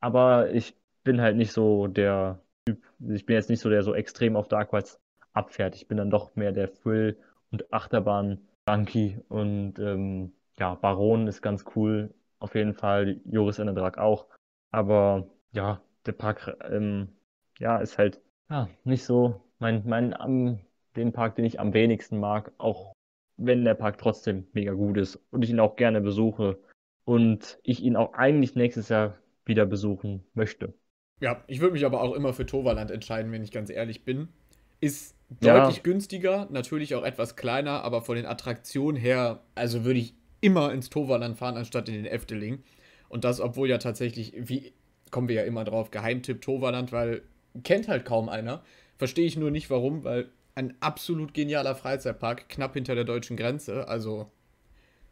[0.00, 3.94] Aber ich bin halt nicht so der Typ, ich bin jetzt nicht so der so
[3.94, 5.00] extrem auf Dark Rides
[5.32, 5.74] abfährt.
[5.74, 7.18] Ich bin dann doch mehr der Thrill-
[7.50, 9.20] und Achterbahn-Junkie.
[9.28, 12.14] Und ähm, ja, Baron ist ganz cool.
[12.38, 13.20] Auf jeden Fall.
[13.24, 14.26] Joris Ennedrag auch.
[14.70, 17.08] Aber ja, der Park ähm,
[17.58, 20.60] ja, ist halt ja, nicht so mein, mein, um,
[20.96, 22.92] den Park, den ich am wenigsten mag, auch
[23.36, 26.58] wenn der Park trotzdem mega gut ist und ich ihn auch gerne besuche
[27.04, 30.74] und ich ihn auch eigentlich nächstes Jahr wieder besuchen möchte.
[31.20, 34.28] Ja, ich würde mich aber auch immer für Toverland entscheiden, wenn ich ganz ehrlich bin.
[34.80, 35.82] Ist deutlich ja.
[35.82, 40.88] günstiger, natürlich auch etwas kleiner, aber von den Attraktionen her, also würde ich immer ins
[40.88, 42.62] Toverland fahren, anstatt in den Efteling.
[43.10, 44.72] Und das, obwohl ja tatsächlich, wie
[45.10, 47.22] kommen wir ja immer drauf, Geheimtipp Toverland, weil
[47.64, 48.62] kennt halt kaum einer.
[48.96, 53.88] Verstehe ich nur nicht warum, weil ein absolut genialer Freizeitpark knapp hinter der deutschen Grenze.
[53.88, 54.30] Also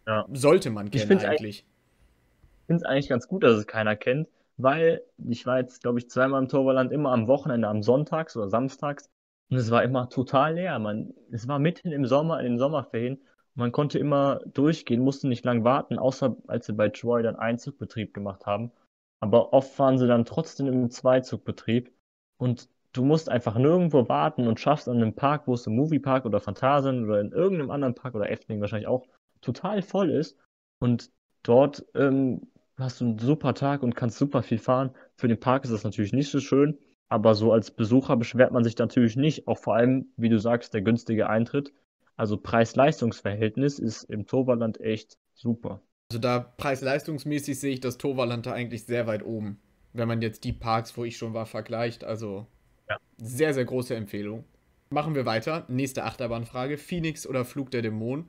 [0.06, 0.26] ja.
[0.32, 1.58] sollte man kennen eigentlich.
[1.58, 5.98] Ich finde es eigentlich ganz gut, dass es keiner kennt, weil ich war jetzt, glaube
[5.98, 9.10] ich, zweimal im Torvaland immer am Wochenende, am Sonntags oder Samstags.
[9.50, 10.78] Und es war immer total leer.
[10.78, 13.18] Man, es war mitten im Sommer, in den Sommerferien.
[13.58, 18.14] Man konnte immer durchgehen, musste nicht lang warten, außer als sie bei Troy dann Einzugbetrieb
[18.14, 18.70] gemacht haben.
[19.18, 21.92] Aber oft waren sie dann trotzdem im Zweizugbetrieb.
[22.36, 26.24] Und du musst einfach nirgendwo warten und schaffst an einem Park, wo es im Moviepark
[26.24, 29.08] oder Phantasien oder in irgendeinem anderen Park oder Efteling wahrscheinlich auch
[29.40, 30.38] total voll ist.
[30.78, 31.10] Und
[31.42, 34.90] dort ähm, hast du einen super Tag und kannst super viel fahren.
[35.16, 36.78] Für den Park ist das natürlich nicht so schön,
[37.08, 39.48] aber so als Besucher beschwert man sich natürlich nicht.
[39.48, 41.72] Auch vor allem, wie du sagst, der günstige Eintritt.
[42.18, 45.80] Also Preis-Leistungs-Verhältnis ist im Toverland echt super.
[46.10, 49.60] Also da preis-leistungsmäßig sehe ich das Toverland da eigentlich sehr weit oben.
[49.92, 52.02] Wenn man jetzt die Parks, wo ich schon war, vergleicht.
[52.02, 52.46] Also
[52.88, 52.96] ja.
[53.18, 54.44] Sehr, sehr große Empfehlung.
[54.90, 55.64] Machen wir weiter.
[55.68, 56.76] Nächste Achterbahnfrage.
[56.76, 58.26] Phoenix oder Flug der Dämonen?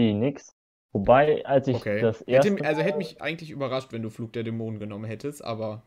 [0.00, 0.54] Phoenix.
[0.92, 2.00] Wobei, als ich okay.
[2.00, 2.52] das erste.
[2.52, 5.82] Hätte, also hätte mich eigentlich überrascht, wenn du Flug der Dämonen genommen hättest, aber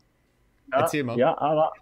[0.72, 1.16] ja, erzähl mal.
[1.16, 1.72] Ja, aber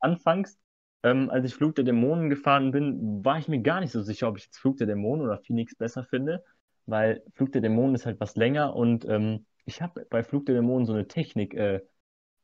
[0.00, 0.58] anfangs,
[1.04, 4.28] ähm, als ich Flug der Dämonen gefahren bin, war ich mir gar nicht so sicher,
[4.28, 6.44] ob ich jetzt Flug der Dämonen oder Phoenix besser finde,
[6.86, 10.56] weil Flug der Dämonen ist halt was länger und ähm, ich habe bei Flug der
[10.56, 11.80] Dämonen so eine Technik äh,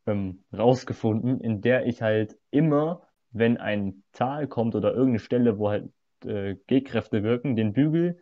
[0.06, 5.70] ähm, rausgefunden, in der ich halt immer wenn ein Zahl kommt oder irgendeine Stelle, wo
[5.70, 5.90] halt
[6.24, 8.20] äh, G-Kräfte wirken, den Bügel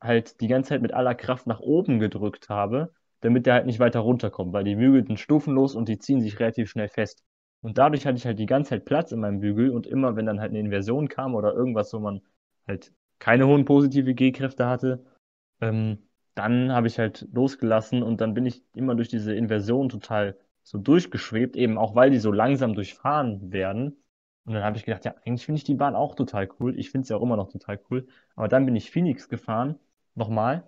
[0.00, 3.80] halt die ganze Zeit mit aller Kraft nach oben gedrückt habe, damit der halt nicht
[3.80, 7.24] weiter runterkommt, weil die Bügel sind stufenlos und die ziehen sich relativ schnell fest.
[7.60, 10.26] Und dadurch hatte ich halt die ganze Zeit Platz in meinem Bügel und immer, wenn
[10.26, 12.22] dann halt eine Inversion kam oder irgendwas, wo man
[12.66, 15.04] halt keine hohen positive G-Kräfte hatte,
[15.60, 15.98] ähm,
[16.34, 20.78] dann habe ich halt losgelassen und dann bin ich immer durch diese Inversion total so
[20.78, 23.96] durchgeschwebt, eben auch weil die so langsam durchfahren werden
[24.48, 26.78] und dann habe ich gedacht, ja, eigentlich finde ich die Bahn auch total cool.
[26.78, 28.08] Ich finde sie auch immer noch total cool.
[28.34, 29.78] Aber dann bin ich Phoenix gefahren,
[30.14, 30.66] nochmal.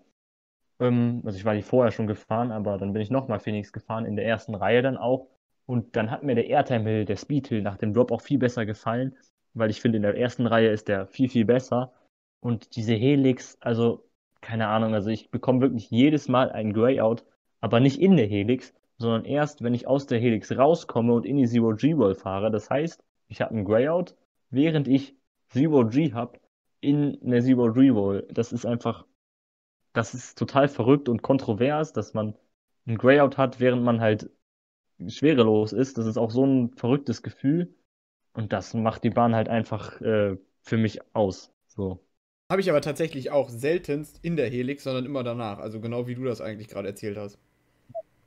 [0.81, 4.05] Ähm, also ich war die vorher schon gefahren, aber dann bin ich nochmal Phoenix gefahren,
[4.05, 5.29] in der ersten Reihe dann auch.
[5.67, 8.39] Und dann hat mir der Airtime Hill, der Speed Hill nach dem Drop auch viel
[8.39, 9.17] besser gefallen,
[9.55, 11.93] weil ich finde, in der ersten Reihe ist der viel, viel besser.
[12.41, 14.09] Und diese Helix, also
[14.41, 17.25] keine Ahnung, also ich bekomme wirklich jedes Mal einen Grayout,
[17.61, 21.37] aber nicht in der Helix, sondern erst, wenn ich aus der Helix rauskomme und in
[21.37, 22.51] die Zero G-Roll fahre.
[22.51, 24.15] Das heißt, ich habe einen Grayout,
[24.51, 25.17] während ich
[25.49, 26.39] Zero G habe
[26.81, 28.27] in einer Zero G Roll.
[28.31, 29.07] Das ist einfach,
[29.93, 32.37] das ist total verrückt und kontrovers, dass man
[32.87, 34.31] einen Grayout hat, während man halt
[35.09, 35.99] schwerelos ist.
[35.99, 37.75] Das ist auch so ein verrücktes Gefühl.
[38.33, 41.53] Und das macht die Bahn halt einfach äh, für mich aus.
[41.67, 42.01] So.
[42.51, 45.59] Habe ich aber tatsächlich auch seltenst in der Helix, sondern immer danach.
[45.59, 47.39] Also genau wie du das eigentlich gerade erzählt hast.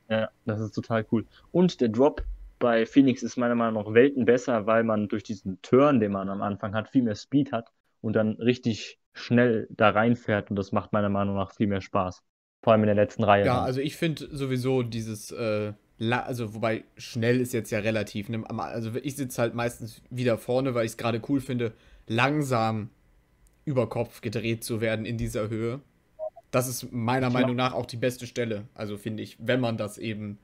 [0.08, 1.26] Ja, das ist total cool.
[1.52, 2.22] Und der Drop
[2.58, 6.28] bei Phoenix ist meiner Meinung nach Welten besser, weil man durch diesen Turn, den man
[6.28, 7.70] am Anfang hat, viel mehr Speed hat
[8.00, 12.22] und dann richtig schnell da reinfährt und das macht meiner Meinung nach viel mehr Spaß.
[12.62, 13.44] Vor allem in der letzten Reihe.
[13.44, 13.64] Ja, dann.
[13.64, 18.28] also ich finde sowieso dieses, äh, also wobei schnell ist jetzt ja relativ.
[18.28, 18.44] Ne?
[18.48, 21.72] Also ich sitze halt meistens wieder vorne, weil ich es gerade cool finde,
[22.06, 22.90] langsam
[23.64, 25.80] über Kopf gedreht zu werden in dieser Höhe.
[26.50, 28.64] Das ist meiner Meinung nach auch die beste Stelle.
[28.74, 30.38] Also finde ich, wenn man das eben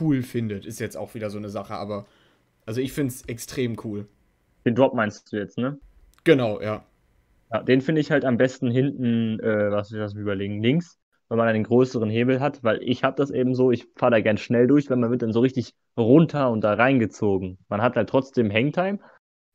[0.00, 2.06] cool findet, ist jetzt auch wieder so eine Sache, aber
[2.64, 4.06] also ich finde es extrem cool.
[4.64, 5.78] Den Drop meinst du jetzt, ne?
[6.24, 6.84] Genau, ja.
[7.52, 10.98] Ja, den finde ich halt am besten hinten, äh, was ich das überlegen, links,
[11.32, 14.20] wenn man einen größeren Hebel hat, weil ich habe das eben so, ich fahre da
[14.20, 17.56] gern schnell durch, weil man wird dann so richtig runter und da reingezogen.
[17.70, 18.98] Man hat halt trotzdem Hangtime,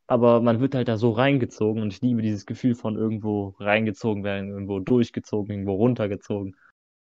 [0.07, 4.23] aber man wird halt da so reingezogen und ich liebe dieses Gefühl von irgendwo reingezogen
[4.23, 6.55] werden, irgendwo durchgezogen, irgendwo runtergezogen.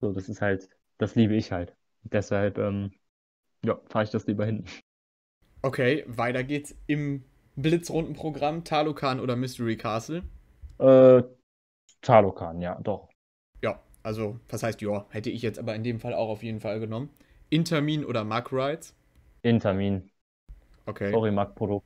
[0.02, 0.68] So, das ist halt,
[0.98, 1.76] das liebe ich halt.
[2.02, 2.94] Deshalb, ähm,
[3.64, 4.66] ja, fahre ich das lieber hinten.
[5.62, 7.24] Okay, weiter geht's im
[7.58, 10.24] Blitzrundenprogramm, Talokan oder Mystery Castle?
[10.80, 11.22] Äh,
[12.02, 13.10] Talokan, ja, doch.
[13.62, 16.59] Ja, also, was heißt ja, hätte ich jetzt aber in dem Fall auch auf jeden
[16.61, 17.09] Fall genommen.
[17.49, 18.93] Intermin oder Mark Rides?
[19.43, 20.09] Intermin.
[20.88, 21.11] Okay.
[21.11, 21.85] Sorry, Mark Produkt.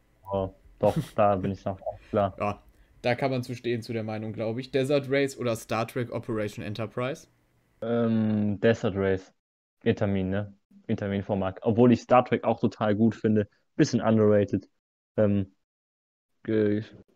[0.79, 1.79] Doch, da bin ich noch
[2.09, 2.37] klar.
[2.39, 2.61] Ja,
[3.01, 4.71] da kann man zu stehen zu der Meinung, glaube ich.
[4.71, 7.27] Desert Race oder Star Trek Operation Enterprise?
[7.81, 9.33] Ähm, Desert Race.
[9.83, 10.55] Intermin, ne?
[10.87, 11.59] Intermin von Mark.
[11.63, 13.47] Obwohl ich Star Trek auch total gut finde.
[13.75, 14.67] Bisschen underrated.
[15.17, 15.55] Ähm,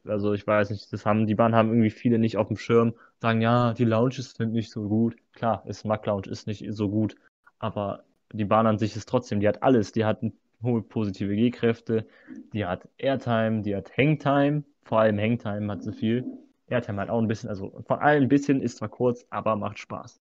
[0.06, 2.94] also ich weiß nicht, das haben, die Bahn haben irgendwie viele nicht auf dem Schirm,
[3.20, 5.16] sagen, ja, die Lounges sind nicht so gut.
[5.34, 7.16] Klar, ist Mack Lounge ist nicht so gut,
[7.60, 8.04] aber
[8.34, 9.92] die Bahn an sich ist trotzdem, die hat alles.
[9.92, 10.22] Die hat
[10.64, 12.08] hohe positive G-Kräfte,
[12.54, 16.26] die hat Airtime, die hat Hangtime, vor allem Hangtime hat sie viel.
[16.68, 19.80] Airtime hat auch ein bisschen, also von allem ein bisschen, ist zwar kurz, aber macht
[19.80, 20.22] Spaß.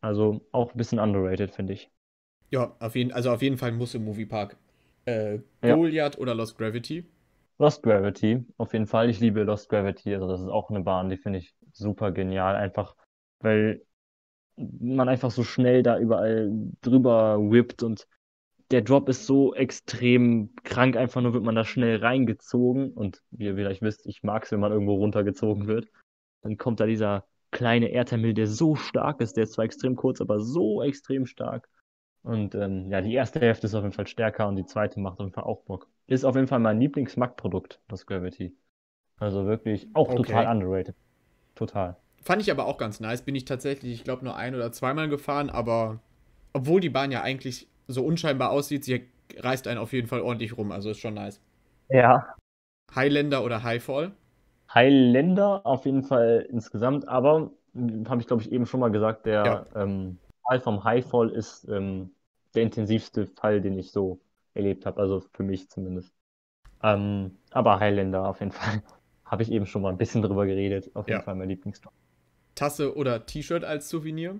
[0.00, 1.90] Also auch ein bisschen underrated, finde ich.
[2.50, 4.56] Ja, auf jeden, also auf jeden Fall muss im Moviepark.
[5.04, 6.20] Äh, Goliath ja.
[6.20, 7.04] oder Lost Gravity?
[7.58, 9.08] Lost Gravity, auf jeden Fall.
[9.08, 10.14] Ich liebe Lost Gravity.
[10.14, 12.54] Also das ist auch eine Bahn, die finde ich super genial.
[12.54, 12.96] Einfach,
[13.40, 13.82] weil
[14.56, 16.50] man einfach so schnell da überall
[16.82, 18.06] drüber whippt und
[18.70, 22.92] der Drop ist so extrem krank, einfach nur wird man da schnell reingezogen.
[22.92, 25.88] Und wie ihr vielleicht wisst, ich mag es, wenn man irgendwo runtergezogen wird.
[26.42, 29.36] Dann kommt da dieser kleine Airtime der so stark ist.
[29.36, 31.68] Der ist zwar extrem kurz, aber so extrem stark.
[32.26, 35.20] Und ähm, ja, die erste Hälfte ist auf jeden Fall stärker und die zweite macht
[35.20, 35.86] auf jeden Fall auch Bock.
[36.08, 38.52] Ist auf jeden Fall mein Lieblings-Mac-Produkt, das Gravity.
[39.20, 40.32] Also wirklich auch okay.
[40.32, 40.96] total underrated.
[41.54, 41.96] Total.
[42.22, 43.22] Fand ich aber auch ganz nice.
[43.22, 46.00] Bin ich tatsächlich, ich glaube, nur ein- oder zweimal gefahren, aber
[46.52, 49.06] obwohl die Bahn ja eigentlich so unscheinbar aussieht, sie
[49.38, 50.72] reißt einen auf jeden Fall ordentlich rum.
[50.72, 51.40] Also ist schon nice.
[51.88, 52.36] Ja.
[52.96, 54.16] Highlander oder Highfall?
[54.74, 59.26] Highlander auf jeden Fall insgesamt, aber hm, habe ich glaube ich eben schon mal gesagt,
[59.26, 59.64] der ja.
[59.74, 62.14] ähm, Fall vom Highfall ist ähm,
[62.56, 64.20] der intensivste Fall, den ich so
[64.54, 66.12] erlebt habe, also für mich zumindest.
[66.82, 68.82] Ähm, aber Highlander auf jeden Fall.
[69.26, 70.90] habe ich eben schon mal ein bisschen drüber geredet.
[70.94, 71.24] Auf jeden ja.
[71.24, 71.92] Fall mein Lieblingsstoff.
[72.54, 74.38] Tasse oder T-Shirt als Souvenir?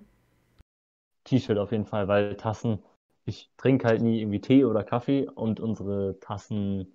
[1.25, 2.79] T-Shirt auf jeden Fall, weil Tassen,
[3.25, 6.87] ich trinke halt nie irgendwie Tee oder Kaffee und unsere Tassenschrank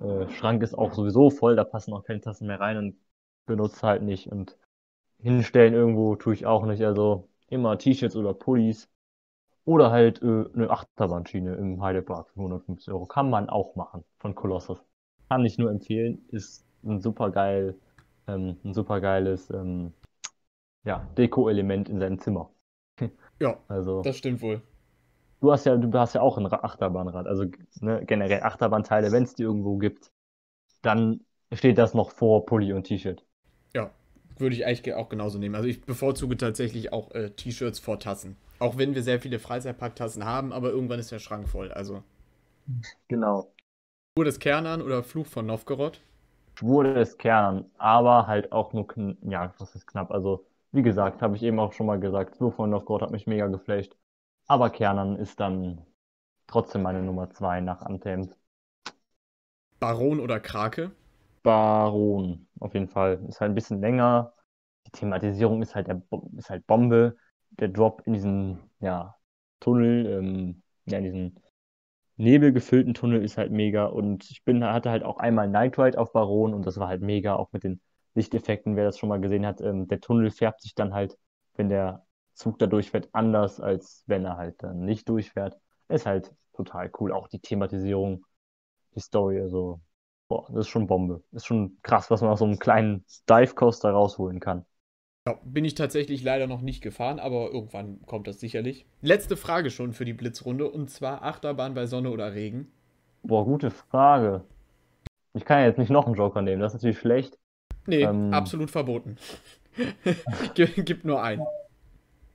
[0.00, 2.96] äh, ist auch sowieso voll, da passen auch keine Tassen mehr rein und
[3.44, 4.56] benutze halt nicht und
[5.18, 6.82] hinstellen irgendwo tue ich auch nicht.
[6.84, 8.88] Also immer T-Shirts oder Pullis
[9.64, 13.06] oder halt äh, eine Achterbahnschiene im Heidepark für 150 Euro.
[13.06, 14.78] Kann man auch machen von Colossus.
[15.28, 16.24] Kann ich nur empfehlen.
[16.28, 17.76] Ist ein super geil,
[18.26, 19.92] ähm, ein super geiles ähm,
[20.84, 22.50] ja, Deko-Element in seinem Zimmer.
[23.40, 24.62] ja, also, das stimmt wohl.
[25.40, 27.46] Du hast ja, du hast ja auch ein Achterbahnrad, also
[27.80, 30.12] ne, generell Achterbahnteile, wenn es die irgendwo gibt,
[30.82, 33.24] dann steht das noch vor Pulli und T-Shirt.
[33.74, 33.90] Ja,
[34.38, 35.56] würde ich eigentlich auch genauso nehmen.
[35.56, 38.36] Also ich bevorzuge tatsächlich auch äh, T-Shirts vor Tassen.
[38.62, 41.72] Auch wenn wir sehr viele Freizeitparktassen haben, aber irgendwann ist der Schrank voll.
[41.72, 42.04] Also.
[43.08, 43.52] Genau.
[44.14, 46.00] Schwur des Kernern oder Fluch von Novgorod?
[46.56, 48.86] Schwur des Kernern, aber halt auch nur,
[49.22, 50.12] ja, was ist knapp.
[50.12, 53.26] Also, wie gesagt, habe ich eben auch schon mal gesagt, Fluch von Novgorod hat mich
[53.26, 53.96] mega geflasht.
[54.46, 55.84] Aber Kernern ist dann
[56.46, 58.32] trotzdem meine Nummer 2 nach Untamed.
[59.80, 60.92] Baron oder Krake?
[61.42, 63.24] Baron, auf jeden Fall.
[63.28, 64.34] Ist halt ein bisschen länger.
[64.86, 66.00] Die Thematisierung ist halt, der,
[66.36, 67.16] ist halt Bombe.
[67.58, 69.16] Der Drop in diesen ja,
[69.60, 71.40] Tunnel, ähm, ja, in diesen
[72.16, 73.86] nebelgefüllten Tunnel ist halt mega.
[73.86, 77.02] Und ich bin, hatte halt auch einmal Night Ride auf Baron und das war halt
[77.02, 77.80] mega, auch mit den
[78.14, 79.60] Lichteffekten, wer das schon mal gesehen hat.
[79.60, 81.18] Ähm, der Tunnel färbt sich dann halt,
[81.54, 82.04] wenn der
[82.34, 85.58] Zug da durchfährt, anders, als wenn er halt dann nicht durchfährt.
[85.88, 87.12] Ist halt total cool.
[87.12, 88.24] Auch die Thematisierung,
[88.94, 89.80] die Story, also
[90.28, 91.22] boah, das ist schon Bombe.
[91.32, 94.64] Ist schon krass, was man aus so einem kleinen Dive-Coaster rausholen kann.
[95.26, 98.86] Ja, bin ich tatsächlich leider noch nicht gefahren, aber irgendwann kommt das sicherlich.
[99.02, 102.72] Letzte Frage schon für die Blitzrunde und zwar Achterbahn bei Sonne oder Regen.
[103.22, 104.44] Boah, gute Frage.
[105.34, 107.38] Ich kann ja jetzt nicht noch einen Joker nehmen, das ist natürlich schlecht.
[107.86, 109.16] Nee, ähm, absolut verboten.
[110.54, 111.46] Gibt nur einen.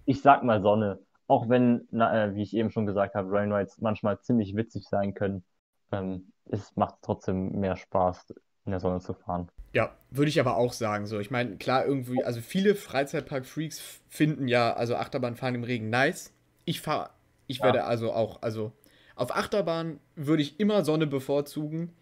[0.05, 0.99] Ich sag mal Sonne.
[1.27, 5.13] Auch wenn, na, äh, wie ich eben schon gesagt habe, Rainrides manchmal ziemlich witzig sein
[5.13, 5.43] können
[5.91, 8.33] ähm, es macht trotzdem mehr Spaß,
[8.67, 9.49] in der Sonne zu fahren.
[9.73, 11.07] Ja, würde ich aber auch sagen.
[11.07, 16.33] So, ich meine, klar, irgendwie, also viele Freizeitpark-Freaks finden ja, also Achterbahnfahren im Regen nice.
[16.65, 17.09] Ich fahre,
[17.47, 17.65] ich ja.
[17.65, 18.71] werde also auch, also
[19.15, 21.93] auf Achterbahn würde ich immer Sonne bevorzugen.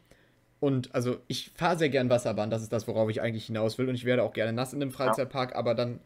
[0.59, 3.89] Und also ich fahre sehr gern Wasserbahn, das ist das, worauf ich eigentlich hinaus will.
[3.89, 5.57] Und ich werde auch gerne nass in einem Freizeitpark, ja.
[5.57, 5.99] aber dann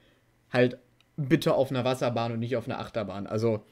[0.52, 0.78] halt
[1.18, 3.28] bitte auf einer Wasserbahn und nicht auf einer Achterbahn.
[3.28, 3.64] Also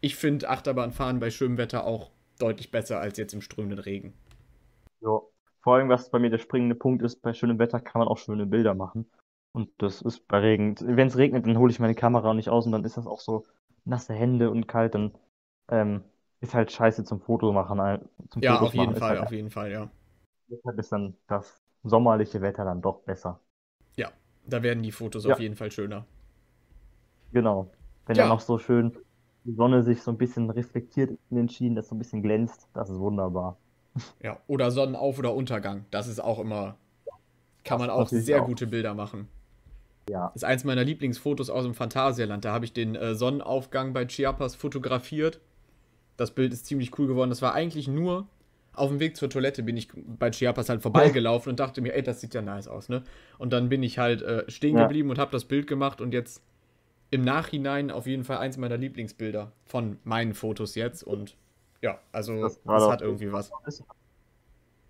[0.00, 4.14] ich finde Achterbahnfahren bei schönem Wetter auch deutlich besser als jetzt im strömenden Regen.
[5.00, 5.20] Ja,
[5.62, 8.18] vor allem, was bei mir der springende Punkt ist, bei schönem Wetter kann man auch
[8.18, 9.08] schöne Bilder machen.
[9.52, 10.74] Und das ist bei Regen.
[10.80, 13.20] Wenn es regnet, dann hole ich meine Kamera nicht aus und dann ist das auch
[13.20, 13.44] so
[13.84, 14.94] nasse Hände und kalt.
[14.94, 15.12] Dann
[15.68, 16.02] ähm,
[16.40, 17.78] ist halt scheiße zum Foto machen.
[18.30, 18.96] Zum ja, Fotos auf jeden machen.
[18.96, 19.90] Fall, halt, auf jeden Fall, ja.
[20.48, 23.40] Deshalb ist dann das sommerliche Wetter dann doch besser.
[23.96, 24.10] Ja,
[24.46, 25.34] da werden die Fotos ja.
[25.34, 26.06] auf jeden Fall schöner.
[27.32, 27.70] Genau.
[28.06, 28.24] Wenn ja.
[28.24, 28.96] dann noch so schön
[29.44, 32.68] die Sonne sich so ein bisschen reflektiert in den Schienen, das so ein bisschen glänzt,
[32.74, 33.58] das ist wunderbar.
[34.22, 35.84] Ja, oder Sonnenauf- oder Untergang.
[35.90, 36.76] Das ist auch immer,
[37.64, 38.46] kann das man auch sehr auch.
[38.46, 39.28] gute Bilder machen.
[40.08, 40.28] Ja.
[40.28, 42.44] Das ist eins meiner Lieblingsfotos aus dem Phantasialand.
[42.44, 45.40] Da habe ich den äh, Sonnenaufgang bei Chiapas fotografiert.
[46.16, 47.30] Das Bild ist ziemlich cool geworden.
[47.30, 48.26] Das war eigentlich nur
[48.74, 52.02] auf dem Weg zur Toilette bin ich bei Chiapas halt vorbeigelaufen und dachte mir, ey,
[52.02, 53.02] das sieht ja nice aus, ne?
[53.38, 55.12] Und dann bin ich halt äh, stehen geblieben ja.
[55.12, 56.42] und habe das Bild gemacht und jetzt
[57.10, 61.36] im Nachhinein auf jeden Fall eins meiner Lieblingsbilder von meinen Fotos jetzt und
[61.82, 63.50] ja, also das, das hat irgendwie was.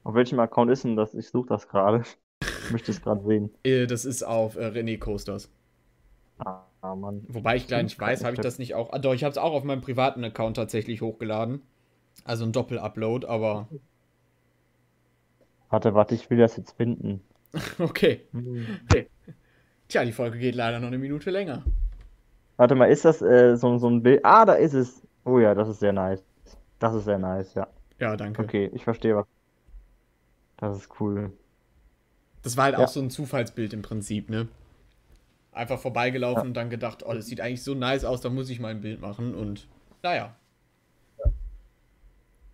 [0.05, 1.14] Auf welchem Account ist denn das?
[1.14, 2.05] Ich suche das gerade.
[2.40, 3.51] Ich möchte es gerade sehen.
[3.64, 5.51] Äh, das ist auf äh, René Coasters.
[6.39, 7.24] Ah, Mann.
[7.28, 8.93] Wobei ich gleich nicht weiß, habe ich das nicht auch.
[8.93, 11.62] Ah, doch, ich habe es auch auf meinem privaten Account tatsächlich hochgeladen.
[12.24, 13.69] Also ein Doppel-Upload, aber.
[15.70, 17.23] Warte, warte, ich will das jetzt finden.
[17.78, 18.27] okay.
[18.90, 19.09] okay.
[19.89, 21.62] Tja, die Folge geht leider noch eine Minute länger.
[22.56, 24.24] Warte mal, ist das äh, so, so ein Bild?
[24.24, 25.06] Ah, da ist es.
[25.24, 26.23] Oh ja, das ist sehr nice.
[26.82, 27.68] Das ist sehr nice, ja.
[28.00, 28.42] Ja, danke.
[28.42, 29.26] Okay, ich verstehe was.
[30.56, 31.32] Das ist cool.
[32.42, 32.82] Das war halt ja.
[32.84, 34.48] auch so ein Zufallsbild im Prinzip, ne?
[35.52, 36.48] Einfach vorbeigelaufen ja.
[36.48, 38.80] und dann gedacht, oh, das sieht eigentlich so nice aus, da muss ich mal ein
[38.80, 39.68] Bild machen und
[40.02, 40.34] naja.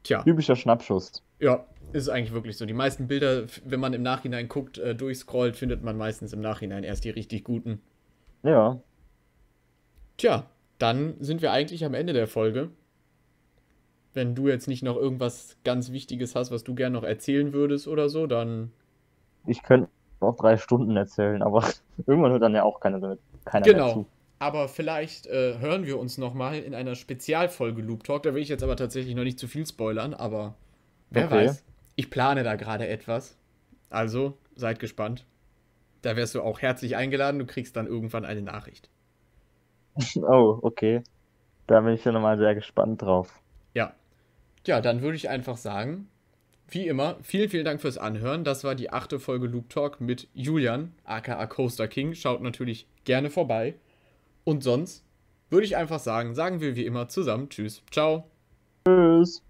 [0.02, 0.22] Tja.
[0.24, 1.22] Typischer Schnappschuss.
[1.40, 1.64] Ja,
[1.94, 2.66] ist eigentlich wirklich so.
[2.66, 6.84] Die meisten Bilder, wenn man im Nachhinein guckt, äh, durchscrollt, findet man meistens im Nachhinein
[6.84, 7.80] erst die richtig guten.
[8.42, 8.78] Ja.
[10.18, 12.68] Tja, dann sind wir eigentlich am Ende der Folge.
[14.19, 17.86] Wenn du jetzt nicht noch irgendwas ganz Wichtiges hast, was du gerne noch erzählen würdest
[17.86, 18.73] oder so, dann.
[19.47, 19.89] Ich könnte
[20.20, 21.65] noch drei Stunden erzählen, aber
[22.09, 23.85] irgendwann hört dann ja auch keiner, keiner genau.
[23.85, 24.07] mehr zu.
[24.40, 28.24] Aber vielleicht äh, hören wir uns nochmal in einer Spezialfolge Loop Talk.
[28.24, 30.57] Da will ich jetzt aber tatsächlich noch nicht zu viel spoilern, aber
[31.11, 31.47] wer okay.
[31.47, 31.65] weiß.
[31.95, 33.39] Ich plane da gerade etwas.
[33.89, 35.27] Also seid gespannt.
[36.03, 37.39] Da wärst du auch herzlich eingeladen.
[37.39, 38.90] Du kriegst dann irgendwann eine Nachricht.
[40.16, 41.05] Oh, okay.
[41.69, 43.40] Da bin ich ja nochmal sehr gespannt drauf.
[44.69, 44.81] Ja.
[44.81, 46.09] Dann würde ich einfach sagen,
[46.69, 48.45] wie immer, vielen, vielen Dank fürs Anhören.
[48.45, 52.15] Das war die achte Folge Loop Talk mit Julian, aka Coaster King.
[52.15, 53.74] Schaut natürlich gerne vorbei.
[54.45, 55.05] Und sonst
[55.51, 57.82] würde ich einfach sagen, sagen wir wie immer zusammen Tschüss.
[57.90, 58.31] Ciao.
[58.86, 59.43] Tschüss.